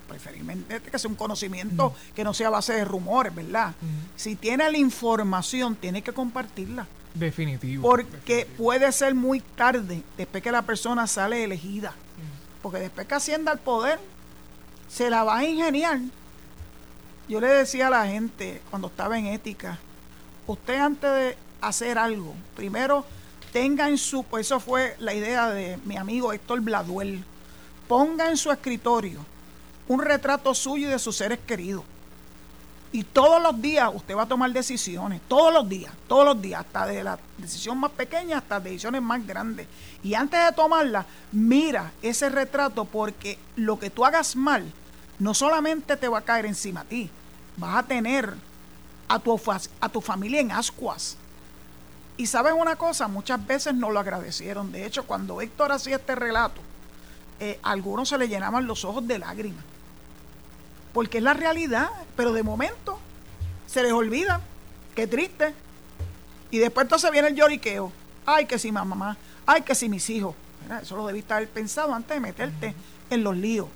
preferiblemente 0.09 0.81
que 0.81 0.99
sea 0.99 1.11
un 1.11 1.17
conocimiento 1.17 1.95
que 2.15 2.25
no 2.25 2.33
sea 2.33 2.49
a 2.49 2.51
base 2.51 2.73
de 2.73 2.85
rumores, 2.85 3.35
¿verdad? 3.35 3.75
Si 4.17 4.37
tiene 4.37 4.71
la 4.71 4.79
información, 4.79 5.77
tiene 5.77 6.03
que 6.03 6.13
compartirla. 6.13 6.87
Definitivo. 7.15 7.89
Porque 7.89 8.49
puede 8.57 8.91
ser 8.93 9.15
muy 9.15 9.41
tarde, 9.41 10.03
después 10.17 10.43
que 10.43 10.51
la 10.51 10.63
persona 10.63 11.07
sale 11.07 11.45
elegida. 11.45 11.95
Porque 12.63 12.79
después 12.79 13.07
que 13.07 13.15
ascienda 13.15 13.53
al 13.53 13.59
poder, 13.59 14.01
se 14.89 15.11
la 15.11 15.23
va 15.23 15.39
a 15.39 15.45
ingeniar. 15.45 16.01
Yo 17.29 17.41
le 17.41 17.49
decía 17.49 17.89
a 17.89 17.91
la 17.91 18.07
gente 18.07 18.63
cuando 18.71 18.89
estaba 18.89 19.19
en 19.19 19.27
ética, 19.27 19.79
usted 20.47 20.79
antes 20.79 21.11
de 21.11 21.37
hacer 21.61 21.99
algo, 21.99 22.35
primero 22.57 23.05
tenga 23.53 23.89
en 23.89 23.99
su, 23.99 24.25
pues 24.25 24.47
eso 24.47 24.61
fue 24.61 24.97
la 24.99 25.15
idea 25.15 25.49
de 25.49 25.79
mi 25.85 25.97
amigo 25.97 26.33
Héctor 26.33 26.61
Bladuel, 26.61 27.25
ponga 27.89 28.29
en 28.29 28.37
su 28.37 28.51
escritorio 28.51 29.21
un 29.89 30.01
retrato 30.01 30.55
suyo 30.55 30.89
y 30.89 30.91
de 30.91 30.99
sus 30.99 31.17
seres 31.17 31.39
queridos. 31.47 31.85
Y 32.93 33.03
todos 33.03 33.43
los 33.43 33.61
días 33.61 33.91
usted 33.93 34.17
va 34.17 34.23
a 34.23 34.27
tomar 34.27 34.53
decisiones, 34.53 35.21
todos 35.27 35.53
los 35.53 35.69
días, 35.69 35.93
todos 36.07 36.25
los 36.25 36.41
días, 36.41 36.61
hasta 36.61 36.87
de 36.87 37.03
la 37.03 37.19
decisión 37.39 37.77
más 37.79 37.91
pequeña 37.91 38.39
hasta 38.39 38.61
decisiones 38.61 39.03
más 39.03 39.27
grandes. 39.27 39.67
Y 40.03 40.15
antes 40.15 40.45
de 40.45 40.53
tomarla, 40.53 41.05
mira 41.33 41.91
ese 42.03 42.29
retrato 42.29 42.85
porque 42.85 43.37
lo 43.57 43.81
que 43.81 43.91
tú 43.91 44.05
hagas 44.05 44.37
mal 44.37 44.73
no 45.19 45.35
solamente 45.35 45.97
te 45.97 46.07
va 46.07 46.19
a 46.19 46.25
caer 46.25 46.47
encima 46.47 46.83
a 46.83 46.85
ti, 46.85 47.11
vas 47.57 47.77
a 47.79 47.83
tener 47.83 48.33
a 49.09 49.19
tu, 49.19 49.41
a 49.81 49.89
tu 49.89 50.01
familia 50.01 50.41
en 50.41 50.53
ascuas. 50.53 51.17
Y 52.17 52.27
sabes 52.27 52.55
una 52.57 52.77
cosa, 52.77 53.09
muchas 53.09 53.45
veces 53.45 53.75
no 53.75 53.91
lo 53.91 53.99
agradecieron. 53.99 54.71
De 54.71 54.87
hecho, 54.87 55.05
cuando 55.05 55.41
Héctor 55.41 55.73
hacía 55.73 55.97
este 55.97 56.15
relato, 56.15 56.61
eh, 57.41 57.59
algunos 57.63 58.09
se 58.09 58.19
le 58.19 58.29
llenaban 58.29 58.67
los 58.67 58.85
ojos 58.85 59.07
de 59.07 59.19
lágrimas. 59.19 59.65
Porque 60.93 61.19
es 61.19 61.25
la 61.25 61.35
realidad, 61.35 61.91
pero 62.17 62.33
de 62.33 62.43
momento 62.43 62.99
se 63.67 63.83
les 63.83 63.93
olvida. 63.93 64.41
Qué 64.95 65.07
triste. 65.07 65.53
Y 66.51 66.59
después 66.59 66.85
entonces 66.85 67.11
viene 67.11 67.29
el 67.29 67.35
lloriqueo. 67.35 67.91
Ay, 68.27 68.47
que 68.47 68.59
si 68.59 68.71
mamá, 68.71 69.17
ay, 69.45 69.63
que 69.63 69.75
si 69.75 69.89
mis 69.89 70.09
hijos. 70.11 70.35
Eso 70.81 70.97
lo 70.97 71.07
debiste 71.07 71.35
haber 71.35 71.49
pensado 71.49 71.93
antes 71.93 72.15
de 72.15 72.21
meterte 72.21 72.75
en 73.11 73.25
los 73.25 73.37
líos. 73.37 73.69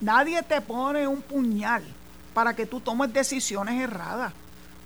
Nadie 0.00 0.42
te 0.42 0.60
pone 0.60 1.06
un 1.06 1.22
puñal 1.22 1.84
para 2.34 2.54
que 2.54 2.66
tú 2.66 2.80
tomes 2.80 3.12
decisiones 3.12 3.80
erradas, 3.80 4.32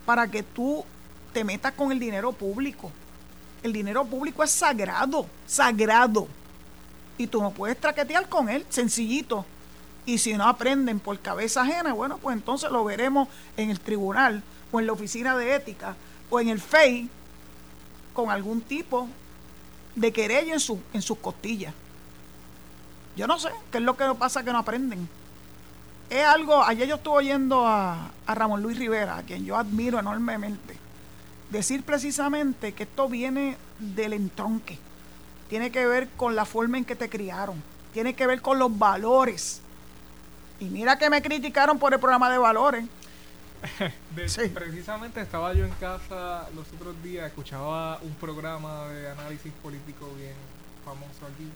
para 0.04 0.28
que 0.28 0.42
tú 0.42 0.84
te 1.32 1.44
metas 1.44 1.72
con 1.72 1.92
el 1.92 1.98
dinero 1.98 2.32
público. 2.32 2.90
El 3.62 3.72
dinero 3.72 4.04
público 4.04 4.42
es 4.42 4.50
sagrado, 4.50 5.26
sagrado. 5.46 6.28
Y 7.16 7.26
tú 7.26 7.40
no 7.40 7.52
puedes 7.52 7.78
traquetear 7.78 8.28
con 8.28 8.48
él, 8.48 8.66
sencillito. 8.68 9.44
Y 10.06 10.18
si 10.18 10.34
no 10.34 10.44
aprenden 10.44 11.00
por 11.00 11.18
cabeza 11.20 11.62
ajena, 11.62 11.92
bueno, 11.92 12.18
pues 12.18 12.36
entonces 12.36 12.70
lo 12.70 12.84
veremos 12.84 13.28
en 13.56 13.70
el 13.70 13.80
tribunal 13.80 14.42
o 14.70 14.80
en 14.80 14.86
la 14.86 14.92
oficina 14.92 15.36
de 15.36 15.54
ética 15.54 15.96
o 16.28 16.40
en 16.40 16.48
el 16.48 16.60
FEI 16.60 17.08
con 18.12 18.30
algún 18.30 18.60
tipo 18.60 19.08
de 19.94 20.12
querella 20.12 20.52
en, 20.52 20.60
su, 20.60 20.80
en 20.92 21.00
sus 21.00 21.18
costillas. 21.18 21.72
Yo 23.16 23.26
no 23.26 23.38
sé 23.38 23.50
qué 23.70 23.78
es 23.78 23.84
lo 23.84 23.96
que 23.96 24.04
pasa 24.18 24.42
que 24.42 24.52
no 24.52 24.58
aprenden. 24.58 25.08
Es 26.10 26.24
algo, 26.24 26.62
ayer 26.62 26.88
yo 26.88 26.96
estuve 26.96 27.18
oyendo 27.18 27.66
a, 27.66 28.10
a 28.26 28.34
Ramón 28.34 28.62
Luis 28.62 28.78
Rivera, 28.78 29.18
a 29.18 29.22
quien 29.22 29.44
yo 29.44 29.56
admiro 29.56 29.98
enormemente, 29.98 30.76
decir 31.50 31.82
precisamente 31.82 32.74
que 32.74 32.82
esto 32.82 33.08
viene 33.08 33.56
del 33.78 34.12
entronque. 34.12 34.78
Tiene 35.48 35.70
que 35.70 35.86
ver 35.86 36.08
con 36.16 36.34
la 36.36 36.44
forma 36.44 36.78
en 36.78 36.84
que 36.84 36.96
te 36.96 37.08
criaron. 37.08 37.62
Tiene 37.92 38.14
que 38.14 38.26
ver 38.26 38.40
con 38.40 38.58
los 38.58 38.76
valores. 38.76 39.60
Y 40.60 40.66
mira 40.66 40.98
que 40.98 41.10
me 41.10 41.22
criticaron 41.22 41.78
por 41.78 41.92
el 41.92 42.00
programa 42.00 42.30
de 42.30 42.38
valores. 42.38 42.84
Precisamente 44.14 45.20
estaba 45.20 45.52
yo 45.54 45.64
en 45.64 45.70
casa 45.72 46.48
los 46.54 46.66
otros 46.72 47.02
días, 47.02 47.26
escuchaba 47.26 47.98
un 48.02 48.14
programa 48.14 48.88
de 48.88 49.10
análisis 49.10 49.52
político 49.62 50.12
bien 50.18 50.34
famoso 50.84 51.26
aquí. 51.26 51.48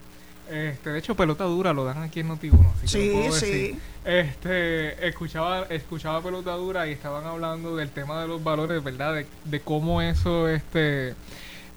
Este, 0.51 0.91
de 0.91 0.99
hecho, 0.99 1.15
pelota 1.15 1.45
dura 1.45 1.75
lo 1.75 1.85
dan 1.85 2.03
aquí 2.03 2.21
en 2.21 2.31
Noti1. 2.31 2.73
sí, 2.87 3.31
sí. 3.33 3.79
Este, 4.05 5.07
escuchaba, 5.07 5.67
escuchaba 5.69 6.23
pelota 6.23 6.53
dura 6.53 6.87
y 6.87 6.93
estaban 6.93 7.27
hablando 7.27 7.77
del 7.77 7.91
tema 7.91 8.23
de 8.23 8.29
los 8.29 8.43
valores, 8.43 8.83
¿verdad? 8.83 9.15
De, 9.15 9.27
de 9.45 9.61
cómo 9.61 10.01
eso 10.01 10.49
este, 10.49 11.15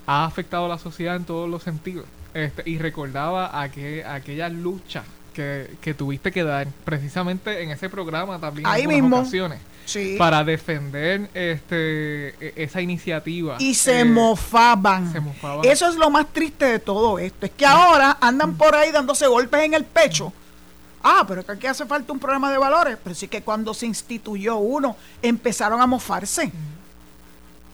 ha 0.05 0.25
afectado 0.25 0.65
a 0.65 0.69
la 0.69 0.77
sociedad 0.77 1.15
en 1.15 1.25
todos 1.25 1.49
los 1.49 1.63
sentidos. 1.63 2.05
Este, 2.33 2.63
y 2.69 2.77
recordaba 2.77 3.61
aquel, 3.61 4.05
aquella 4.05 4.49
lucha 4.49 5.03
que, 5.33 5.75
que, 5.81 5.93
tuviste 5.93 6.31
que 6.31 6.43
dar 6.43 6.67
precisamente 6.85 7.61
en 7.61 7.71
ese 7.71 7.89
programa 7.89 8.39
también 8.39 8.67
Ahí 8.67 8.83
en 8.83 8.89
mismo. 8.89 9.19
ocasiones 9.19 9.59
para 10.17 10.43
defender 10.43 11.29
este 11.33 12.29
e, 12.39 12.53
esa 12.55 12.81
iniciativa. 12.81 13.57
Y 13.59 13.73
se, 13.73 14.01
eh, 14.01 14.05
mofaban. 14.05 15.13
Eso 15.63 15.89
es 15.89 15.95
lo 15.95 16.09
más 16.09 16.27
triste 16.31 16.65
de 16.65 16.79
todo 16.79 17.19
esto. 17.19 17.45
Es 17.45 17.51
que 17.51 17.65
ahora 17.65 18.17
andan 18.21 18.55
por 18.55 18.75
ahí 18.75 18.91
dándose 18.91 19.27
golpes 19.27 19.61
en 19.63 19.73
el 19.73 19.83
pecho. 19.83 20.31
Ah, 21.03 21.25
pero 21.27 21.43
que 21.43 21.51
aquí 21.51 21.67
hace 21.67 21.85
falta 21.85 22.13
un 22.13 22.19
programa 22.19 22.51
de 22.51 22.57
valores. 22.57 22.97
Pero 23.03 23.15
sí 23.15 23.27
que 23.27 23.41
cuando 23.41 23.73
se 23.73 23.85
instituyó 23.85 24.57
uno, 24.57 24.95
empezaron 25.21 25.81
a 25.81 25.87
mofarse. 25.87 26.51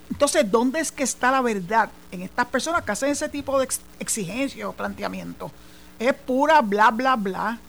Entonces, 0.10 0.50
¿dónde 0.50 0.80
es 0.80 0.92
que 0.92 1.04
está 1.04 1.32
la 1.32 1.42
verdad 1.42 1.90
en 2.12 2.22
estas 2.22 2.46
personas 2.48 2.84
que 2.84 2.92
hacen 2.92 3.10
ese 3.10 3.30
tipo 3.30 3.60
de 3.60 3.68
exigencias 4.00 4.68
o 4.68 4.74
planteamientos? 4.74 5.52
Es 6.00 6.14
pura 6.14 6.62
bla, 6.62 6.92
bla, 6.92 7.16
bla 7.16 7.60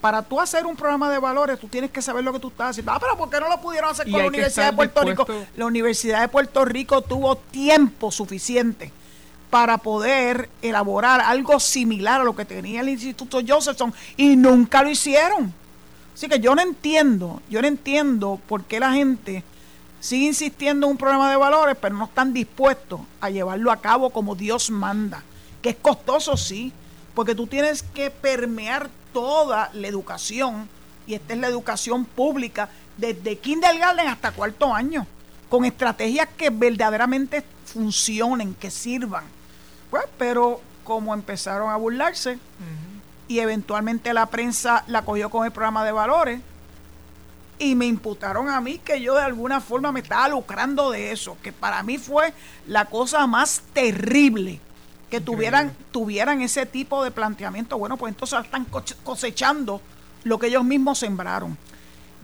para 0.00 0.22
tú 0.22 0.40
hacer 0.40 0.66
un 0.66 0.76
programa 0.76 1.10
de 1.10 1.18
valores, 1.18 1.58
tú 1.58 1.68
tienes 1.68 1.90
que 1.90 2.00
saber 2.00 2.22
lo 2.22 2.32
que 2.32 2.38
tú 2.38 2.48
estás 2.48 2.70
haciendo. 2.70 2.92
Ah, 2.92 2.98
pero 3.00 3.16
¿por 3.16 3.28
qué 3.28 3.40
no 3.40 3.48
lo 3.48 3.60
pudieron 3.60 3.90
hacer 3.90 4.08
con 4.08 4.20
la 4.20 4.28
Universidad 4.28 4.70
de 4.70 4.76
Puerto 4.76 5.02
Rico? 5.02 5.26
La 5.56 5.66
Universidad 5.66 6.20
de 6.20 6.28
Puerto 6.28 6.64
Rico 6.64 7.02
tuvo 7.02 7.36
tiempo 7.36 8.12
suficiente 8.12 8.92
para 9.50 9.78
poder 9.78 10.48
elaborar 10.62 11.20
algo 11.20 11.58
similar 11.58 12.20
a 12.20 12.24
lo 12.24 12.36
que 12.36 12.44
tenía 12.44 12.82
el 12.82 12.88
Instituto 12.88 13.40
Josephson 13.46 13.92
y 14.16 14.36
nunca 14.36 14.82
lo 14.82 14.90
hicieron. 14.90 15.52
Así 16.14 16.28
que 16.28 16.38
yo 16.38 16.54
no 16.54 16.62
entiendo, 16.62 17.42
yo 17.50 17.60
no 17.60 17.68
entiendo 17.68 18.40
por 18.46 18.62
qué 18.62 18.80
la 18.80 18.92
gente 18.92 19.42
sigue 20.06 20.26
insistiendo 20.26 20.86
en 20.86 20.92
un 20.92 20.98
programa 20.98 21.28
de 21.28 21.36
valores, 21.36 21.76
pero 21.80 21.96
no 21.96 22.04
están 22.04 22.32
dispuestos 22.32 23.00
a 23.20 23.28
llevarlo 23.28 23.72
a 23.72 23.80
cabo 23.80 24.10
como 24.10 24.36
Dios 24.36 24.70
manda. 24.70 25.24
Que 25.60 25.70
es 25.70 25.76
costoso, 25.82 26.36
sí, 26.36 26.72
porque 27.12 27.34
tú 27.34 27.48
tienes 27.48 27.82
que 27.82 28.12
permear 28.12 28.88
toda 29.12 29.68
la 29.72 29.88
educación, 29.88 30.68
y 31.08 31.14
esta 31.14 31.34
es 31.34 31.40
la 31.40 31.48
educación 31.48 32.04
pública, 32.04 32.68
desde 32.96 33.38
kindergarten 33.38 34.06
hasta 34.06 34.30
cuarto 34.30 34.72
año, 34.72 35.08
con 35.48 35.64
estrategias 35.64 36.28
que 36.36 36.50
verdaderamente 36.50 37.42
funcionen, 37.64 38.54
que 38.54 38.70
sirvan. 38.70 39.24
Pues, 39.90 40.04
pero 40.16 40.60
como 40.84 41.14
empezaron 41.14 41.70
a 41.70 41.76
burlarse, 41.76 42.38
y 43.26 43.40
eventualmente 43.40 44.14
la 44.14 44.26
prensa 44.26 44.84
la 44.86 45.02
cogió 45.02 45.30
con 45.30 45.44
el 45.44 45.50
programa 45.50 45.84
de 45.84 45.90
valores, 45.90 46.40
y 47.58 47.74
me 47.74 47.86
imputaron 47.86 48.48
a 48.48 48.60
mí 48.60 48.78
que 48.78 49.00
yo 49.00 49.14
de 49.14 49.22
alguna 49.22 49.60
forma 49.60 49.92
me 49.92 50.00
estaba 50.00 50.28
lucrando 50.28 50.90
de 50.90 51.12
eso, 51.12 51.36
que 51.42 51.52
para 51.52 51.82
mí 51.82 51.98
fue 51.98 52.32
la 52.66 52.84
cosa 52.86 53.26
más 53.26 53.62
terrible 53.72 54.60
que 55.10 55.20
tuvieran, 55.20 55.72
tuvieran 55.92 56.42
ese 56.42 56.66
tipo 56.66 57.04
de 57.04 57.10
planteamiento, 57.10 57.78
bueno, 57.78 57.96
pues 57.96 58.12
entonces 58.12 58.44
están 58.44 58.66
cosechando 59.04 59.80
lo 60.24 60.38
que 60.38 60.48
ellos 60.48 60.64
mismos 60.64 60.98
sembraron. 60.98 61.56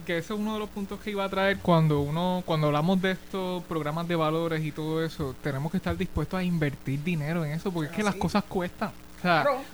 Que 0.05 0.17
ese 0.17 0.33
es 0.33 0.39
uno 0.39 0.53
de 0.53 0.59
los 0.59 0.69
puntos 0.69 0.99
que 0.99 1.11
iba 1.11 1.23
a 1.23 1.29
traer 1.29 1.59
cuando 1.59 2.01
uno, 2.01 2.43
cuando 2.45 2.67
hablamos 2.67 3.01
de 3.01 3.11
estos 3.11 3.63
programas 3.63 4.05
de 4.07 4.17
valores 4.17 4.63
y 4.65 4.73
todo 4.73 5.03
eso, 5.03 5.33
tenemos 5.41 5.71
que 5.71 5.77
estar 5.77 5.95
dispuestos 5.95 6.37
a 6.37 6.43
invertir 6.43 7.01
dinero 7.01 7.45
en 7.45 7.53
eso, 7.53 7.71
porque 7.71 7.89
es 7.89 7.95
que 7.95 8.03
las 8.03 8.15
cosas 8.15 8.43
cuestan. 8.43 8.91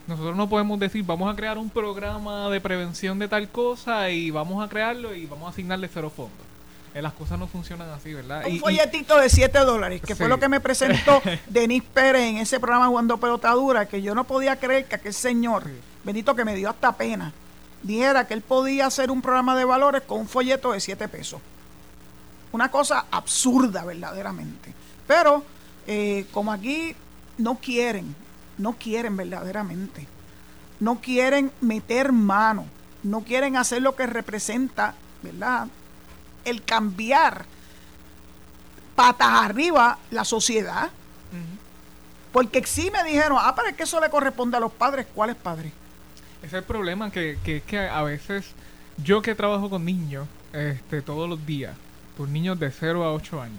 Nosotros 0.07 0.35
no 0.35 0.47
podemos 0.47 0.79
decir, 0.79 1.03
vamos 1.03 1.31
a 1.31 1.35
crear 1.35 1.57
un 1.57 1.69
programa 1.69 2.49
de 2.49 2.61
prevención 2.61 3.17
de 3.19 3.27
tal 3.27 3.49
cosa 3.49 4.09
y 4.09 4.31
vamos 4.31 4.63
a 4.63 4.69
crearlo 4.69 5.15
y 5.15 5.25
vamos 5.25 5.47
a 5.47 5.49
asignarle 5.49 5.89
cero 5.91 6.11
fondos. 6.15 6.49
Eh, 6.93 7.01
las 7.01 7.13
cosas 7.13 7.37
no 7.37 7.47
funcionan 7.47 7.89
así, 7.89 8.13
¿verdad? 8.13 8.43
Un 8.47 8.59
folletito 8.59 9.17
de 9.17 9.29
7 9.29 9.59
dólares, 9.59 10.01
que 10.01 10.15
fue 10.15 10.27
lo 10.27 10.39
que 10.39 10.49
me 10.49 10.59
presentó 10.59 11.21
Denis 11.47 11.83
Pérez 11.83 12.23
en 12.23 12.37
ese 12.37 12.59
programa 12.59 12.87
Jugando 12.87 13.17
Pelotadura, 13.17 13.87
que 13.87 14.01
yo 14.01 14.15
no 14.15 14.23
podía 14.23 14.55
creer 14.55 14.85
que 14.85 14.95
aquel 14.95 15.13
señor, 15.13 15.69
bendito 16.03 16.35
que 16.35 16.45
me 16.45 16.55
dio 16.55 16.69
hasta 16.69 16.93
pena, 16.93 17.31
dijera 17.83 18.27
que 18.27 18.33
él 18.33 18.41
podía 18.41 18.87
hacer 18.87 19.11
un 19.11 19.21
programa 19.21 19.55
de 19.55 19.65
valores 19.65 20.01
con 20.01 20.21
un 20.21 20.27
folleto 20.27 20.71
de 20.71 20.79
7 20.79 21.07
pesos. 21.07 21.39
Una 22.51 22.71
cosa 22.71 23.05
absurda, 23.11 23.85
verdaderamente. 23.85 24.73
Pero, 25.05 25.43
eh, 25.85 26.25
como 26.31 26.51
aquí 26.51 26.95
no 27.37 27.55
quieren, 27.59 28.15
no 28.59 28.73
quieren 28.73 29.17
verdaderamente, 29.17 30.07
no 30.79 31.01
quieren 31.01 31.51
meter 31.61 32.11
mano, 32.11 32.65
no 33.01 33.21
quieren 33.21 33.57
hacer 33.57 33.81
lo 33.81 33.95
que 33.95 34.05
representa, 34.05 34.93
¿verdad? 35.23 35.67
el 36.45 36.63
cambiar 36.63 37.45
patas 38.95 39.29
arriba 39.29 39.97
la 40.11 40.25
sociedad. 40.25 40.89
Porque 42.31 42.63
sí 42.65 42.91
me 42.91 43.03
dijeron, 43.03 43.39
ah, 43.41 43.55
pero 43.55 43.69
es 43.69 43.75
que 43.75 43.83
eso 43.83 43.99
le 43.99 44.09
corresponde 44.09 44.55
a 44.55 44.59
los 44.59 44.71
padres. 44.71 45.07
¿Cuáles 45.15 45.35
padres? 45.35 45.73
Ese 46.43 46.47
es 46.47 46.53
el 46.53 46.63
problema, 46.63 47.09
que, 47.09 47.39
que, 47.43 47.61
que 47.61 47.79
a 47.79 48.03
veces 48.03 48.51
yo 48.97 49.23
que 49.23 49.33
trabajo 49.33 49.67
con 49.69 49.83
niños 49.83 50.27
este, 50.53 51.01
todos 51.01 51.27
los 51.27 51.43
días, 51.47 51.75
por 52.15 52.29
niños 52.29 52.59
de 52.59 52.69
0 52.69 53.03
a 53.03 53.13
8 53.13 53.41
años, 53.41 53.57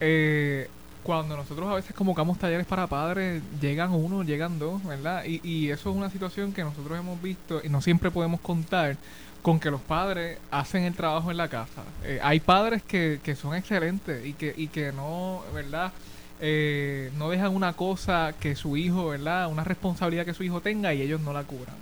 eh, 0.00 0.68
cuando 1.06 1.36
nosotros 1.36 1.70
a 1.70 1.74
veces 1.76 1.94
convocamos 1.94 2.36
talleres 2.36 2.66
para 2.66 2.88
padres, 2.88 3.40
llegan 3.60 3.92
uno, 3.92 4.24
llegan 4.24 4.58
dos, 4.58 4.82
¿verdad? 4.82 5.24
Y, 5.24 5.40
y 5.48 5.70
eso 5.70 5.90
es 5.90 5.96
una 5.96 6.10
situación 6.10 6.52
que 6.52 6.64
nosotros 6.64 6.98
hemos 6.98 7.22
visto 7.22 7.60
y 7.62 7.68
no 7.68 7.80
siempre 7.80 8.10
podemos 8.10 8.40
contar 8.40 8.96
con 9.40 9.60
que 9.60 9.70
los 9.70 9.80
padres 9.80 10.38
hacen 10.50 10.82
el 10.82 10.94
trabajo 10.94 11.30
en 11.30 11.36
la 11.36 11.46
casa. 11.46 11.84
Eh, 12.02 12.18
hay 12.20 12.40
padres 12.40 12.82
que, 12.82 13.20
que, 13.22 13.36
son 13.36 13.54
excelentes 13.54 14.26
y 14.26 14.32
que, 14.32 14.52
y 14.56 14.66
que 14.66 14.90
no, 14.90 15.42
¿verdad? 15.54 15.92
Eh, 16.40 17.12
no 17.16 17.30
dejan 17.30 17.54
una 17.54 17.74
cosa 17.74 18.34
que 18.40 18.56
su 18.56 18.76
hijo, 18.76 19.10
¿verdad? 19.10 19.46
Una 19.46 19.62
responsabilidad 19.62 20.24
que 20.24 20.34
su 20.34 20.42
hijo 20.42 20.60
tenga 20.60 20.92
y 20.92 21.02
ellos 21.02 21.20
no 21.20 21.32
la 21.32 21.44
cubran. 21.44 21.76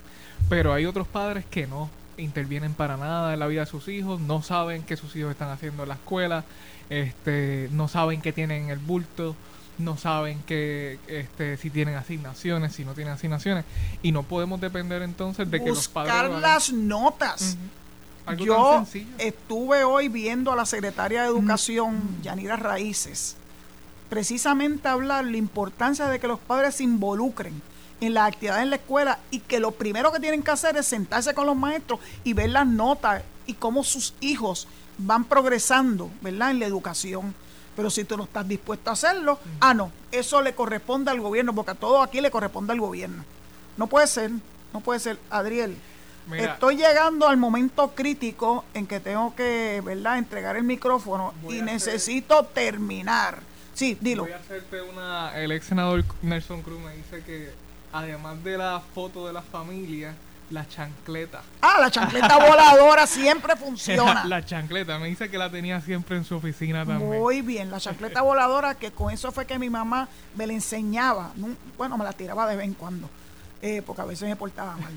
Pero 0.50 0.74
hay 0.74 0.84
otros 0.84 1.08
padres 1.08 1.46
que 1.46 1.66
no 1.66 1.88
intervienen 2.16 2.74
para 2.74 2.96
nada 2.96 3.34
en 3.34 3.40
la 3.40 3.46
vida 3.46 3.60
de 3.60 3.66
sus 3.66 3.88
hijos, 3.88 4.20
no 4.20 4.42
saben 4.42 4.82
qué 4.82 4.96
sus 4.96 5.14
hijos 5.16 5.30
están 5.30 5.50
haciendo 5.50 5.82
en 5.82 5.88
la 5.88 5.94
escuela, 5.94 6.44
este, 6.90 7.68
no 7.72 7.88
saben 7.88 8.20
qué 8.20 8.32
tienen 8.32 8.64
en 8.64 8.70
el 8.70 8.78
bulto, 8.78 9.36
no 9.78 9.96
saben 9.96 10.40
que 10.46 10.98
este, 11.06 11.56
si 11.56 11.70
tienen 11.70 11.96
asignaciones, 11.96 12.74
si 12.74 12.84
no 12.84 12.94
tienen 12.94 13.14
asignaciones, 13.14 13.64
y 14.02 14.12
no 14.12 14.22
podemos 14.22 14.60
depender 14.60 15.02
entonces 15.02 15.50
de 15.50 15.62
que 15.62 15.70
los 15.70 15.88
padres... 15.88 16.12
Buscar 16.12 16.40
las 16.40 16.72
notas. 16.72 17.56
Yo 18.38 18.86
estuve 19.18 19.84
hoy 19.84 20.08
viendo 20.08 20.52
a 20.52 20.56
la 20.56 20.64
secretaria 20.64 21.22
de 21.22 21.28
Educación, 21.28 22.00
Yanira 22.22 22.56
Raíces, 22.56 23.36
precisamente 24.08 24.88
hablar 24.88 25.24
la 25.24 25.36
importancia 25.36 26.06
de 26.08 26.18
que 26.18 26.28
los 26.28 26.40
padres 26.40 26.76
se 26.76 26.84
involucren 26.84 27.60
en 28.06 28.14
la 28.14 28.26
actividad 28.26 28.62
en 28.62 28.70
la 28.70 28.76
escuela 28.76 29.18
y 29.30 29.40
que 29.40 29.60
lo 29.60 29.70
primero 29.72 30.12
que 30.12 30.20
tienen 30.20 30.42
que 30.42 30.50
hacer 30.50 30.76
es 30.76 30.86
sentarse 30.86 31.34
con 31.34 31.46
los 31.46 31.56
maestros 31.56 32.00
y 32.22 32.32
ver 32.32 32.50
las 32.50 32.66
notas 32.66 33.22
y 33.46 33.54
cómo 33.54 33.84
sus 33.84 34.14
hijos 34.20 34.68
van 34.98 35.24
progresando, 35.24 36.10
¿verdad? 36.20 36.50
En 36.50 36.60
la 36.60 36.66
educación. 36.66 37.34
Pero 37.76 37.90
si 37.90 38.04
tú 38.04 38.16
no 38.16 38.24
estás 38.24 38.46
dispuesto 38.46 38.90
a 38.90 38.92
hacerlo, 38.92 39.38
ah, 39.60 39.74
no, 39.74 39.90
eso 40.12 40.40
le 40.40 40.54
corresponde 40.54 41.10
al 41.10 41.20
gobierno, 41.20 41.54
porque 41.54 41.72
a 41.72 41.74
todo 41.74 42.02
aquí 42.02 42.20
le 42.20 42.30
corresponde 42.30 42.72
al 42.72 42.80
gobierno. 42.80 43.24
No 43.76 43.88
puede 43.88 44.06
ser, 44.06 44.30
no 44.72 44.80
puede 44.80 45.00
ser. 45.00 45.18
Adriel, 45.28 45.76
Estoy 46.32 46.76
llegando 46.76 47.28
al 47.28 47.36
momento 47.36 47.94
crítico 47.94 48.64
en 48.72 48.86
que 48.86 49.00
tengo 49.00 49.34
que, 49.34 49.82
¿verdad?, 49.84 50.18
entregar 50.18 50.56
el 50.56 50.64
micrófono 50.64 51.34
y 51.48 51.60
necesito 51.62 52.44
terminar. 52.44 53.40
Sí, 53.74 53.98
dilo. 54.00 54.22
Voy 54.22 54.32
a 54.32 54.36
hacerte 54.36 54.80
una. 54.82 55.36
El 55.36 55.52
ex 55.52 55.66
senador 55.66 56.04
Nelson 56.22 56.62
Cruz 56.62 56.80
me 56.80 56.94
dice 56.96 57.22
que, 57.24 57.52
además 57.94 58.42
de 58.42 58.58
la 58.58 58.82
foto 58.92 59.26
de 59.26 59.32
la 59.32 59.40
familia, 59.40 60.14
la 60.50 60.68
chancleta. 60.68 61.42
Ah, 61.62 61.78
la 61.80 61.90
chancleta 61.90 62.36
voladora 62.36 63.06
siempre 63.06 63.54
funciona. 63.56 64.24
la 64.26 64.44
chancleta, 64.44 64.98
me 64.98 65.06
dice 65.06 65.30
que 65.30 65.38
la 65.38 65.48
tenía 65.48 65.80
siempre 65.80 66.16
en 66.16 66.24
su 66.24 66.34
oficina 66.34 66.84
también. 66.84 67.08
Muy 67.08 67.40
bien, 67.40 67.70
la 67.70 67.78
chancleta 67.78 68.20
voladora, 68.20 68.74
que 68.74 68.90
con 68.90 69.12
eso 69.12 69.30
fue 69.30 69.46
que 69.46 69.60
mi 69.60 69.70
mamá 69.70 70.08
me 70.34 70.46
la 70.46 70.52
enseñaba. 70.52 71.30
Bueno, 71.78 71.96
me 71.96 72.04
la 72.04 72.12
tiraba 72.12 72.48
de 72.48 72.56
vez 72.56 72.66
en 72.66 72.74
cuando, 72.74 73.08
eh, 73.62 73.80
porque 73.86 74.02
a 74.02 74.06
veces 74.06 74.28
me 74.28 74.34
portaba 74.34 74.76
mal. 74.76 74.92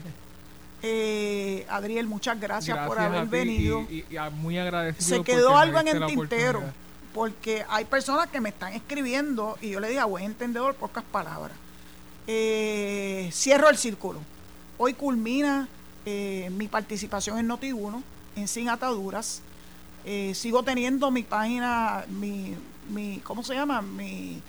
Eh, 0.81 1.67
Adriel, 1.69 2.07
muchas 2.07 2.39
gracias, 2.39 2.79
por 2.87 2.99
haber 2.99 3.27
venido. 3.27 3.81
Y, 3.81 4.05
muy 4.33 4.57
agradecido. 4.57 5.17
Se 5.17 5.23
quedó 5.23 5.55
algo 5.55 5.79
en 5.79 5.87
el 5.89 6.05
tintero, 6.07 6.63
porque 7.13 7.63
hay 7.69 7.85
personas 7.85 8.27
que 8.27 8.41
me 8.41 8.49
están 8.49 8.73
escribiendo 8.73 9.55
y 9.61 9.69
yo 9.69 9.79
le 9.79 9.89
digo 9.89 10.01
a 10.01 10.05
buen 10.05 10.25
entendedor 10.25 10.73
pocas 10.73 11.03
palabras. 11.03 11.55
Eh, 12.29 13.29
cierro 13.31 13.69
el 13.69 13.77
círculo 13.77 14.19
Hoy 14.77 14.93
culmina 14.93 15.69
eh, 16.05 16.49
mi 16.51 16.67
participación 16.67 17.39
en 17.39 17.47
Noti1, 17.47 18.03
en 18.35 18.47
Sin 18.47 18.69
Ataduras. 18.69 19.41
Eh, 20.05 20.33
sigo 20.35 20.61
teniendo 20.61 21.09
mi 21.09 21.23
página, 21.23 22.05
mi, 22.09 22.53
mi 22.89 23.19
¿cómo 23.23 23.43
se 23.43 23.55
llama? 23.55 23.81
Mi, 23.81 24.39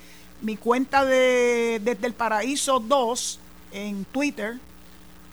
mi 0.41 0.55
cuenta 0.55 1.03
de 1.03 1.81
Desde 1.83 2.05
el 2.05 2.13
Paraíso 2.13 2.79
2 2.79 3.39
en 3.71 4.05
Twitter. 4.05 4.59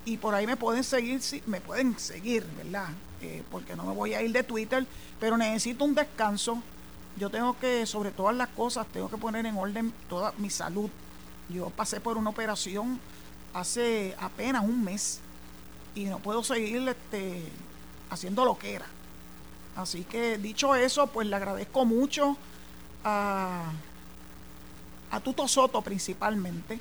Y 0.06 0.16
por 0.16 0.34
ahí 0.34 0.46
me 0.46 0.56
pueden 0.56 0.82
seguir, 0.82 1.20
me 1.44 1.60
pueden 1.60 1.98
seguir, 1.98 2.46
¿verdad? 2.56 2.88
Porque 3.50 3.76
no 3.76 3.84
me 3.84 3.92
voy 3.92 4.14
a 4.14 4.22
ir 4.22 4.32
de 4.32 4.44
Twitter, 4.44 4.86
pero 5.20 5.36
necesito 5.36 5.84
un 5.84 5.94
descanso. 5.94 6.62
Yo 7.18 7.28
tengo 7.28 7.58
que, 7.58 7.84
sobre 7.84 8.12
todas 8.12 8.34
las 8.34 8.48
cosas, 8.48 8.86
tengo 8.86 9.10
que 9.10 9.18
poner 9.18 9.44
en 9.44 9.56
orden 9.58 9.92
toda 10.08 10.32
mi 10.38 10.48
salud. 10.48 10.88
Yo 11.48 11.70
pasé 11.70 12.00
por 12.00 12.16
una 12.16 12.30
operación 12.30 12.98
hace 13.54 14.14
apenas 14.20 14.64
un 14.64 14.82
mes 14.82 15.20
y 15.94 16.04
no 16.04 16.18
puedo 16.18 16.42
seguir 16.44 16.88
este, 16.88 17.42
haciendo 18.10 18.44
lo 18.44 18.58
que 18.58 18.74
era. 18.74 18.86
Así 19.76 20.04
que 20.04 20.38
dicho 20.38 20.74
eso, 20.74 21.06
pues 21.06 21.26
le 21.28 21.36
agradezco 21.36 21.84
mucho 21.84 22.36
a, 23.04 23.64
a 25.10 25.20
Tuto 25.20 25.46
Soto 25.46 25.82
principalmente, 25.82 26.80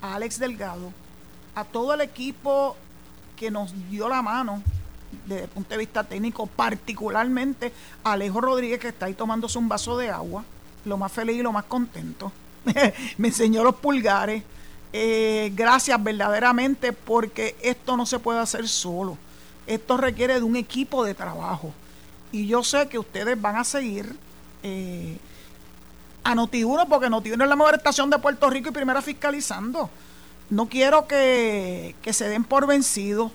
a 0.00 0.14
Alex 0.14 0.38
Delgado, 0.38 0.92
a 1.54 1.64
todo 1.64 1.94
el 1.94 2.00
equipo 2.00 2.76
que 3.36 3.50
nos 3.50 3.72
dio 3.90 4.08
la 4.08 4.22
mano 4.22 4.62
desde 5.26 5.44
el 5.44 5.48
punto 5.48 5.70
de 5.70 5.78
vista 5.78 6.04
técnico, 6.04 6.46
particularmente 6.46 7.72
a 8.04 8.12
Alejo 8.12 8.40
Rodríguez 8.40 8.80
que 8.80 8.88
está 8.88 9.06
ahí 9.06 9.14
tomándose 9.14 9.58
un 9.58 9.68
vaso 9.68 9.96
de 9.96 10.10
agua, 10.10 10.44
lo 10.84 10.96
más 10.96 11.12
feliz 11.12 11.36
y 11.36 11.42
lo 11.42 11.52
más 11.52 11.64
contento. 11.64 12.32
Me 13.18 13.28
enseñó 13.28 13.64
los 13.64 13.76
pulgares, 13.76 14.42
eh, 14.92 15.52
gracias 15.54 16.02
verdaderamente 16.02 16.92
porque 16.92 17.56
esto 17.62 17.96
no 17.96 18.06
se 18.06 18.18
puede 18.18 18.40
hacer 18.40 18.68
solo. 18.68 19.18
Esto 19.66 19.96
requiere 19.96 20.34
de 20.34 20.42
un 20.42 20.56
equipo 20.56 21.04
de 21.04 21.14
trabajo. 21.14 21.72
Y 22.32 22.46
yo 22.46 22.62
sé 22.62 22.88
que 22.88 22.98
ustedes 22.98 23.40
van 23.40 23.56
a 23.56 23.64
seguir 23.64 24.16
eh, 24.62 25.18
a 26.24 26.34
Noti1 26.34 26.86
porque 26.88 27.08
Noti1 27.08 27.42
es 27.42 27.48
la 27.48 27.56
mejor 27.56 27.74
estación 27.74 28.10
de 28.10 28.18
Puerto 28.18 28.48
Rico 28.50 28.68
y 28.68 28.72
primera 28.72 29.02
fiscalizando. 29.02 29.90
No 30.50 30.66
quiero 30.66 31.06
que, 31.06 31.94
se 32.10 32.28
den 32.28 32.44
por 32.44 32.66
vencidos. 32.66 33.32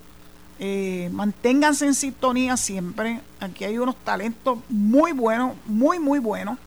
Eh, 0.58 1.10
manténganse 1.12 1.86
en 1.86 1.94
sintonía 1.94 2.56
siempre. 2.56 3.20
Aquí 3.40 3.64
hay 3.64 3.78
unos 3.78 3.96
talentos 3.96 4.58
muy 4.68 5.12
buenos, 5.12 5.54
muy, 5.66 5.98
muy 5.98 6.18
buenos 6.18 6.58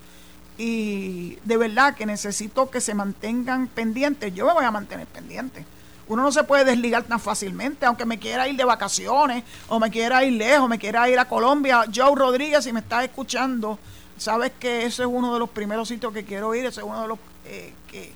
y 0.57 1.37
de 1.43 1.57
verdad 1.57 1.95
que 1.95 2.05
necesito 2.05 2.69
que 2.69 2.81
se 2.81 2.93
mantengan 2.93 3.67
pendientes. 3.67 4.33
Yo 4.33 4.45
me 4.45 4.53
voy 4.53 4.65
a 4.65 4.71
mantener 4.71 5.07
pendiente. 5.07 5.65
Uno 6.07 6.21
no 6.21 6.31
se 6.31 6.43
puede 6.43 6.65
desligar 6.65 7.03
tan 7.03 7.19
fácilmente, 7.19 7.85
aunque 7.85 8.05
me 8.05 8.19
quiera 8.19 8.47
ir 8.47 8.55
de 8.55 8.63
vacaciones 8.63 9.43
o 9.67 9.79
me 9.79 9.89
quiera 9.89 10.23
ir 10.23 10.33
lejos, 10.33 10.69
me 10.69 10.77
quiera 10.77 11.09
ir 11.09 11.17
a 11.17 11.25
Colombia. 11.25 11.85
Joe 11.93 12.15
Rodríguez, 12.15 12.63
si 12.63 12.71
me 12.71 12.81
estás 12.81 13.03
escuchando, 13.05 13.79
sabes 14.17 14.51
que 14.59 14.85
ese 14.85 15.01
es 15.01 15.09
uno 15.11 15.33
de 15.33 15.39
los 15.39 15.49
primeros 15.49 15.87
sitios 15.87 16.13
que 16.13 16.23
quiero 16.23 16.53
ir, 16.53 16.65
ese 16.65 16.81
es 16.81 16.85
uno 16.85 17.01
de 17.01 17.07
los 17.07 17.19
eh, 17.45 17.73
que 17.87 18.13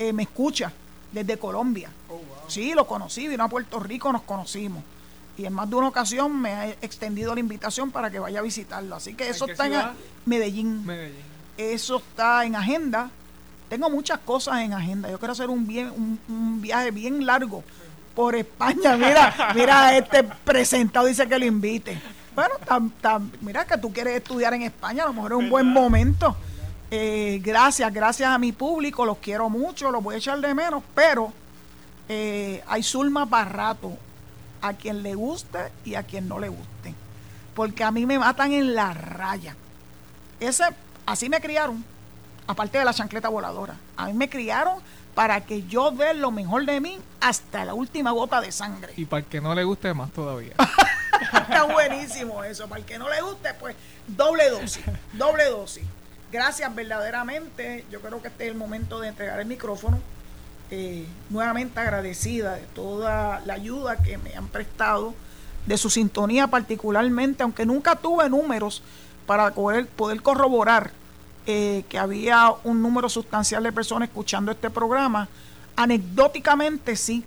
eh, 0.00 0.12
me 0.12 0.24
escucha 0.24 0.72
desde 1.12 1.38
Colombia. 1.38 1.90
Oh, 2.08 2.20
sí, 2.48 2.74
lo 2.74 2.86
conocí, 2.86 3.28
vino 3.28 3.44
a 3.44 3.48
Puerto 3.48 3.78
Rico, 3.78 4.12
nos 4.12 4.22
conocimos. 4.22 4.82
Y 5.36 5.46
en 5.46 5.52
más 5.52 5.70
de 5.70 5.76
una 5.76 5.86
ocasión 5.86 6.36
me 6.40 6.50
ha 6.50 6.68
extendido 6.68 7.32
la 7.32 7.40
invitación 7.40 7.92
para 7.92 8.10
que 8.10 8.18
vaya 8.18 8.40
a 8.40 8.42
visitarlo. 8.42 8.96
Así 8.96 9.14
que 9.14 9.28
eso 9.28 9.46
está 9.46 9.66
en 9.66 9.96
Medellín. 10.26 10.84
Medellín. 10.84 11.37
Eso 11.58 11.96
está 11.96 12.44
en 12.44 12.54
agenda. 12.54 13.10
Tengo 13.68 13.90
muchas 13.90 14.20
cosas 14.20 14.60
en 14.60 14.72
agenda. 14.72 15.10
Yo 15.10 15.18
quiero 15.18 15.32
hacer 15.32 15.50
un, 15.50 15.66
bien, 15.66 15.90
un, 16.28 16.62
viaje 16.62 16.92
bien 16.92 17.26
largo 17.26 17.64
por 18.14 18.36
España. 18.36 18.96
Mira, 18.96 19.52
mira, 19.54 19.96
este 19.96 20.22
presentado 20.22 21.06
dice 21.06 21.28
que 21.28 21.36
lo 21.36 21.44
invite. 21.44 22.00
Bueno, 22.34 22.54
mira 23.40 23.66
que 23.66 23.76
tú 23.76 23.92
quieres 23.92 24.16
estudiar 24.16 24.54
en 24.54 24.62
España, 24.62 25.02
a 25.02 25.06
lo 25.08 25.12
mejor 25.12 25.32
es 25.32 25.38
un 25.38 25.50
buen 25.50 25.66
momento. 25.66 26.36
Eh, 26.92 27.40
gracias, 27.42 27.92
gracias 27.92 28.30
a 28.30 28.38
mi 28.38 28.52
público, 28.52 29.04
los 29.04 29.18
quiero 29.18 29.50
mucho, 29.50 29.90
los 29.90 30.02
voy 30.02 30.14
a 30.14 30.18
echar 30.18 30.40
de 30.40 30.54
menos, 30.54 30.84
pero 30.94 31.32
eh, 32.08 32.62
hay 32.68 32.84
Zulma 32.84 33.26
para 33.26 33.50
rato, 33.50 33.96
a 34.62 34.74
quien 34.74 35.02
le 35.02 35.16
guste 35.16 35.58
y 35.84 35.96
a 35.96 36.04
quien 36.04 36.28
no 36.28 36.38
le 36.38 36.48
guste. 36.48 36.94
Porque 37.54 37.82
a 37.82 37.90
mí 37.90 38.06
me 38.06 38.20
matan 38.20 38.52
en 38.52 38.76
la 38.76 38.94
raya. 38.94 39.56
Ese 40.38 40.64
Así 41.08 41.30
me 41.30 41.40
criaron, 41.40 41.82
aparte 42.46 42.76
de 42.76 42.84
la 42.84 42.92
chancleta 42.92 43.30
voladora. 43.30 43.74
A 43.96 44.08
mí 44.08 44.12
me 44.12 44.28
criaron 44.28 44.78
para 45.14 45.40
que 45.40 45.66
yo 45.66 45.90
dé 45.90 46.12
lo 46.12 46.30
mejor 46.30 46.66
de 46.66 46.82
mí 46.82 46.98
hasta 47.18 47.64
la 47.64 47.72
última 47.72 48.10
gota 48.10 48.42
de 48.42 48.52
sangre. 48.52 48.92
Y 48.94 49.06
para 49.06 49.20
el 49.20 49.26
que 49.26 49.40
no 49.40 49.54
le 49.54 49.64
guste, 49.64 49.94
más 49.94 50.10
todavía. 50.12 50.52
Está 51.32 51.62
buenísimo 51.62 52.44
eso. 52.44 52.68
Para 52.68 52.80
el 52.82 52.84
que 52.86 52.98
no 52.98 53.08
le 53.08 53.22
guste, 53.22 53.54
pues 53.54 53.74
doble 54.06 54.50
dosis, 54.50 54.84
doble 55.14 55.46
dosis. 55.46 55.82
Gracias 56.30 56.74
verdaderamente. 56.74 57.86
Yo 57.90 58.02
creo 58.02 58.20
que 58.20 58.28
este 58.28 58.44
es 58.44 58.50
el 58.50 58.58
momento 58.58 59.00
de 59.00 59.08
entregar 59.08 59.40
el 59.40 59.46
micrófono. 59.46 60.00
Eh, 60.70 61.06
nuevamente 61.30 61.80
agradecida 61.80 62.56
de 62.56 62.66
toda 62.74 63.40
la 63.46 63.54
ayuda 63.54 63.96
que 63.96 64.18
me 64.18 64.34
han 64.34 64.48
prestado, 64.48 65.14
de 65.64 65.78
su 65.78 65.88
sintonía 65.88 66.48
particularmente, 66.48 67.44
aunque 67.44 67.64
nunca 67.64 67.96
tuve 67.96 68.28
números 68.28 68.82
para 69.24 69.52
poder, 69.52 69.86
poder 69.86 70.22
corroborar 70.22 70.97
eh, 71.50 71.82
que 71.88 71.98
había 71.98 72.52
un 72.62 72.82
número 72.82 73.08
sustancial 73.08 73.62
de 73.62 73.72
personas 73.72 74.10
escuchando 74.10 74.52
este 74.52 74.68
programa. 74.68 75.28
Anecdóticamente 75.76 76.94
sí, 76.94 77.24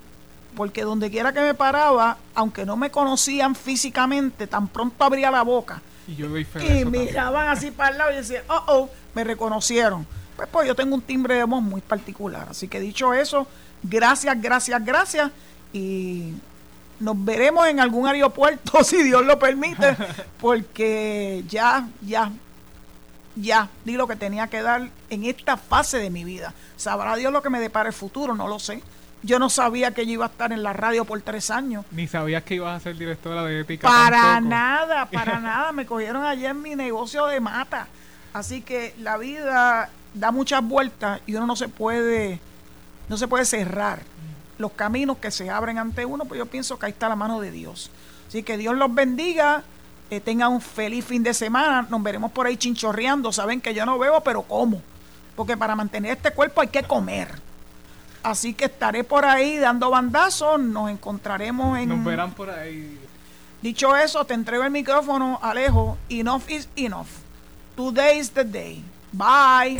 porque 0.55 0.83
donde 0.83 1.09
quiera 1.09 1.33
que 1.33 1.39
me 1.41 1.55
paraba, 1.55 2.17
aunque 2.35 2.63
no 2.63 2.77
me 2.77 2.91
conocían 2.91 3.55
físicamente, 3.55 4.45
tan 4.45 4.67
pronto 4.67 5.03
abría 5.03 5.31
la 5.31 5.41
boca. 5.41 5.81
Y, 6.07 6.17
yo 6.17 6.27
y 6.37 6.85
miraban 6.85 7.47
así 7.47 7.71
para 7.71 7.89
el 7.89 7.97
lado 7.97 8.11
y 8.11 8.17
decían, 8.17 8.43
oh, 8.47 8.63
oh, 8.67 8.89
me 9.15 9.23
reconocieron. 9.23 10.05
Pues, 10.35 10.47
pues 10.51 10.67
yo 10.67 10.75
tengo 10.75 10.93
un 10.93 11.01
timbre 11.01 11.33
de 11.33 11.43
voz 11.43 11.63
muy 11.63 11.81
particular. 11.81 12.45
Así 12.51 12.67
que 12.67 12.79
dicho 12.79 13.15
eso, 13.15 13.47
gracias, 13.81 14.39
gracias, 14.39 14.85
gracias. 14.85 15.31
Y 15.73 16.33
nos 16.99 17.25
veremos 17.25 17.65
en 17.65 17.79
algún 17.79 18.05
aeropuerto, 18.05 18.83
si 18.83 19.01
Dios 19.01 19.25
lo 19.25 19.39
permite, 19.39 19.97
porque 20.39 21.43
ya, 21.49 21.89
ya, 22.05 22.31
ya 23.35 23.69
di 23.85 23.93
lo 23.93 24.07
que 24.07 24.15
tenía 24.15 24.47
que 24.47 24.61
dar 24.61 24.89
en 25.09 25.23
esta 25.25 25.57
fase 25.57 25.97
de 25.97 26.09
mi 26.09 26.23
vida. 26.23 26.53
Sabrá 26.77 27.15
Dios 27.15 27.31
lo 27.31 27.41
que 27.41 27.49
me 27.49 27.59
depara 27.59 27.89
el 27.89 27.93
futuro, 27.93 28.35
no 28.35 28.47
lo 28.47 28.59
sé. 28.59 28.81
Yo 29.23 29.37
no 29.37 29.49
sabía 29.49 29.93
que 29.93 30.05
yo 30.05 30.13
iba 30.13 30.25
a 30.25 30.29
estar 30.29 30.51
en 30.51 30.63
la 30.63 30.73
radio 30.73 31.05
por 31.05 31.21
tres 31.21 31.51
años. 31.51 31.85
Ni 31.91 32.07
sabías 32.07 32.43
que 32.43 32.55
ibas 32.55 32.75
a 32.75 32.79
ser 32.79 32.97
directora 32.97 33.43
de 33.43 33.59
ética. 33.59 33.87
Para 33.87 34.41
nada, 34.41 35.05
para 35.05 35.39
nada. 35.41 35.71
Me 35.71 35.85
cogieron 35.85 36.25
ayer 36.25 36.51
en 36.51 36.61
mi 36.61 36.75
negocio 36.75 37.27
de 37.27 37.39
mata. 37.39 37.87
Así 38.33 38.61
que 38.61 38.95
la 38.99 39.17
vida 39.17 39.89
da 40.13 40.31
muchas 40.31 40.63
vueltas 40.63 41.21
y 41.25 41.35
uno 41.35 41.45
no 41.45 41.55
se 41.55 41.67
puede, 41.67 42.39
no 43.09 43.17
se 43.17 43.27
puede 43.27 43.45
cerrar 43.45 44.01
los 44.57 44.71
caminos 44.71 45.17
que 45.17 45.31
se 45.31 45.49
abren 45.49 45.77
ante 45.77 46.05
uno, 46.05 46.25
pues 46.25 46.37
yo 46.37 46.45
pienso 46.45 46.79
que 46.79 46.85
ahí 46.85 46.91
está 46.91 47.09
la 47.09 47.15
mano 47.15 47.41
de 47.41 47.51
Dios. 47.51 47.91
Así 48.27 48.43
que 48.43 48.57
Dios 48.57 48.75
los 48.77 48.93
bendiga, 48.93 49.63
eh, 50.11 50.19
tengan 50.19 50.51
un 50.51 50.59
feliz 50.59 51.05
fin 51.05 51.23
de 51.23 51.33
semana, 51.33 51.87
nos 51.89 52.03
veremos 52.03 52.33
por 52.33 52.45
ahí 52.45 52.57
chinchorreando, 52.57 53.31
saben 53.31 53.61
que 53.61 53.73
yo 53.73 53.85
no 53.85 53.97
bebo, 53.97 54.19
pero 54.19 54.41
como, 54.41 54.81
porque 55.37 55.55
para 55.55 55.73
mantener 55.73 56.17
este 56.17 56.31
cuerpo 56.31 56.59
hay 56.59 56.67
que 56.67 56.83
comer. 56.83 57.29
Así 58.21 58.53
que 58.53 58.65
estaré 58.65 59.05
por 59.05 59.23
ahí 59.23 59.57
dando 59.57 59.89
bandazos, 59.89 60.59
nos 60.59 60.91
encontraremos 60.91 61.79
en... 61.79 61.89
Nos 61.89 62.03
verán 62.03 62.31
por 62.33 62.49
ahí. 62.49 62.99
Dicho 63.61 63.95
eso, 63.95 64.25
te 64.25 64.33
entrego 64.33 64.63
el 64.63 64.71
micrófono, 64.71 65.39
Alejo. 65.41 65.97
Enough 66.09 66.49
is 66.49 66.67
enough. 66.75 67.07
Today 67.77 68.19
is 68.19 68.31
the 68.31 68.43
day. 68.43 68.83
Bye. 69.13 69.79